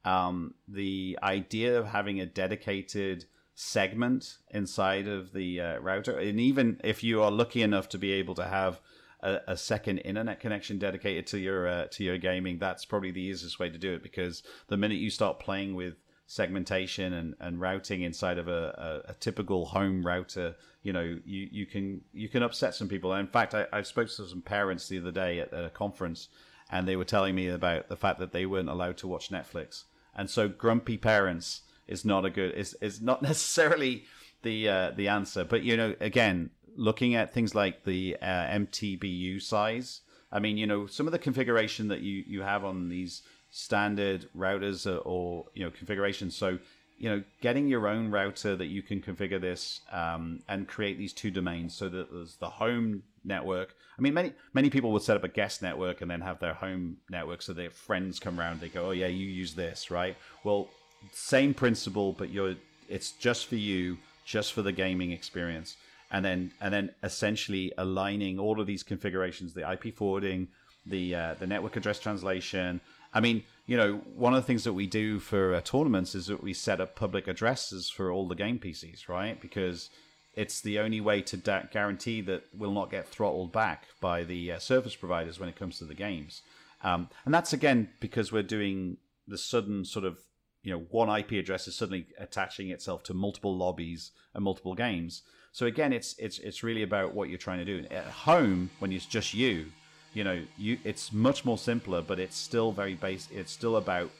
Um, 0.05 0.55
the 0.66 1.18
idea 1.22 1.79
of 1.79 1.87
having 1.87 2.20
a 2.20 2.27
dedicated 2.27 3.27
segment 3.55 4.38
inside 4.51 5.07
of 5.07 5.33
the 5.33 5.61
uh, 5.61 5.79
router, 5.81 6.18
and 6.18 6.40
even 6.40 6.81
if 6.83 7.05
you 7.05 7.22
are 7.22 7.31
lucky 7.31 7.62
enough 7.62 7.88
to 7.90 7.98
be 7.98 8.12
able 8.12 8.35
to 8.37 8.44
have 8.44 8.81
a, 9.20 9.38
a, 9.48 9.57
second 9.57 9.98
internet 9.98 10.38
connection 10.38 10.79
dedicated 10.79 11.27
to 11.27 11.38
your 11.38 11.68
uh, 11.68 11.87
to 11.90 12.05
your 12.05 12.16
gaming, 12.16 12.59
that's 12.59 12.85
probably 12.85 13.11
the 13.11 13.20
easiest 13.20 13.59
way 13.59 13.68
to 13.68 13.77
do 13.77 13.94
it 13.94 14.03
because 14.03 14.42
the 14.68 14.77
minute 14.77 14.98
you 14.98 15.11
start 15.11 15.40
playing 15.40 15.74
with 15.74 15.96
segmentation 16.28 17.14
and, 17.14 17.34
and 17.40 17.58
routing 17.58 18.02
inside 18.02 18.36
of 18.36 18.48
a, 18.48 19.02
a, 19.06 19.10
a, 19.12 19.14
typical 19.14 19.64
home 19.64 20.06
router, 20.06 20.54
you 20.82 20.92
know, 20.92 21.18
you, 21.24 21.48
you 21.50 21.64
can 21.64 22.02
you 22.12 22.28
can 22.28 22.42
upset 22.42 22.74
some 22.74 22.86
people. 22.86 23.14
in 23.14 23.26
fact, 23.26 23.54
I, 23.54 23.66
I 23.72 23.80
spoke 23.80 24.08
to 24.08 24.28
some 24.28 24.42
parents 24.42 24.88
the 24.88 24.98
other 24.98 25.10
day 25.10 25.40
at, 25.40 25.54
at 25.54 25.64
a 25.64 25.70
conference, 25.70 26.28
and 26.70 26.86
they 26.86 26.96
were 26.96 27.06
telling 27.06 27.34
me 27.34 27.48
about 27.48 27.88
the 27.88 27.96
fact 27.96 28.18
that 28.18 28.32
they 28.32 28.44
weren't 28.44 28.68
allowed 28.68 28.98
to 28.98 29.08
watch 29.08 29.30
Netflix. 29.30 29.84
And 30.14 30.28
so, 30.28 30.48
grumpy 30.48 30.98
parents 30.98 31.62
is 31.86 32.04
not 32.04 32.26
a 32.26 32.30
good 32.30 32.54
is 32.54 32.74
is 32.82 33.00
not 33.00 33.22
necessarily 33.32 34.04
the 34.42 34.68
uh, 34.68 34.90
the 34.90 35.08
answer. 35.08 35.44
But 35.44 35.62
you 35.62 35.78
know, 35.78 35.96
again, 35.98 36.50
looking 36.76 37.14
at 37.14 37.32
things 37.32 37.54
like 37.54 37.84
the 37.84 38.18
uh, 38.20 38.26
MTBU 38.26 39.40
size. 39.40 40.02
I 40.30 40.40
mean, 40.40 40.58
you 40.58 40.66
know, 40.66 40.86
some 40.86 41.06
of 41.06 41.12
the 41.12 41.18
configuration 41.18 41.88
that 41.88 42.00
you 42.00 42.22
you 42.26 42.42
have 42.42 42.66
on 42.66 42.90
these 42.90 43.22
standard 43.50 44.28
routers 44.37 44.87
or 45.04 45.46
you 45.54 45.64
know 45.64 45.70
configurations. 45.70 46.37
So 46.37 46.58
you 46.98 47.08
know, 47.08 47.22
getting 47.40 47.68
your 47.68 47.87
own 47.87 48.11
router 48.11 48.56
that 48.56 48.66
you 48.66 48.82
can 48.82 49.00
configure 49.00 49.40
this 49.40 49.80
um, 49.92 50.40
and 50.48 50.66
create 50.66 50.98
these 50.98 51.12
two 51.12 51.30
domains 51.30 51.74
so 51.74 51.88
that 51.88 52.12
there's 52.12 52.37
the 52.37 52.50
home 52.50 53.04
network. 53.24 53.76
I 53.96 54.02
mean, 54.02 54.14
many 54.14 54.32
many 54.52 54.68
people 54.68 54.90
would 54.92 55.02
set 55.02 55.16
up 55.16 55.24
a 55.24 55.28
guest 55.28 55.62
network 55.62 56.00
and 56.00 56.11
then 56.11 56.20
have 56.20 56.40
their 56.40 56.54
home 56.54 56.98
network 57.08 57.42
so 57.42 57.52
their 57.52 57.70
friends 57.70 58.18
come 58.18 58.38
around. 58.38 58.61
They 58.61 58.68
go, 58.68 58.88
"Oh 58.88 58.90
yeah, 58.90 59.06
you 59.06 59.26
use 59.26 59.54
this, 59.54 59.90
right?" 59.90 60.16
Well, 60.42 60.68
same 61.12 61.54
principle, 61.54 62.12
but 62.12 62.30
you're 62.30 62.56
it's 62.88 63.12
just 63.12 63.46
for 63.46 63.56
you, 63.56 63.98
just 64.24 64.52
for 64.52 64.62
the 64.62 64.72
gaming 64.72 65.12
experience, 65.12 65.76
and 66.11 66.24
then 66.24 66.52
and 66.61 66.74
then 66.74 66.94
essentially 67.04 67.72
aligning 67.78 68.38
all 68.40 68.61
of 68.61 68.66
these 68.66 68.82
configurations, 68.82 69.54
the 69.54 69.70
IP 69.70 69.94
forwarding, 69.94 70.48
the 70.87 71.14
uh, 71.14 71.34
the 71.38 71.46
network 71.46 71.76
address 71.76 72.00
translation. 72.00 72.80
I 73.12 73.21
mean, 73.21 73.44
you 73.66 73.77
know, 73.77 74.01
one 74.14 74.35
of 74.35 74.42
the 74.42 74.47
things 74.47 74.64
that 74.64 74.73
we 74.73 74.87
do 74.87 75.18
for 75.18 75.55
uh, 75.55 75.61
tournaments 75.61 76.14
is 76.14 76.27
that 76.27 76.42
we 76.42 76.53
set 76.53 76.81
up 76.81 76.97
public 76.97 77.27
addresses 77.29 77.90
for 77.90 78.11
all 78.11 78.29
the 78.29 78.35
game 78.35 78.59
PCs, 78.59 79.09
right? 79.09 79.40
Because 79.40 79.90
it's 80.35 80.61
the 80.61 80.79
only 80.79 81.01
way 81.01 81.21
to 81.23 81.37
da- 81.37 81.64
guarantee 81.71 82.21
that 82.23 82.44
we'll 82.57 82.73
not 82.73 82.90
get 82.90 83.09
throttled 83.09 83.53
back 83.53 83.87
by 84.01 84.25
the 84.25 84.53
uh, 84.53 84.59
service 84.59 84.94
providers 84.94 85.40
when 85.40 85.49
it 85.49 85.57
comes 85.57 85.79
to 85.79 85.85
the 85.85 85.94
games. 85.94 86.42
Um, 86.83 87.09
and 87.25 87.35
that's 87.35 87.53
again 87.53 87.88
because 87.99 88.31
we're 88.31 88.42
doing 88.44 88.99
the 89.27 89.37
sudden 89.37 89.85
sort 89.85 90.05
of 90.05 90.18
you 90.62 90.73
know 90.73 90.87
one 90.90 91.09
IP 91.09 91.33
address 91.33 91.66
is 91.66 91.75
suddenly 91.75 92.07
attaching 92.18 92.71
itself 92.71 93.03
to 93.05 93.14
multiple 93.14 93.57
lobbies 93.57 94.12
and 94.35 94.44
multiple 94.44 94.75
games. 94.75 95.23
So 95.53 95.66
again, 95.66 95.92
it's 95.92 96.14
it's 96.18 96.38
it's 96.38 96.62
really 96.62 96.83
about 96.83 97.14
what 97.14 97.29
you're 97.29 97.38
trying 97.38 97.59
to 97.59 97.64
do 97.64 97.87
at 97.90 98.05
home 98.05 98.71
when 98.79 98.92
it's 98.92 99.07
just 99.07 99.35
you. 99.35 99.66
You 100.14 100.25
know, 100.25 100.42
you 100.57 100.79
it's 100.85 101.12
much 101.12 101.44
more 101.44 101.59
simpler, 101.59 102.03
but 102.03 102.18
it's 102.18 102.37
still 102.37 102.73
very 102.73 102.94
base. 102.94 103.29
It's 103.31 103.53
still 103.53 103.77
about 103.77 104.11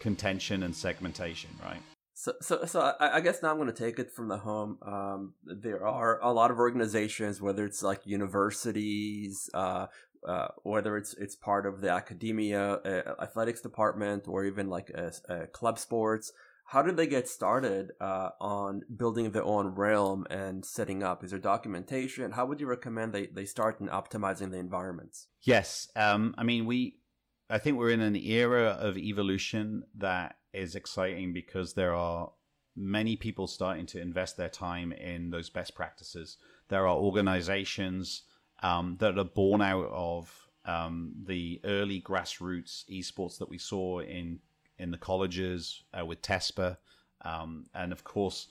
contention 0.00 0.62
and 0.62 0.74
segmentation, 0.74 1.50
right? 1.64 1.80
So, 2.14 2.32
so, 2.40 2.64
so 2.64 2.80
I, 2.80 3.16
I 3.16 3.20
guess 3.20 3.42
now 3.42 3.50
I'm 3.50 3.56
going 3.56 3.68
to 3.68 3.74
take 3.74 3.98
it 3.98 4.10
from 4.10 4.28
the 4.28 4.38
home. 4.38 4.78
Um, 4.80 5.34
there 5.44 5.86
are 5.86 6.18
a 6.22 6.32
lot 6.32 6.50
of 6.50 6.58
organizations, 6.58 7.42
whether 7.42 7.66
it's 7.66 7.82
like 7.82 8.06
universities, 8.06 9.50
uh, 9.52 9.86
uh, 10.26 10.48
whether 10.62 10.96
it's 10.96 11.12
it's 11.14 11.36
part 11.36 11.66
of 11.66 11.82
the 11.82 11.90
academia, 11.90 12.80
uh, 12.84 13.14
athletics 13.22 13.60
department, 13.60 14.24
or 14.26 14.44
even 14.44 14.68
like 14.68 14.90
a, 14.90 15.12
a 15.28 15.46
club 15.46 15.78
sports. 15.78 16.32
How 16.66 16.82
did 16.82 16.96
they 16.96 17.06
get 17.06 17.28
started 17.28 17.92
uh, 18.00 18.30
on 18.40 18.82
building 18.94 19.30
their 19.30 19.44
own 19.44 19.68
realm 19.68 20.26
and 20.28 20.64
setting 20.64 21.02
up? 21.02 21.22
Is 21.22 21.30
there 21.30 21.38
documentation? 21.38 22.32
How 22.32 22.44
would 22.46 22.60
you 22.60 22.66
recommend 22.66 23.12
they, 23.12 23.26
they 23.26 23.44
start 23.44 23.80
in 23.80 23.86
optimizing 23.86 24.50
the 24.50 24.58
environments? 24.58 25.28
Yes, 25.42 25.88
um, 25.94 26.34
I 26.36 26.42
mean 26.42 26.66
we. 26.66 26.98
I 27.48 27.58
think 27.58 27.78
we're 27.78 27.90
in 27.90 28.00
an 28.00 28.16
era 28.16 28.70
of 28.80 28.98
evolution 28.98 29.84
that 29.98 30.38
is 30.52 30.74
exciting 30.74 31.32
because 31.32 31.74
there 31.74 31.94
are 31.94 32.32
many 32.74 33.14
people 33.14 33.46
starting 33.46 33.86
to 33.86 34.00
invest 34.00 34.36
their 34.36 34.48
time 34.48 34.90
in 34.90 35.30
those 35.30 35.48
best 35.48 35.76
practices. 35.76 36.38
There 36.68 36.88
are 36.88 36.96
organizations 36.96 38.22
um, 38.64 38.96
that 38.98 39.16
are 39.16 39.24
born 39.24 39.62
out 39.62 39.88
of 39.92 40.48
um, 40.64 41.12
the 41.24 41.60
early 41.62 42.00
grassroots 42.00 42.84
esports 42.90 43.38
that 43.38 43.48
we 43.48 43.58
saw 43.58 44.00
in 44.00 44.40
in 44.78 44.90
the 44.90 44.98
colleges 44.98 45.82
uh, 45.98 46.04
with 46.04 46.22
TESPA, 46.22 46.76
um, 47.22 47.66
and 47.74 47.92
of 47.92 48.04
course 48.04 48.48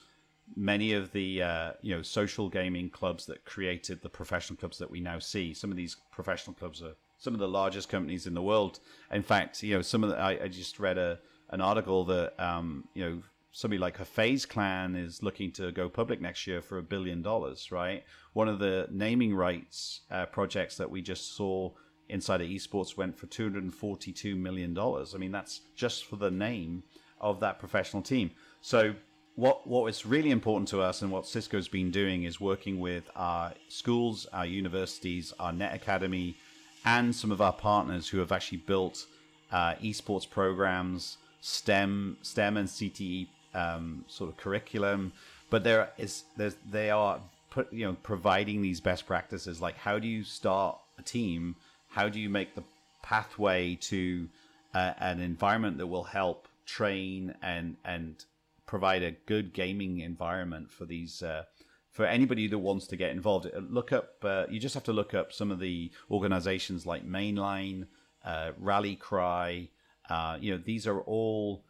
many 0.56 0.94
of 0.94 1.12
the 1.12 1.42
uh, 1.42 1.72
you 1.82 1.96
know 1.96 2.02
social 2.02 2.50
gaming 2.50 2.90
clubs 2.90 3.26
that 3.26 3.46
created 3.46 4.02
the 4.02 4.10
professional 4.10 4.58
clubs 4.58 4.78
that 4.78 4.90
we 4.90 5.00
now 5.00 5.20
see. 5.20 5.54
Some 5.54 5.72
of 5.72 5.78
these 5.78 5.98
professional 6.12 6.56
clubs 6.56 6.82
are 6.82 6.96
some 7.18 7.34
of 7.34 7.40
the 7.40 7.48
largest 7.48 7.90
companies 7.90 8.28
in 8.28 8.34
the 8.34 8.42
world. 8.42 8.80
In 9.12 9.24
fact, 9.24 9.64
you 9.64 9.76
know 9.76 9.82
some 9.82 10.04
of 10.04 10.10
the, 10.10 10.18
I, 10.18 10.44
I 10.44 10.48
just 10.48 10.80
read 10.80 10.98
a 10.98 11.20
an 11.50 11.62
article 11.62 12.06
that 12.06 12.40
um, 12.40 12.86
you 12.94 13.04
know 13.04 13.22
somebody 13.52 13.80
like 13.80 13.98
FaZe 13.98 14.46
Clan 14.46 14.96
is 14.96 15.24
looking 15.24 15.52
to 15.54 15.72
go 15.72 15.88
public 15.88 16.20
next 16.20 16.46
year 16.46 16.62
for 16.62 16.78
a 16.78 16.84
billion 16.84 17.22
dollars, 17.22 17.72
right? 17.72 18.04
One 18.34 18.50
of 18.50 18.60
the 18.60 18.88
naming 18.92 19.34
rights 19.34 20.02
uh, 20.12 20.26
projects 20.26 20.76
that 20.78 20.92
we 20.92 21.02
just 21.02 21.38
saw 21.38 21.72
inside 22.10 22.42
of 22.42 22.48
esports 22.48 22.98
went 22.98 23.18
for 23.18 23.28
$242 23.28 24.38
million. 24.38 24.78
I 24.78 25.18
mean, 25.18 25.32
that's 25.32 25.62
just 25.76 26.06
for 26.06 26.16
the 26.16 26.32
name 26.32 26.84
of 27.20 27.40
that 27.40 27.60
professional 27.60 28.02
team. 28.02 28.32
So, 28.62 28.96
what 29.36 29.68
what 29.68 29.88
is 29.88 30.06
really 30.06 30.32
important 30.32 30.70
to 30.70 30.82
us 30.82 31.02
and 31.02 31.12
what 31.12 31.28
Cisco's 31.28 31.68
been 31.68 31.92
doing 31.92 32.24
is 32.24 32.40
working 32.40 32.80
with 32.80 33.10
our 33.18 33.52
schools, 33.68 34.26
our 34.32 34.46
universities, 34.46 35.34
our 35.40 35.52
Net 35.52 35.76
Academy, 35.76 36.38
and 36.86 37.14
some 37.14 37.32
of 37.32 37.42
our 37.42 37.52
partners 37.52 38.08
who 38.08 38.20
have 38.20 38.32
actually 38.32 38.60
built 38.60 39.06
uh, 39.52 39.74
esports 39.76 40.30
programs, 40.30 41.18
STEM, 41.42 42.18
STEM 42.22 42.58
and 42.58 42.70
CTE 42.70 43.28
um, 43.54 44.06
sort 44.08 44.30
of 44.30 44.38
curriculum, 44.38 45.12
but 45.50 45.64
there 45.64 45.90
is 45.98 46.24
they 46.70 46.90
are 46.90 47.20
put 47.50 47.72
you 47.74 47.86
know 47.86 47.98
providing 48.04 48.62
these 48.62 48.80
best 48.80 49.06
practices 49.06 49.62
like 49.62 49.78
how 49.78 49.98
do 50.00 50.08
you 50.08 50.24
start 50.24 50.78
a 50.98 51.02
team, 51.02 51.56
how 51.96 52.10
do 52.10 52.20
you 52.20 52.30
make 52.30 52.56
the 52.56 52.64
pathway 53.02 53.76
to 53.76 54.28
uh, 54.74 54.94
an 55.00 55.22
environment 55.22 55.78
that 55.78 55.88
will 55.88 56.04
help 56.04 56.50
train 56.66 57.34
and 57.42 57.78
and 57.86 58.26
provide 58.66 59.02
a 59.04 59.12
good 59.12 59.54
gaming 59.54 60.00
environment 60.00 60.70
for 60.70 60.86
these 60.86 61.24
uh, 61.24 61.44
for 61.92 62.06
anybody 62.06 62.48
that 62.48 62.58
wants 62.58 62.88
to 62.88 62.98
get 62.98 63.12
involved. 63.12 63.46
Uh, 63.46 63.60
look 63.70 63.94
up. 63.94 64.16
Uh, 64.24 64.46
you 64.50 64.60
just 64.60 64.74
have 64.74 64.84
to 64.84 64.92
look 64.92 65.14
up 65.14 65.32
some 65.32 65.52
of 65.52 65.60
the 65.60 65.90
organizations 66.12 66.86
like 66.86 67.08
Mainline, 67.08 67.88
uh, 68.26 68.52
Rally 68.60 68.98
Cry. 68.98 69.70
Uh, 70.10 70.38
you 70.42 70.52
know, 70.52 70.62
these 70.64 70.86
are 70.86 71.00
all 71.00 71.64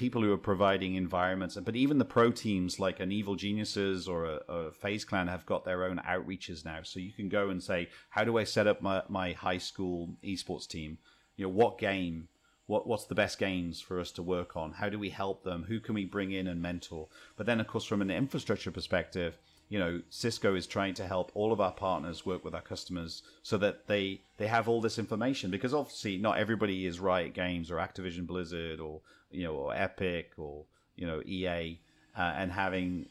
people 0.00 0.22
who 0.22 0.32
are 0.32 0.38
providing 0.38 0.94
environments. 0.94 1.58
But 1.62 1.76
even 1.76 1.98
the 1.98 2.06
pro 2.06 2.32
teams 2.32 2.80
like 2.80 3.00
an 3.00 3.12
Evil 3.12 3.36
Geniuses 3.36 4.08
or 4.08 4.24
a, 4.24 4.40
a 4.48 4.72
FaZe 4.72 5.04
Clan 5.04 5.28
have 5.28 5.44
got 5.44 5.66
their 5.66 5.84
own 5.84 6.00
outreaches 6.08 6.64
now. 6.64 6.78
So 6.84 6.98
you 6.98 7.12
can 7.12 7.28
go 7.28 7.50
and 7.50 7.62
say, 7.62 7.90
how 8.08 8.24
do 8.24 8.38
I 8.38 8.44
set 8.44 8.66
up 8.66 8.80
my, 8.80 9.02
my 9.10 9.32
high 9.32 9.58
school 9.58 10.16
esports 10.24 10.66
team? 10.66 10.96
You 11.36 11.44
know, 11.44 11.50
what 11.50 11.76
game? 11.76 12.28
What, 12.64 12.86
what's 12.86 13.04
the 13.04 13.14
best 13.14 13.38
games 13.38 13.82
for 13.82 14.00
us 14.00 14.10
to 14.12 14.22
work 14.22 14.56
on? 14.56 14.72
How 14.72 14.88
do 14.88 14.98
we 14.98 15.10
help 15.10 15.44
them? 15.44 15.64
Who 15.68 15.80
can 15.80 15.94
we 15.94 16.06
bring 16.06 16.32
in 16.32 16.46
and 16.46 16.62
mentor? 16.62 17.08
But 17.36 17.44
then, 17.44 17.60
of 17.60 17.66
course, 17.66 17.84
from 17.84 18.00
an 18.00 18.10
infrastructure 18.10 18.70
perspective, 18.70 19.36
you 19.70 19.78
know, 19.78 20.02
Cisco 20.10 20.54
is 20.54 20.66
trying 20.66 20.94
to 20.94 21.06
help 21.06 21.30
all 21.32 21.52
of 21.52 21.60
our 21.60 21.72
partners 21.72 22.26
work 22.26 22.44
with 22.44 22.54
our 22.54 22.60
customers 22.60 23.22
so 23.42 23.56
that 23.58 23.86
they 23.86 24.20
they 24.36 24.48
have 24.48 24.68
all 24.68 24.82
this 24.82 24.98
information 24.98 25.50
because 25.50 25.72
obviously 25.72 26.18
not 26.18 26.36
everybody 26.36 26.84
is 26.86 27.00
Riot 27.00 27.32
Games 27.32 27.70
or 27.70 27.76
Activision 27.76 28.26
Blizzard 28.26 28.80
or 28.80 29.00
you 29.30 29.44
know, 29.44 29.54
or 29.54 29.74
Epic 29.74 30.32
or 30.36 30.64
you 30.96 31.06
know 31.06 31.22
EA, 31.24 31.78
uh, 32.18 32.34
and 32.36 32.52
having 32.52 33.06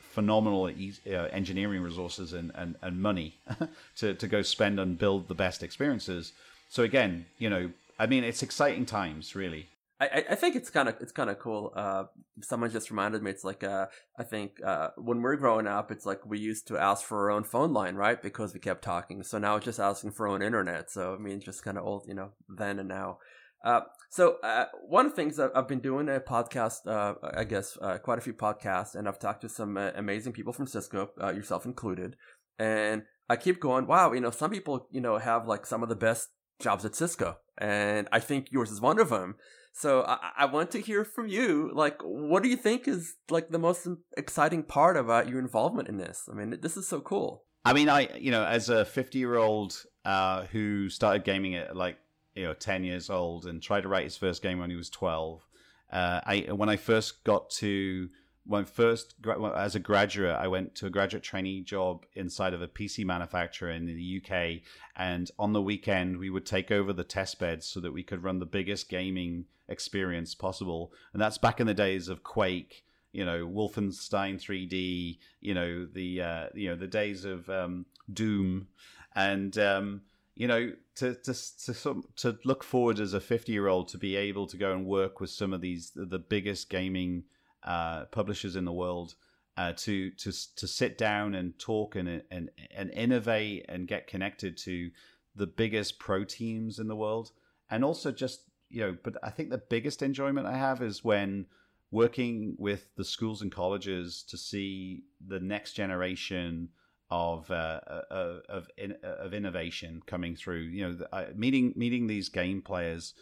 phenomenal 0.00 0.66
uh, 0.66 1.10
engineering 1.10 1.82
resources 1.82 2.32
and, 2.32 2.50
and, 2.54 2.74
and 2.82 3.00
money 3.00 3.36
to, 3.96 4.14
to 4.14 4.26
go 4.26 4.42
spend 4.42 4.80
and 4.80 4.98
build 4.98 5.28
the 5.28 5.34
best 5.34 5.62
experiences. 5.62 6.32
So 6.68 6.82
again, 6.82 7.26
you 7.38 7.48
know, 7.48 7.70
I 7.98 8.06
mean, 8.06 8.24
it's 8.24 8.42
exciting 8.42 8.86
times, 8.86 9.36
really. 9.36 9.68
I, 10.02 10.24
I 10.30 10.34
think 10.34 10.56
it's 10.56 10.70
kind 10.70 10.88
of 10.88 10.96
it's 11.00 11.12
kind 11.12 11.30
of 11.30 11.38
cool. 11.38 11.72
Uh, 11.76 12.04
someone 12.42 12.70
just 12.70 12.90
reminded 12.90 13.22
me. 13.22 13.30
It's 13.30 13.44
like 13.44 13.62
uh, 13.62 13.86
I 14.18 14.24
think 14.24 14.52
uh, 14.64 14.88
when 14.96 15.22
we're 15.22 15.36
growing 15.36 15.66
up, 15.66 15.90
it's 15.90 16.06
like 16.06 16.24
we 16.26 16.38
used 16.38 16.66
to 16.68 16.78
ask 16.78 17.04
for 17.04 17.24
our 17.24 17.30
own 17.30 17.44
phone 17.44 17.72
line, 17.72 17.94
right? 17.94 18.20
Because 18.20 18.54
we 18.54 18.60
kept 18.60 18.82
talking. 18.82 19.22
So 19.22 19.38
now 19.38 19.56
it's 19.56 19.64
just 19.64 19.80
asking 19.80 20.12
for 20.12 20.26
our 20.26 20.34
own 20.34 20.42
internet. 20.42 20.90
So 20.90 21.14
I 21.14 21.18
mean, 21.18 21.40
just 21.40 21.64
kind 21.64 21.78
of 21.78 21.84
old, 21.84 22.04
you 22.06 22.14
know, 22.14 22.32
then 22.48 22.78
and 22.78 22.88
now. 22.88 23.18
Uh, 23.64 23.80
so 24.10 24.38
uh, 24.42 24.66
one 24.88 25.06
of 25.06 25.12
the 25.12 25.16
things 25.16 25.38
I've 25.38 25.68
been 25.68 25.80
doing 25.80 26.08
a 26.08 26.20
podcast, 26.20 26.86
uh, 26.86 27.14
I 27.34 27.44
guess 27.44 27.78
uh, 27.80 27.98
quite 27.98 28.18
a 28.18 28.22
few 28.22 28.34
podcasts, 28.34 28.94
and 28.94 29.06
I've 29.06 29.20
talked 29.20 29.42
to 29.42 29.48
some 29.48 29.76
uh, 29.76 29.90
amazing 29.94 30.32
people 30.32 30.52
from 30.52 30.66
Cisco, 30.66 31.10
uh, 31.22 31.32
yourself 31.32 31.64
included, 31.64 32.16
and 32.58 33.04
I 33.30 33.36
keep 33.36 33.60
going, 33.60 33.86
wow, 33.86 34.12
you 34.12 34.20
know, 34.20 34.30
some 34.30 34.50
people, 34.50 34.88
you 34.90 35.00
know, 35.00 35.18
have 35.18 35.46
like 35.46 35.64
some 35.64 35.82
of 35.82 35.88
the 35.88 35.96
best 35.96 36.28
jobs 36.60 36.84
at 36.84 36.96
Cisco, 36.96 37.38
and 37.56 38.08
I 38.10 38.18
think 38.18 38.48
yours 38.50 38.70
is 38.70 38.80
one 38.80 38.98
of 38.98 39.10
them. 39.10 39.36
So 39.72 40.02
I, 40.02 40.18
I 40.38 40.44
want 40.46 40.70
to 40.72 40.80
hear 40.80 41.04
from 41.04 41.28
you, 41.28 41.70
like, 41.74 42.00
what 42.02 42.42
do 42.42 42.48
you 42.48 42.56
think 42.56 42.86
is 42.86 43.14
like 43.30 43.48
the 43.48 43.58
most 43.58 43.88
exciting 44.16 44.62
part 44.62 44.96
about 44.96 45.28
your 45.28 45.38
involvement 45.38 45.88
in 45.88 45.96
this? 45.96 46.28
I 46.30 46.34
mean, 46.34 46.58
this 46.60 46.76
is 46.76 46.86
so 46.86 47.00
cool. 47.00 47.44
I 47.64 47.72
mean, 47.72 47.88
I 47.88 48.16
you 48.16 48.30
know, 48.30 48.44
as 48.44 48.68
a 48.68 48.84
fifty-year-old 48.84 49.84
uh, 50.04 50.44
who 50.46 50.88
started 50.88 51.24
gaming 51.24 51.54
at 51.54 51.76
like 51.76 51.98
you 52.34 52.44
know 52.44 52.54
10 52.54 52.84
years 52.84 53.10
old 53.10 53.46
and 53.46 53.62
tried 53.62 53.82
to 53.82 53.88
write 53.88 54.04
his 54.04 54.16
first 54.16 54.42
game 54.42 54.58
when 54.58 54.70
he 54.70 54.76
was 54.76 54.88
12 54.88 55.46
uh, 55.92 56.20
I 56.24 56.38
when 56.50 56.70
I 56.70 56.76
first 56.76 57.22
got 57.24 57.50
to 57.50 58.08
when 58.44 58.64
first 58.64 59.14
as 59.56 59.74
a 59.74 59.80
graduate 59.80 60.34
I 60.34 60.48
went 60.48 60.74
to 60.76 60.86
a 60.86 60.90
graduate 60.90 61.22
trainee 61.22 61.62
job 61.62 62.04
inside 62.14 62.54
of 62.54 62.62
a 62.62 62.68
PC 62.68 63.04
manufacturer 63.04 63.70
in 63.70 63.86
the 63.86 64.22
UK 64.22 64.62
and 64.96 65.30
on 65.38 65.52
the 65.52 65.62
weekend 65.62 66.18
we 66.18 66.30
would 66.30 66.46
take 66.46 66.70
over 66.70 66.92
the 66.92 67.04
test 67.04 67.38
beds 67.38 67.66
so 67.66 67.80
that 67.80 67.92
we 67.92 68.02
could 68.02 68.24
run 68.24 68.38
the 68.38 68.46
biggest 68.46 68.88
gaming 68.88 69.44
experience 69.68 70.34
possible. 70.34 70.92
And 71.12 71.22
that's 71.22 71.38
back 71.38 71.60
in 71.60 71.66
the 71.66 71.74
days 71.74 72.08
of 72.08 72.22
Quake 72.22 72.84
you 73.12 73.24
know 73.24 73.46
Wolfenstein 73.46 74.40
3D 74.40 75.18
you 75.40 75.54
know 75.54 75.86
the 75.86 76.22
uh, 76.22 76.46
you 76.54 76.70
know 76.70 76.76
the 76.76 76.86
days 76.86 77.24
of 77.24 77.48
um, 77.48 77.86
Doom. 78.12 78.68
And 79.14 79.56
um, 79.58 80.02
you 80.34 80.46
know, 80.46 80.72
to 80.96 81.14
to 81.14 81.34
to 81.34 82.02
to 82.16 82.38
look 82.44 82.64
forward 82.64 82.98
as 83.00 83.14
a 83.14 83.20
fifty 83.20 83.52
year 83.52 83.68
old 83.68 83.88
to 83.88 83.98
be 83.98 84.16
able 84.16 84.46
to 84.46 84.56
go 84.56 84.72
and 84.72 84.86
work 84.86 85.20
with 85.20 85.30
some 85.30 85.52
of 85.52 85.60
these 85.60 85.92
the 85.94 86.18
biggest 86.18 86.70
gaming 86.70 87.24
uh, 87.64 88.04
publishers 88.06 88.56
in 88.56 88.64
the 88.64 88.72
world, 88.72 89.14
uh, 89.56 89.72
to 89.76 90.10
to 90.12 90.32
to 90.56 90.66
sit 90.66 90.96
down 90.96 91.34
and 91.34 91.58
talk 91.58 91.96
and 91.96 92.22
and 92.30 92.50
and 92.74 92.90
innovate 92.90 93.66
and 93.68 93.88
get 93.88 94.06
connected 94.06 94.56
to 94.56 94.90
the 95.34 95.46
biggest 95.46 95.98
pro 95.98 96.24
teams 96.24 96.78
in 96.78 96.88
the 96.88 96.96
world, 96.96 97.32
and 97.70 97.84
also 97.84 98.12
just 98.12 98.42
you 98.68 98.80
know, 98.80 98.96
but 99.02 99.14
I 99.22 99.30
think 99.30 99.50
the 99.50 99.58
biggest 99.58 100.02
enjoyment 100.02 100.46
I 100.46 100.56
have 100.56 100.80
is 100.80 101.04
when 101.04 101.46
working 101.90 102.56
with 102.58 102.88
the 102.96 103.04
schools 103.04 103.42
and 103.42 103.52
colleges 103.52 104.24
to 104.30 104.38
see 104.38 105.04
the 105.24 105.38
next 105.38 105.74
generation 105.74 106.70
of 107.10 107.50
uh, 107.50 107.80
uh 108.10 108.40
of 108.48 108.68
of 109.02 109.34
innovation 109.34 110.00
coming 110.06 110.34
through. 110.34 110.62
You 110.62 110.88
know, 110.88 111.06
uh, 111.12 111.24
meeting 111.36 111.74
meeting 111.76 112.06
these 112.06 112.30
game 112.30 112.62
players. 112.62 113.12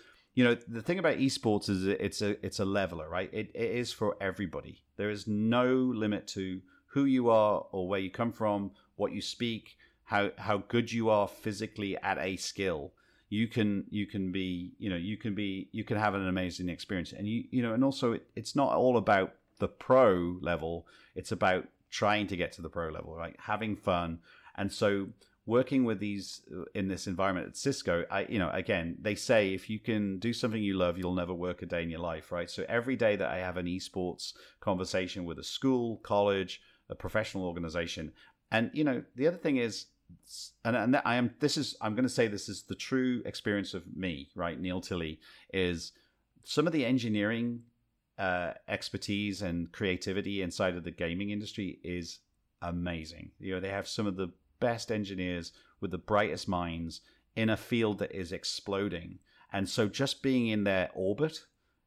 You 0.41 0.47
know, 0.47 0.55
the 0.55 0.81
thing 0.81 0.99
about 0.99 1.19
esports 1.19 1.69
is 1.69 1.87
it's 1.87 2.23
a 2.23 2.43
it's 2.43 2.61
a 2.61 2.65
leveler, 2.65 3.11
right? 3.11 3.29
It, 3.31 3.51
it 3.55 3.73
is 3.73 3.93
for 3.93 4.17
everybody. 4.23 4.83
There 4.97 5.11
is 5.11 5.27
no 5.27 5.67
limit 5.75 6.27
to 6.29 6.63
who 6.87 7.05
you 7.05 7.29
are 7.29 7.67
or 7.73 7.87
where 7.87 8.01
you 8.01 8.11
come 8.11 8.33
from, 8.33 8.71
what 8.97 9.13
you 9.13 9.21
speak, 9.21 9.77
how 10.05 10.31
how 10.39 10.65
good 10.67 10.91
you 10.91 11.11
are 11.11 11.29
physically 11.29 11.95
at 11.99 12.17
a 12.17 12.37
skill. 12.37 12.95
You 13.29 13.49
can 13.49 13.85
you 13.91 14.07
can 14.07 14.33
be 14.33 14.73
you 14.79 14.89
know 14.89 14.97
you 14.97 15.19
can 15.19 15.35
be 15.35 15.69
you 15.73 15.85
can 15.85 15.99
have 15.99 16.15
an 16.15 16.27
amazing 16.27 16.71
experience, 16.71 17.13
and 17.13 17.29
you 17.29 17.45
you 17.51 17.61
know, 17.61 17.75
and 17.75 17.85
also 17.85 18.13
it, 18.13 18.27
it's 18.35 18.57
not 18.57 18.73
all 18.73 18.97
about 18.97 19.35
the 19.59 19.69
pro 19.69 20.39
level. 20.41 20.87
It's 21.15 21.33
about 21.33 21.69
trying 21.91 22.29
to 22.29 22.37
get 22.39 22.53
to 22.53 22.63
the 22.63 22.71
pro 22.71 22.89
level, 22.89 23.15
right? 23.15 23.37
Having 23.41 23.77
fun. 23.77 24.21
And 24.57 24.73
so 24.73 25.09
working 25.51 25.85
with 25.85 25.99
these 25.99 26.43
uh, 26.57 26.63
in 26.75 26.87
this 26.87 27.09
environment 27.09 27.49
at 27.49 27.57
Cisco, 27.57 28.05
I 28.11 28.27
you 28.29 28.39
know, 28.39 28.51
again, 28.51 28.97
they 29.03 29.17
say 29.17 29.53
if 29.53 29.69
you 29.69 29.81
can 29.81 30.19
do 30.19 30.33
something 30.33 30.63
you 30.63 30.75
love, 30.75 30.97
you'll 30.97 31.15
never 31.15 31.35
work 31.35 31.61
a 31.63 31.67
day 31.67 31.83
in 31.83 31.91
your 31.91 32.01
life, 32.01 32.31
right? 32.31 32.49
So 32.49 32.65
every 32.69 32.97
day 32.97 33.17
that 33.17 33.29
I 33.29 33.39
have 33.39 33.57
an 33.57 33.67
esports 33.67 34.33
conversation 34.61 35.25
with 35.25 35.39
a 35.41 35.45
school, 35.45 35.97
college, 36.05 36.63
a 36.89 36.95
professional 36.95 37.45
organization, 37.45 38.13
and 38.53 38.71
you 38.73 38.85
know, 38.85 39.03
the 39.17 39.27
other 39.27 39.37
thing 39.37 39.57
is 39.57 39.87
and, 40.65 40.77
and 40.77 41.03
I 41.05 41.17
am 41.17 41.35
this 41.41 41.57
is 41.57 41.77
I'm 41.81 41.95
going 41.95 42.05
to 42.05 42.17
say 42.19 42.29
this 42.29 42.49
is 42.49 42.63
the 42.63 42.75
true 42.75 43.23
experience 43.25 43.75
of 43.75 43.83
me, 43.97 44.31
right? 44.35 44.59
Neil 44.59 44.81
Tilley 44.81 45.21
is 45.53 45.93
some 46.45 46.67
of 46.67 46.73
the 46.73 46.85
engineering 46.85 47.63
uh, 48.19 48.53
expertise 48.69 49.43
and 49.43 49.73
creativity 49.73 50.43
inside 50.43 50.77
of 50.77 50.85
the 50.85 50.91
gaming 50.91 51.31
industry 51.31 51.79
is 51.83 52.19
amazing. 52.63 53.31
You 53.41 53.55
know, 53.55 53.61
they 53.61 53.71
have 53.71 53.89
some 53.89 54.07
of 54.07 54.17
the 54.17 54.29
best 54.61 54.93
engineers 54.93 55.53
with 55.81 55.91
the 55.91 55.99
brightest 55.99 56.49
minds 56.49 57.01
in 57.35 57.51
a 57.51 57.57
field 57.57 57.99
that 57.99 58.13
is 58.13 58.33
exploding. 58.33 59.19
And 59.53 59.69
so 59.69 59.89
just 59.89 60.23
being 60.23 60.49
in 60.49 60.65
their 60.65 60.91
orbit 60.95 61.41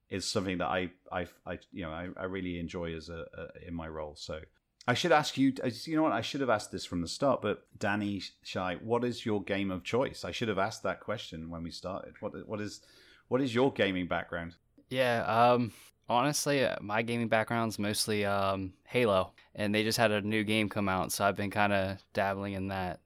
is 0.09 0.25
something 0.25 0.57
that 0.57 0.67
I, 0.67 0.91
I, 1.11 1.27
I 1.45 1.59
you 1.71 1.83
know, 1.83 1.91
I, 1.91 2.07
I 2.17 2.25
really 2.25 2.59
enjoy 2.59 2.95
as 2.95 3.09
a, 3.09 3.25
a, 3.37 3.67
in 3.67 3.73
my 3.73 3.87
role. 3.87 4.15
So 4.15 4.39
I 4.87 4.93
should 4.93 5.11
ask 5.11 5.37
you, 5.37 5.53
you 5.85 5.95
know 5.95 6.03
what? 6.03 6.11
I 6.11 6.21
should 6.21 6.41
have 6.41 6.49
asked 6.49 6.71
this 6.71 6.85
from 6.85 7.01
the 7.01 7.07
start, 7.07 7.41
but 7.41 7.65
Danny 7.77 8.21
Shai, 8.43 8.75
what 8.83 9.05
is 9.05 9.25
your 9.25 9.41
game 9.41 9.71
of 9.71 9.83
choice? 9.83 10.25
I 10.25 10.31
should 10.31 10.49
have 10.49 10.59
asked 10.59 10.83
that 10.83 10.99
question 10.99 11.49
when 11.49 11.63
we 11.63 11.71
started. 11.71 12.15
What, 12.19 12.33
what 12.47 12.59
is, 12.59 12.81
what 13.29 13.41
is 13.41 13.55
your 13.55 13.71
gaming 13.71 14.07
background? 14.07 14.55
Yeah, 14.89 15.23
um, 15.25 15.71
honestly, 16.13 16.65
uh, 16.65 16.75
my 16.81 17.01
gaming 17.01 17.27
background's 17.27 17.77
mostly 17.77 18.25
um, 18.25 18.73
Halo, 18.85 19.33
and 19.55 19.73
they 19.73 19.83
just 19.83 19.97
had 19.97 20.11
a 20.11 20.21
new 20.21 20.43
game 20.43 20.69
come 20.69 20.89
out, 20.89 21.11
so 21.11 21.25
I've 21.25 21.35
been 21.35 21.51
kind 21.51 21.73
of 21.73 22.03
dabbling 22.13 22.53
in 22.53 22.67
that. 22.69 22.99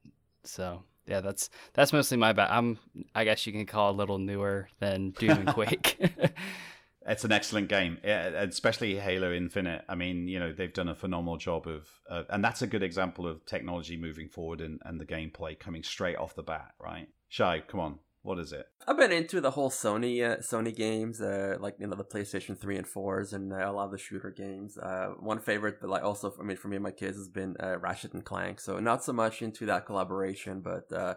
So 0.43 0.83
yeah, 1.07 1.21
that's 1.21 1.49
that's 1.73 1.93
mostly 1.93 2.17
my 2.17 2.33
back. 2.33 2.49
I'm 2.51 2.77
I 3.15 3.23
guess 3.23 3.45
you 3.47 3.53
can 3.53 3.65
call 3.65 3.91
a 3.91 3.95
little 3.95 4.17
newer 4.17 4.69
than 4.79 5.11
Doom 5.19 5.39
and 5.39 5.47
Quake. 5.47 5.97
it's 7.07 7.23
an 7.23 7.31
excellent 7.31 7.69
game, 7.69 7.97
especially 8.03 8.97
Halo 8.97 9.31
Infinite. 9.31 9.85
I 9.87 9.95
mean, 9.95 10.27
you 10.27 10.39
know, 10.39 10.51
they've 10.51 10.73
done 10.73 10.89
a 10.89 10.95
phenomenal 10.95 11.37
job 11.37 11.67
of, 11.67 11.87
uh, 12.09 12.23
and 12.29 12.43
that's 12.43 12.61
a 12.61 12.67
good 12.67 12.83
example 12.83 13.25
of 13.25 13.45
technology 13.45 13.95
moving 13.95 14.27
forward 14.27 14.61
and, 14.61 14.81
and 14.83 14.99
the 14.99 15.05
gameplay 15.05 15.57
coming 15.57 15.83
straight 15.83 16.17
off 16.17 16.35
the 16.35 16.43
bat, 16.43 16.73
right? 16.79 17.07
Shai, 17.29 17.61
come 17.61 17.79
on, 17.79 17.99
what 18.27 18.39
is 18.39 18.51
it? 18.51 18.65
I've 18.85 18.97
been 18.97 19.13
into 19.13 19.39
the 19.39 19.51
whole 19.51 19.69
Sony 19.69 20.21
uh, 20.21 20.37
Sony 20.39 20.75
games, 20.75 21.21
uh, 21.21 21.55
like 21.61 21.75
you 21.79 21.87
know 21.87 21.95
the 21.95 22.03
PlayStation 22.03 22.59
three 22.59 22.75
and 22.75 22.85
fours, 22.85 23.31
and 23.31 23.53
uh, 23.53 23.55
a 23.55 23.71
lot 23.71 23.85
of 23.85 23.91
the 23.91 23.97
shooter 23.97 24.31
games. 24.31 24.77
Uh, 24.77 25.13
one 25.19 25.39
favorite, 25.39 25.77
but 25.79 25.89
like 25.89 26.03
also, 26.03 26.33
I 26.37 26.43
mean, 26.43 26.57
for 26.57 26.67
me 26.67 26.75
and 26.75 26.83
my 26.83 26.91
kids 26.91 27.17
has 27.17 27.29
been 27.29 27.55
uh, 27.63 27.77
Ratchet 27.79 28.13
and 28.13 28.25
Clank. 28.25 28.59
So 28.59 28.79
not 28.79 29.01
so 29.01 29.13
much 29.13 29.41
into 29.41 29.65
that 29.67 29.85
collaboration, 29.85 30.59
but 30.59 30.91
uh, 30.91 31.13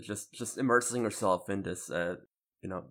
just 0.00 0.32
just 0.32 0.56
immersing 0.56 1.02
yourself 1.02 1.50
in 1.50 1.62
this, 1.62 1.90
you 1.90 2.68
know, 2.68 2.84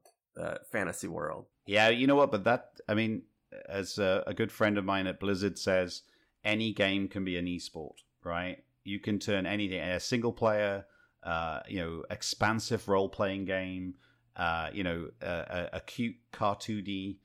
fantasy 0.70 1.08
world. 1.08 1.46
Yeah, 1.66 1.88
you 1.88 2.06
know 2.06 2.16
what? 2.16 2.32
But 2.32 2.44
that, 2.44 2.66
I 2.90 2.96
mean, 2.96 3.22
as 3.70 3.98
a, 3.98 4.26
a 4.28 4.34
good 4.34 4.52
friend 4.52 4.78
of 4.78 4.84
mine 4.84 5.08
at 5.08 5.22
Blizzard 5.22 5.58
says, 5.58 6.02
any 6.44 6.74
game 6.74 7.08
can 7.08 7.24
be 7.24 7.38
an 7.38 7.46
esport, 7.46 7.96
right? 8.26 8.58
You 8.84 9.00
can 9.00 9.20
turn 9.20 9.46
anything 9.46 9.80
a 9.80 10.02
single 10.02 10.34
player 10.34 10.86
uh, 11.26 11.62
you 11.68 11.80
know, 11.80 12.04
expansive 12.10 12.88
role 12.88 13.10
playing 13.10 13.46
game, 13.46 13.96
uh, 14.36 14.70
you 14.74 14.84
know, 14.84 15.10
a, 15.22 15.70
a 15.74 15.80
cute 15.80 16.16
cartoony, 16.32 17.18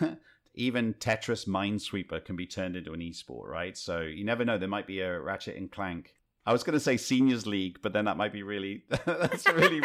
even 0.54 0.94
Tetris 0.94 1.46
Minesweeper 1.46 2.24
can 2.24 2.34
be 2.36 2.46
turned 2.46 2.76
into 2.76 2.92
an 2.92 3.00
esport, 3.00 3.46
right? 3.46 3.76
So 3.76 4.00
you 4.00 4.24
never 4.24 4.44
know. 4.44 4.58
There 4.58 4.68
might 4.68 4.86
be 4.86 5.00
a 5.00 5.20
Ratchet 5.20 5.56
and 5.56 5.70
Clank. 5.70 6.14
I 6.46 6.52
was 6.52 6.62
going 6.62 6.74
to 6.74 6.80
say 6.80 6.96
Seniors 6.96 7.46
League, 7.46 7.78
but 7.82 7.92
then 7.92 8.06
that 8.06 8.16
might 8.16 8.32
be 8.32 8.42
really. 8.42 8.84
that's 9.04 9.46
really. 9.48 9.80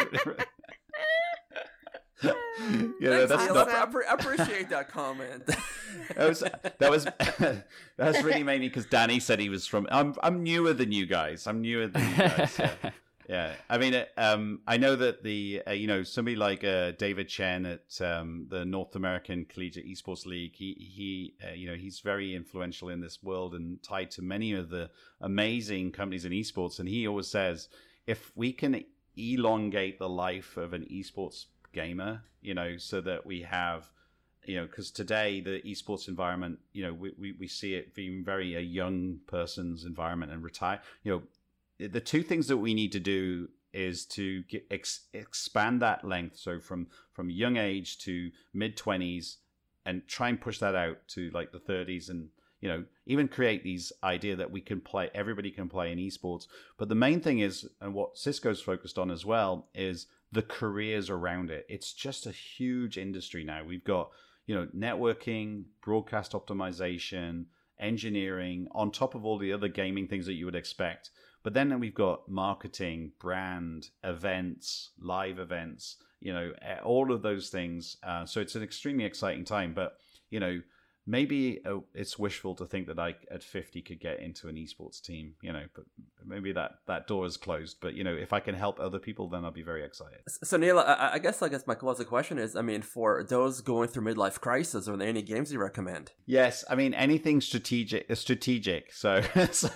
yeah, 3.00 3.26
that's 3.26 3.48
not. 3.48 3.68
I, 3.68 3.82
I 3.82 4.14
appreciate 4.14 4.70
that 4.70 4.88
comment. 4.88 5.46
that 6.16 6.28
was 6.28 6.40
that 6.40 6.90
was 6.90 7.06
that's 7.96 8.22
really 8.22 8.42
mainly 8.44 8.68
because 8.68 8.86
Danny 8.86 9.20
said 9.20 9.40
he 9.40 9.48
was 9.48 9.66
from. 9.66 9.86
I'm 9.90 10.14
I'm 10.22 10.42
newer 10.42 10.72
than 10.72 10.92
you 10.92 11.06
guys. 11.06 11.46
I'm 11.46 11.60
newer 11.60 11.88
than 11.88 12.08
you 12.08 12.16
guys. 12.16 12.56
Yeah. 12.58 12.90
Yeah, 13.28 13.54
I 13.68 13.78
mean, 13.78 14.04
um, 14.16 14.60
I 14.66 14.76
know 14.76 14.96
that 14.96 15.22
the 15.22 15.62
uh, 15.66 15.72
you 15.72 15.86
know 15.86 16.02
somebody 16.02 16.36
like 16.36 16.64
uh, 16.64 16.92
David 16.92 17.28
Chen 17.28 17.66
at 17.66 18.00
um, 18.00 18.46
the 18.48 18.64
North 18.64 18.96
American 18.96 19.44
Collegiate 19.44 19.86
Esports 19.86 20.26
League, 20.26 20.54
he 20.54 20.74
he 20.74 21.34
uh, 21.46 21.52
you 21.52 21.68
know 21.68 21.76
he's 21.76 22.00
very 22.00 22.34
influential 22.34 22.88
in 22.88 23.00
this 23.00 23.22
world 23.22 23.54
and 23.54 23.82
tied 23.82 24.10
to 24.12 24.22
many 24.22 24.52
of 24.52 24.70
the 24.70 24.90
amazing 25.20 25.92
companies 25.92 26.24
in 26.24 26.32
esports. 26.32 26.78
And 26.78 26.88
he 26.88 27.06
always 27.06 27.28
says, 27.28 27.68
if 28.06 28.32
we 28.34 28.52
can 28.52 28.84
elongate 29.16 29.98
the 29.98 30.08
life 30.08 30.56
of 30.56 30.72
an 30.72 30.86
esports 30.90 31.46
gamer, 31.72 32.22
you 32.40 32.54
know, 32.54 32.76
so 32.76 33.00
that 33.00 33.24
we 33.24 33.42
have 33.42 33.90
you 34.44 34.56
know, 34.56 34.66
because 34.66 34.90
today 34.90 35.40
the 35.40 35.62
esports 35.62 36.08
environment, 36.08 36.58
you 36.72 36.84
know, 36.84 36.92
we, 36.92 37.12
we, 37.16 37.32
we 37.38 37.46
see 37.46 37.74
it 37.74 37.94
being 37.94 38.24
very 38.24 38.56
a 38.56 38.60
young 38.60 39.20
person's 39.28 39.84
environment 39.84 40.32
and 40.32 40.42
retire, 40.42 40.80
you 41.04 41.12
know, 41.12 41.22
the 41.88 42.00
two 42.00 42.22
things 42.22 42.48
that 42.48 42.58
we 42.58 42.74
need 42.74 42.92
to 42.92 43.00
do 43.00 43.48
is 43.72 44.04
to 44.04 44.42
get, 44.44 44.66
ex, 44.70 45.06
expand 45.12 45.80
that 45.82 46.04
length. 46.04 46.36
So 46.36 46.60
from 46.60 46.88
from 47.12 47.30
young 47.30 47.56
age 47.56 47.98
to 47.98 48.30
mid 48.52 48.76
20s 48.76 49.36
and 49.84 50.06
try 50.06 50.28
and 50.28 50.40
push 50.40 50.58
that 50.58 50.74
out 50.74 50.98
to 51.08 51.30
like 51.30 51.52
the 51.52 51.58
30s 51.58 52.08
and 52.08 52.28
you 52.60 52.68
know 52.68 52.84
even 53.06 53.28
create 53.28 53.64
these 53.64 53.92
idea 54.04 54.36
that 54.36 54.50
we 54.50 54.60
can 54.60 54.80
play 54.80 55.10
everybody 55.14 55.50
can 55.50 55.68
play 55.68 55.90
in 55.90 55.98
esports. 55.98 56.46
But 56.78 56.88
the 56.88 56.94
main 56.94 57.20
thing 57.20 57.40
is 57.40 57.68
and 57.80 57.94
what 57.94 58.18
cisco's 58.18 58.60
focused 58.60 58.98
on 58.98 59.10
as 59.10 59.24
well 59.24 59.68
is 59.74 60.06
the 60.30 60.42
careers 60.42 61.10
around 61.10 61.50
it. 61.50 61.66
It's 61.68 61.92
just 61.92 62.26
a 62.26 62.32
huge 62.32 62.98
industry 62.98 63.44
now. 63.44 63.64
We've 63.64 63.84
got 63.84 64.10
you 64.46 64.54
know 64.54 64.68
networking 64.76 65.64
broadcast 65.82 66.32
optimization 66.32 67.46
engineering 67.80 68.68
on 68.72 68.90
top 68.90 69.14
of 69.14 69.24
all 69.24 69.38
the 69.38 69.52
other 69.52 69.68
gaming 69.68 70.06
things 70.06 70.26
that 70.26 70.34
you 70.34 70.44
would 70.44 70.54
expect 70.54 71.10
but 71.42 71.54
then 71.54 71.78
we've 71.80 71.94
got 71.94 72.28
marketing, 72.28 73.12
brand, 73.18 73.90
events, 74.04 74.90
live 75.00 75.38
events, 75.38 75.96
you 76.20 76.32
know, 76.32 76.52
all 76.84 77.12
of 77.12 77.22
those 77.22 77.48
things. 77.48 77.96
Uh, 78.02 78.24
so 78.24 78.40
it's 78.40 78.54
an 78.54 78.62
extremely 78.62 79.04
exciting 79.04 79.44
time. 79.44 79.74
But, 79.74 79.96
you 80.30 80.38
know, 80.38 80.60
maybe 81.06 81.60
uh, 81.66 81.78
it's 81.94 82.18
wishful 82.18 82.54
to 82.54 82.66
think 82.66 82.86
that 82.86 82.98
I 82.98 83.16
at 83.30 83.42
50 83.42 83.82
could 83.82 84.00
get 84.00 84.20
into 84.20 84.48
an 84.48 84.56
esports 84.56 85.00
team, 85.00 85.34
you 85.42 85.52
know, 85.52 85.64
but 85.74 85.84
maybe 86.24 86.52
that 86.52 86.78
that 86.86 87.06
door 87.06 87.26
is 87.26 87.36
closed. 87.36 87.78
But 87.80 87.94
you 87.94 88.04
know, 88.04 88.14
if 88.14 88.32
I 88.32 88.40
can 88.40 88.54
help 88.54 88.78
other 88.78 88.98
people, 88.98 89.28
then 89.28 89.44
I'll 89.44 89.50
be 89.50 89.62
very 89.62 89.84
excited. 89.84 90.20
So 90.28 90.56
Neil, 90.56 90.78
I, 90.78 91.12
I 91.14 91.18
guess 91.18 91.42
I 91.42 91.48
guess 91.48 91.66
my 91.66 91.74
closing 91.74 92.06
question 92.06 92.38
is, 92.38 92.54
I 92.54 92.62
mean, 92.62 92.82
for 92.82 93.24
those 93.24 93.60
going 93.60 93.88
through 93.88 94.14
midlife 94.14 94.40
crisis, 94.40 94.88
are 94.88 94.96
there 94.96 95.08
any 95.08 95.22
games 95.22 95.52
you 95.52 95.58
recommend? 95.58 96.12
Yes, 96.26 96.64
I 96.70 96.74
mean 96.74 96.94
anything 96.94 97.40
strategic. 97.40 98.10
Uh, 98.10 98.14
strategic. 98.14 98.92
So 98.92 99.22
so 99.52 99.70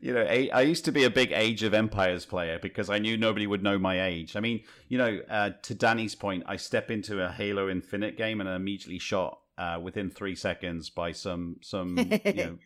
you 0.00 0.14
know, 0.14 0.22
I, 0.22 0.50
I 0.52 0.62
used 0.62 0.84
to 0.84 0.92
be 0.92 1.04
a 1.04 1.10
big 1.10 1.32
Age 1.32 1.62
of 1.62 1.74
Empires 1.74 2.24
player 2.24 2.58
because 2.60 2.88
I 2.88 2.98
knew 2.98 3.16
nobody 3.16 3.46
would 3.46 3.62
know 3.62 3.78
my 3.78 4.02
age. 4.02 4.36
I 4.36 4.40
mean, 4.40 4.62
you 4.88 4.98
know, 4.98 5.20
uh, 5.28 5.50
to 5.62 5.74
Danny's 5.74 6.14
point, 6.14 6.44
I 6.46 6.56
step 6.56 6.90
into 6.90 7.24
a 7.24 7.30
Halo 7.30 7.68
Infinite 7.68 8.16
game 8.16 8.40
and 8.40 8.48
I 8.48 8.56
immediately 8.56 8.98
shot 8.98 9.41
uh, 9.58 9.78
within 9.82 10.10
three 10.10 10.34
seconds 10.34 10.90
by 10.90 11.12
some 11.12 11.56
some 11.60 11.98
you 12.24 12.32
know 12.34 12.58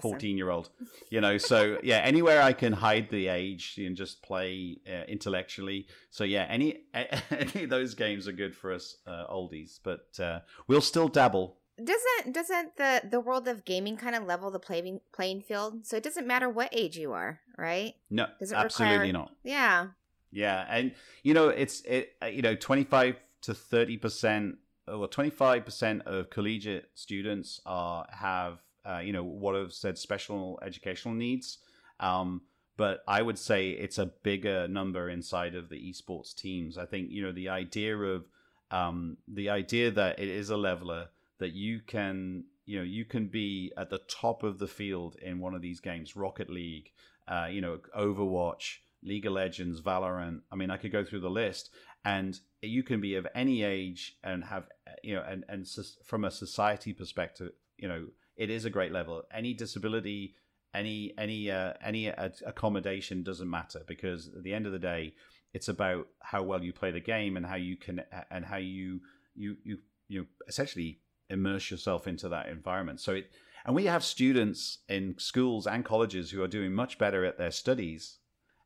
fourteen 0.00 0.36
year 0.36 0.50
old. 0.50 0.70
You 1.10 1.20
know, 1.20 1.38
so 1.38 1.78
yeah, 1.82 1.98
anywhere 1.98 2.42
I 2.42 2.52
can 2.52 2.72
hide 2.72 3.10
the 3.10 3.28
age 3.28 3.74
and 3.78 3.96
just 3.96 4.22
play 4.22 4.78
uh, 4.88 5.04
intellectually. 5.08 5.86
So 6.10 6.24
yeah, 6.24 6.46
any 6.48 6.84
any 6.94 7.64
of 7.64 7.70
those 7.70 7.94
games 7.94 8.28
are 8.28 8.32
good 8.32 8.54
for 8.54 8.72
us 8.72 8.96
uh, 9.06 9.26
oldies, 9.30 9.78
but 9.82 10.06
uh, 10.20 10.40
we'll 10.66 10.80
still 10.80 11.08
dabble. 11.08 11.56
Doesn't 11.82 12.32
doesn't 12.32 12.76
the 12.76 13.02
the 13.10 13.20
world 13.20 13.48
of 13.48 13.64
gaming 13.64 13.96
kind 13.96 14.14
of 14.14 14.24
level 14.24 14.50
the 14.50 14.60
playing 14.60 15.00
playing 15.12 15.42
field? 15.42 15.86
So 15.86 15.96
it 15.96 16.04
doesn't 16.04 16.26
matter 16.26 16.48
what 16.48 16.68
age 16.72 16.96
you 16.96 17.12
are, 17.12 17.40
right? 17.58 17.94
No, 18.10 18.26
Does 18.38 18.52
it 18.52 18.56
absolutely 18.56 19.08
require... 19.08 19.12
not. 19.12 19.32
Yeah, 19.42 19.86
yeah, 20.30 20.66
and 20.68 20.92
you 21.22 21.32
know 21.32 21.48
it's 21.48 21.80
it 21.82 22.14
uh, 22.22 22.26
you 22.26 22.42
know 22.42 22.54
twenty 22.54 22.84
five 22.84 23.16
to 23.42 23.54
thirty 23.54 23.96
percent 23.96 24.58
well, 24.86 25.08
25% 25.08 26.02
of 26.02 26.30
collegiate 26.30 26.90
students 26.94 27.60
are 27.64 28.06
have 28.10 28.58
uh, 28.86 28.98
you 28.98 29.12
know 29.12 29.24
what 29.24 29.54
have 29.54 29.72
said 29.72 29.96
special 29.98 30.58
educational 30.62 31.14
needs. 31.14 31.58
Um, 32.00 32.42
but 32.76 33.02
I 33.06 33.22
would 33.22 33.38
say 33.38 33.70
it's 33.70 33.98
a 33.98 34.06
bigger 34.06 34.66
number 34.66 35.08
inside 35.08 35.54
of 35.54 35.68
the 35.68 35.76
esports 35.76 36.34
teams. 36.34 36.76
I 36.76 36.86
think 36.86 37.10
you 37.10 37.22
know 37.22 37.32
the 37.32 37.48
idea 37.48 37.96
of 37.96 38.24
um, 38.70 39.16
the 39.28 39.50
idea 39.50 39.90
that 39.92 40.18
it 40.18 40.28
is 40.28 40.50
a 40.50 40.56
leveler 40.56 41.08
that 41.38 41.52
you 41.52 41.80
can 41.86 42.44
you 42.66 42.78
know 42.78 42.84
you 42.84 43.04
can 43.04 43.28
be 43.28 43.72
at 43.76 43.90
the 43.90 44.00
top 44.08 44.42
of 44.42 44.58
the 44.58 44.66
field 44.66 45.16
in 45.22 45.38
one 45.38 45.54
of 45.54 45.62
these 45.62 45.80
games, 45.80 46.16
Rocket 46.16 46.50
League, 46.50 46.90
uh, 47.28 47.46
you 47.50 47.60
know, 47.60 47.78
Overwatch, 47.96 48.78
League 49.02 49.26
of 49.26 49.32
Legends, 49.32 49.80
Valorant. 49.80 50.40
I 50.50 50.56
mean, 50.56 50.70
I 50.70 50.76
could 50.76 50.92
go 50.92 51.04
through 51.04 51.20
the 51.20 51.30
list, 51.30 51.70
and 52.04 52.38
you 52.60 52.82
can 52.82 53.00
be 53.00 53.14
of 53.14 53.26
any 53.34 53.62
age 53.62 54.16
and 54.22 54.44
have 54.44 54.66
you 55.02 55.14
know, 55.14 55.24
and 55.28 55.44
and 55.48 55.66
from 56.04 56.24
a 56.24 56.30
society 56.30 56.92
perspective, 56.92 57.52
you 57.76 57.88
know, 57.88 58.06
it 58.36 58.50
is 58.50 58.64
a 58.64 58.70
great 58.70 58.92
level. 58.92 59.22
Any 59.32 59.54
disability, 59.54 60.34
any 60.74 61.12
any 61.18 61.50
uh, 61.50 61.74
any 61.82 62.08
accommodation 62.08 63.22
doesn't 63.22 63.50
matter 63.50 63.82
because 63.86 64.28
at 64.28 64.42
the 64.42 64.54
end 64.54 64.66
of 64.66 64.72
the 64.72 64.78
day, 64.78 65.14
it's 65.52 65.68
about 65.68 66.08
how 66.20 66.42
well 66.42 66.62
you 66.62 66.72
play 66.72 66.90
the 66.90 67.00
game 67.00 67.36
and 67.36 67.46
how 67.46 67.56
you 67.56 67.76
can 67.76 68.02
and 68.30 68.44
how 68.44 68.56
you 68.56 69.00
you 69.34 69.56
you 69.62 69.78
you 70.08 70.26
essentially 70.48 71.00
immerse 71.30 71.70
yourself 71.70 72.06
into 72.06 72.28
that 72.28 72.48
environment. 72.48 73.00
So 73.00 73.14
it 73.14 73.30
and 73.66 73.74
we 73.74 73.86
have 73.86 74.04
students 74.04 74.78
in 74.88 75.14
schools 75.18 75.66
and 75.66 75.84
colleges 75.84 76.30
who 76.30 76.42
are 76.42 76.48
doing 76.48 76.72
much 76.72 76.98
better 76.98 77.24
at 77.24 77.38
their 77.38 77.50
studies 77.50 78.18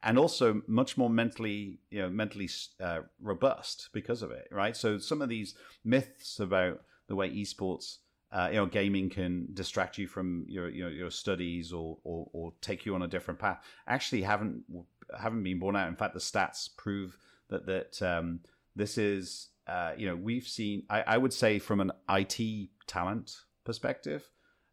and 0.02 0.18
also 0.18 0.62
much 0.66 0.96
more 0.96 1.10
mentally 1.10 1.80
you 1.90 2.00
know 2.00 2.08
mentally 2.08 2.48
uh, 2.80 3.00
robust 3.20 3.88
because 3.92 4.22
of 4.22 4.30
it 4.30 4.48
right? 4.50 4.76
So 4.76 4.98
some 4.98 5.22
of 5.22 5.28
these 5.28 5.54
myths 5.84 6.40
about 6.40 6.82
the 7.08 7.16
way 7.16 7.30
esports 7.30 7.98
uh, 8.30 8.48
you 8.50 8.56
know 8.56 8.66
gaming 8.66 9.08
can 9.08 9.48
distract 9.54 9.98
you 9.98 10.06
from 10.06 10.44
your 10.48 10.68
your, 10.68 10.90
your 10.90 11.10
studies 11.10 11.72
or, 11.72 11.98
or, 12.04 12.28
or 12.32 12.52
take 12.60 12.84
you 12.84 12.94
on 12.94 13.02
a 13.02 13.08
different 13.08 13.40
path 13.40 13.62
actually 13.86 14.22
haven't 14.22 14.64
haven't 15.18 15.42
been 15.42 15.58
borne 15.58 15.76
out. 15.76 15.88
In 15.88 15.96
fact 15.96 16.14
the 16.14 16.20
stats 16.20 16.68
prove 16.76 17.16
that 17.48 17.66
that 17.66 18.02
um, 18.02 18.40
this 18.76 18.98
is 18.98 19.48
uh, 19.66 19.92
you 19.96 20.06
know 20.06 20.16
we've 20.16 20.46
seen 20.46 20.84
I, 20.88 21.02
I 21.02 21.18
would 21.18 21.32
say 21.32 21.58
from 21.58 21.80
an 21.80 21.92
IT 22.08 22.68
talent 22.86 23.36
perspective 23.64 24.30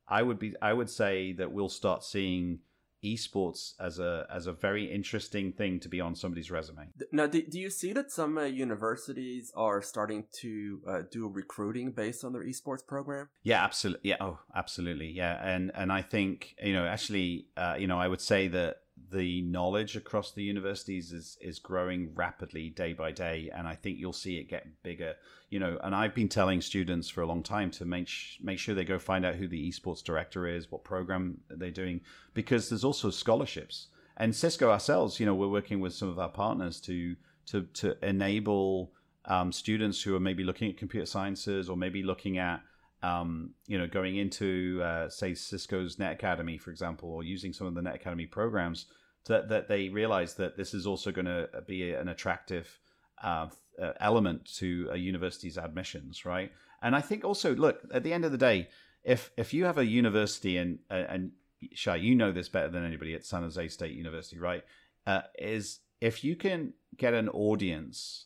I 0.08 0.22
would 0.22 0.40
be 0.40 0.54
I 0.62 0.74
would 0.74 0.90
say 0.90 1.34
that 1.34 1.52
we'll 1.52 1.70
start 1.70 2.04
seeing 2.04 2.60
esports 3.06 3.74
as 3.80 4.00
a 4.00 4.26
as 4.34 4.48
a 4.48 4.54
very 4.54 4.86
interesting 4.86 5.52
thing 5.52 5.80
to 5.80 5.90
be 5.90 6.02
on 6.02 6.16
somebody's 6.16 6.52
resume. 6.52 6.88
Now, 7.12 7.28
do, 7.28 7.42
do 7.42 7.60
you 7.60 7.70
see 7.70 7.94
that 7.94 8.12
some 8.12 8.38
uh, 8.38 8.44
universities 8.44 9.52
are 9.56 9.82
starting 9.82 10.26
to 10.42 10.82
uh, 10.88 11.02
do 11.12 11.28
recruiting 11.28 11.92
based 11.92 12.24
on 12.24 12.34
their 12.34 12.44
esports 12.44 12.86
program? 12.86 13.30
Yeah, 13.44 13.64
absolutely. 13.64 14.10
Yeah, 14.10 14.18
oh, 14.22 14.40
absolutely. 14.56 15.12
Yeah, 15.12 15.40
and 15.46 15.72
and 15.76 15.92
I 15.92 16.02
think 16.02 16.56
you 16.62 16.74
know 16.74 16.86
actually, 16.86 17.48
uh, 17.58 17.76
you 17.78 17.88
know, 17.88 18.00
I 18.00 18.08
would 18.08 18.22
say 18.22 18.48
that 18.50 18.78
the 19.12 19.42
knowledge 19.42 19.96
across 19.96 20.32
the 20.32 20.44
universities 20.44 21.12
is 21.12 21.38
is 21.42 21.60
growing 21.60 22.14
rapidly 22.16 22.70
day 22.70 22.94
by 22.94 23.12
day, 23.12 23.52
and 23.56 23.68
I 23.68 23.76
think 23.76 23.98
you'll 23.98 24.14
see 24.14 24.38
it 24.38 24.50
get 24.50 24.68
bigger. 24.84 25.16
You 25.50 25.60
know, 25.60 25.78
and 25.84 25.96
I've 25.96 26.16
been 26.16 26.30
telling 26.30 26.62
students 26.62 27.10
for 27.10 27.22
a 27.22 27.28
long 27.28 27.44
time 27.44 27.72
to 27.72 27.86
make 27.86 28.08
sh- 28.08 28.38
make 28.42 28.60
sure 28.60 28.76
they 28.76 28.86
go 28.86 29.00
find 29.00 29.26
out 29.26 29.36
who 29.36 29.48
the 29.48 29.70
esports 29.70 30.04
director 30.04 30.48
is, 30.48 30.72
what 30.72 30.84
program 30.84 31.40
they're 31.50 31.72
doing, 31.72 32.02
because 32.34 32.70
there's 32.70 32.84
also 32.84 33.10
scholarships. 33.10 33.88
And 34.18 34.36
Cisco 34.36 34.72
ourselves, 34.72 35.20
you 35.20 35.26
know, 35.26 35.36
we're 35.36 35.48
working 35.48 35.80
with 35.80 35.94
some 35.94 36.10
of 36.10 36.20
our 36.20 36.30
partners 36.30 36.80
to 36.82 37.16
to 37.48 37.64
to 37.74 37.98
enable 38.06 38.92
um, 39.26 39.52
students 39.52 40.02
who 40.02 40.16
are 40.16 40.20
maybe 40.20 40.44
looking 40.44 40.70
at 40.70 40.78
computer 40.78 41.06
sciences 41.06 41.70
or 41.70 41.78
maybe 41.78 42.04
looking 42.04 42.38
at 42.38 42.62
um, 43.06 43.52
you 43.68 43.78
know, 43.78 43.88
going 43.88 44.16
into 44.16 44.82
uh, 44.84 45.10
say 45.10 45.36
Cisco's 45.36 46.00
Net 46.00 46.14
Academy, 46.14 46.58
for 46.58 46.72
example, 46.72 47.10
or 47.10 47.24
using 47.24 47.54
some 47.54 47.68
of 47.68 47.76
the 47.76 47.82
Net 47.82 47.96
Academy 47.96 48.26
programs, 48.26 48.88
that 49.28 49.48
that 49.50 49.68
they 49.68 49.90
realize 49.90 50.34
that 50.36 50.58
this 50.58 50.74
is 50.74 50.88
also 50.88 51.12
going 51.12 51.26
to 51.26 51.48
be 51.68 51.94
an 51.94 52.08
attractive 52.08 52.80
uh, 53.24 53.48
uh, 53.82 53.92
element 54.00 54.50
to 54.58 54.90
a 54.92 54.98
university's 54.98 55.58
admissions, 55.58 56.26
right? 56.26 56.52
And 56.82 56.96
I 56.96 57.02
think 57.02 57.24
also, 57.24 57.56
look, 57.56 57.82
at 57.94 58.04
the 58.04 58.14
end 58.14 58.26
of 58.26 58.32
the 58.32 58.40
day, 58.40 58.70
if 59.04 59.32
if 59.38 59.54
you 59.54 59.66
have 59.66 59.78
a 59.78 59.86
university 59.86 60.58
and 60.58 60.80
uh, 60.90 61.06
and 61.08 61.32
Shai, 61.74 61.98
you 61.98 62.16
know 62.16 62.32
this 62.32 62.50
better 62.50 62.70
than 62.70 62.84
anybody 62.84 63.14
at 63.14 63.26
San 63.26 63.44
Jose 63.44 63.68
State 63.68 63.96
University, 63.96 64.40
right? 64.40 64.64
Uh, 65.06 65.22
is 65.38 65.80
if 66.02 66.24
you 66.24 66.36
can 66.36 66.74
get 66.98 67.14
an 67.14 67.30
audience 67.30 68.26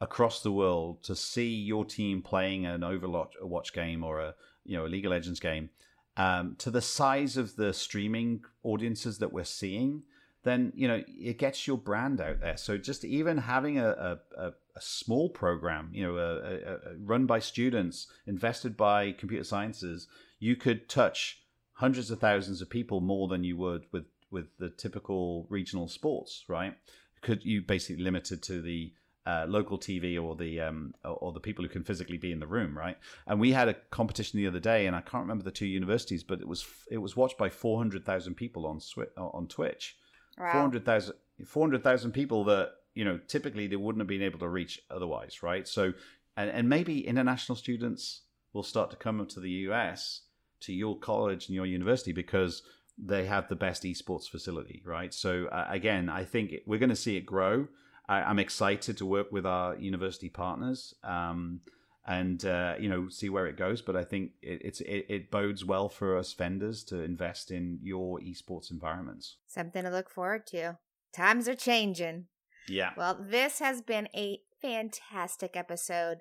across 0.00 0.42
the 0.42 0.52
world 0.52 1.02
to 1.04 1.16
see 1.16 1.48
your 1.48 1.84
team 1.84 2.22
playing 2.22 2.66
an 2.66 2.82
Overwatch 2.82 3.72
game 3.72 4.04
or 4.04 4.20
a 4.20 4.34
you 4.64 4.76
know 4.76 4.86
a 4.86 4.88
League 4.88 5.06
of 5.06 5.10
Legends 5.10 5.40
game 5.40 5.70
um, 6.16 6.56
to 6.58 6.70
the 6.70 6.80
size 6.80 7.36
of 7.36 7.56
the 7.56 7.72
streaming 7.72 8.42
audiences 8.62 9.18
that 9.18 9.32
we're 9.32 9.44
seeing, 9.44 10.02
then 10.44 10.72
you 10.74 10.88
know 10.88 11.02
it 11.08 11.38
gets 11.38 11.66
your 11.66 11.76
brand 11.76 12.20
out 12.20 12.40
there. 12.40 12.56
So 12.56 12.78
just 12.78 13.04
even 13.04 13.36
having 13.38 13.78
a, 13.78 14.18
a, 14.36 14.52
a 14.74 14.80
small 14.80 15.28
program, 15.28 15.90
you 15.92 16.06
know, 16.06 16.78
run 17.00 17.26
by 17.26 17.38
students, 17.38 18.06
invested 18.26 18.76
by 18.76 19.12
computer 19.12 19.44
sciences, 19.44 20.08
you 20.38 20.56
could 20.56 20.88
touch 20.88 21.42
hundreds 21.74 22.10
of 22.10 22.20
thousands 22.20 22.62
of 22.62 22.70
people 22.70 23.00
more 23.00 23.28
than 23.28 23.44
you 23.44 23.56
would 23.58 23.84
with 23.92 24.06
with 24.30 24.46
the 24.58 24.70
typical 24.70 25.46
regional 25.50 25.88
sports, 25.88 26.44
right? 26.48 26.74
Could 27.22 27.44
you 27.44 27.62
basically 27.62 28.02
limited 28.02 28.42
to 28.44 28.60
the 28.62 28.92
uh, 29.26 29.44
local 29.48 29.78
TV 29.78 30.22
or 30.22 30.36
the 30.36 30.60
um, 30.60 30.94
or 31.04 31.32
the 31.32 31.40
people 31.40 31.64
who 31.64 31.68
can 31.68 31.82
physically 31.82 32.16
be 32.16 32.32
in 32.32 32.40
the 32.40 32.46
room, 32.46 32.76
right? 32.76 32.96
And 33.26 33.40
we 33.40 33.52
had 33.52 33.68
a 33.68 33.74
competition 33.90 34.38
the 34.38 34.46
other 34.46 34.60
day, 34.60 34.86
and 34.86 34.94
I 34.94 35.00
can't 35.00 35.24
remember 35.24 35.44
the 35.44 35.50
two 35.50 35.66
universities, 35.66 36.22
but 36.22 36.40
it 36.40 36.48
was 36.48 36.64
it 36.90 36.98
was 36.98 37.16
watched 37.16 37.36
by 37.36 37.48
four 37.48 37.78
hundred 37.78 38.04
thousand 38.04 38.34
people 38.34 38.66
on 38.66 38.80
on 39.16 39.46
Twitch. 39.48 39.96
Wow. 40.38 40.52
400,000 40.52 41.14
400, 41.46 42.12
people 42.12 42.44
that 42.44 42.72
you 42.94 43.04
know 43.04 43.18
typically 43.26 43.66
they 43.66 43.76
wouldn't 43.76 44.00
have 44.00 44.08
been 44.08 44.22
able 44.22 44.38
to 44.38 44.48
reach 44.48 44.80
otherwise, 44.90 45.42
right? 45.42 45.66
So, 45.66 45.92
and 46.36 46.50
and 46.50 46.68
maybe 46.68 47.06
international 47.06 47.56
students 47.56 48.22
will 48.52 48.62
start 48.62 48.90
to 48.90 48.96
come 48.96 49.20
up 49.20 49.28
to 49.30 49.40
the 49.40 49.50
US 49.50 50.22
to 50.60 50.72
your 50.72 50.98
college 50.98 51.46
and 51.46 51.54
your 51.54 51.66
university 51.66 52.12
because 52.12 52.62
they 52.98 53.26
have 53.26 53.48
the 53.48 53.56
best 53.56 53.82
esports 53.82 54.28
facility, 54.28 54.82
right? 54.84 55.12
So 55.12 55.46
uh, 55.46 55.66
again, 55.68 56.08
I 56.08 56.24
think 56.24 56.54
we're 56.66 56.78
going 56.78 56.90
to 56.90 56.96
see 56.96 57.16
it 57.16 57.26
grow. 57.26 57.68
I, 58.08 58.30
am 58.30 58.38
excited 58.38 58.96
to 58.98 59.06
work 59.06 59.32
with 59.32 59.46
our 59.46 59.76
university 59.76 60.28
partners 60.28 60.94
um, 61.02 61.60
and 62.06 62.44
uh, 62.44 62.74
you 62.78 62.88
know 62.88 63.08
see 63.08 63.28
where 63.28 63.46
it 63.46 63.56
goes. 63.56 63.82
But 63.82 63.96
I 63.96 64.04
think 64.04 64.32
it, 64.42 64.62
it's 64.64 64.80
it, 64.82 65.06
it, 65.08 65.30
bodes 65.30 65.64
well 65.64 65.88
for 65.88 66.16
us 66.16 66.32
vendors 66.32 66.84
to 66.84 67.02
invest 67.02 67.50
in 67.50 67.78
your 67.82 68.20
esports 68.20 68.70
environments. 68.70 69.36
Something 69.46 69.84
to 69.84 69.90
look 69.90 70.10
forward 70.10 70.46
to. 70.48 70.78
Times 71.12 71.48
are 71.48 71.56
changing. 71.56 72.26
Yeah. 72.68 72.90
Well, 72.96 73.18
this 73.20 73.58
has 73.60 73.80
been 73.80 74.08
a 74.14 74.40
fantastic 74.60 75.56
episode. 75.56 76.18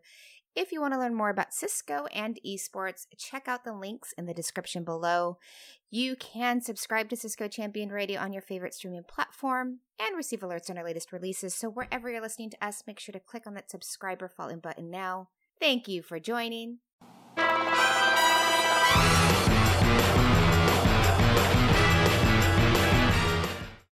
If 0.56 0.72
you 0.72 0.80
want 0.80 0.94
to 0.94 1.00
learn 1.00 1.14
more 1.14 1.30
about 1.30 1.54
Cisco 1.54 2.06
and 2.14 2.40
esports, 2.46 3.08
check 3.18 3.50
out 3.50 3.66
the 3.66 3.74
links 3.74 4.14
in 4.18 4.26
the 4.26 4.34
description 4.34 4.86
below. 4.86 5.38
You 5.92 6.16
can 6.16 6.62
subscribe 6.62 7.10
to 7.10 7.18
Cisco 7.18 7.50
Champion 7.50 7.90
Radio 7.90 8.22
on 8.22 8.32
your 8.32 8.42
favorite 8.42 8.74
streaming 8.74 9.04
platform 9.04 9.80
and 10.00 10.16
receive 10.16 10.40
alerts 10.40 10.70
on 10.70 10.78
our 10.78 10.86
latest 10.86 11.12
releases. 11.12 11.54
So, 11.54 11.70
wherever 11.70 12.10
you're 12.10 12.22
listening 12.22 12.52
to 12.52 12.66
us, 12.66 12.84
make 12.88 13.02
sure 13.02 13.12
to 13.12 13.20
click 13.20 13.46
on 13.46 13.54
that 13.56 13.70
subscribe 13.70 14.22
or 14.22 14.30
follow 14.30 14.56
button 14.56 14.90
now. 14.90 15.28
Thank 15.60 15.90
you 15.90 16.02
for 16.02 16.20
joining. 16.22 16.80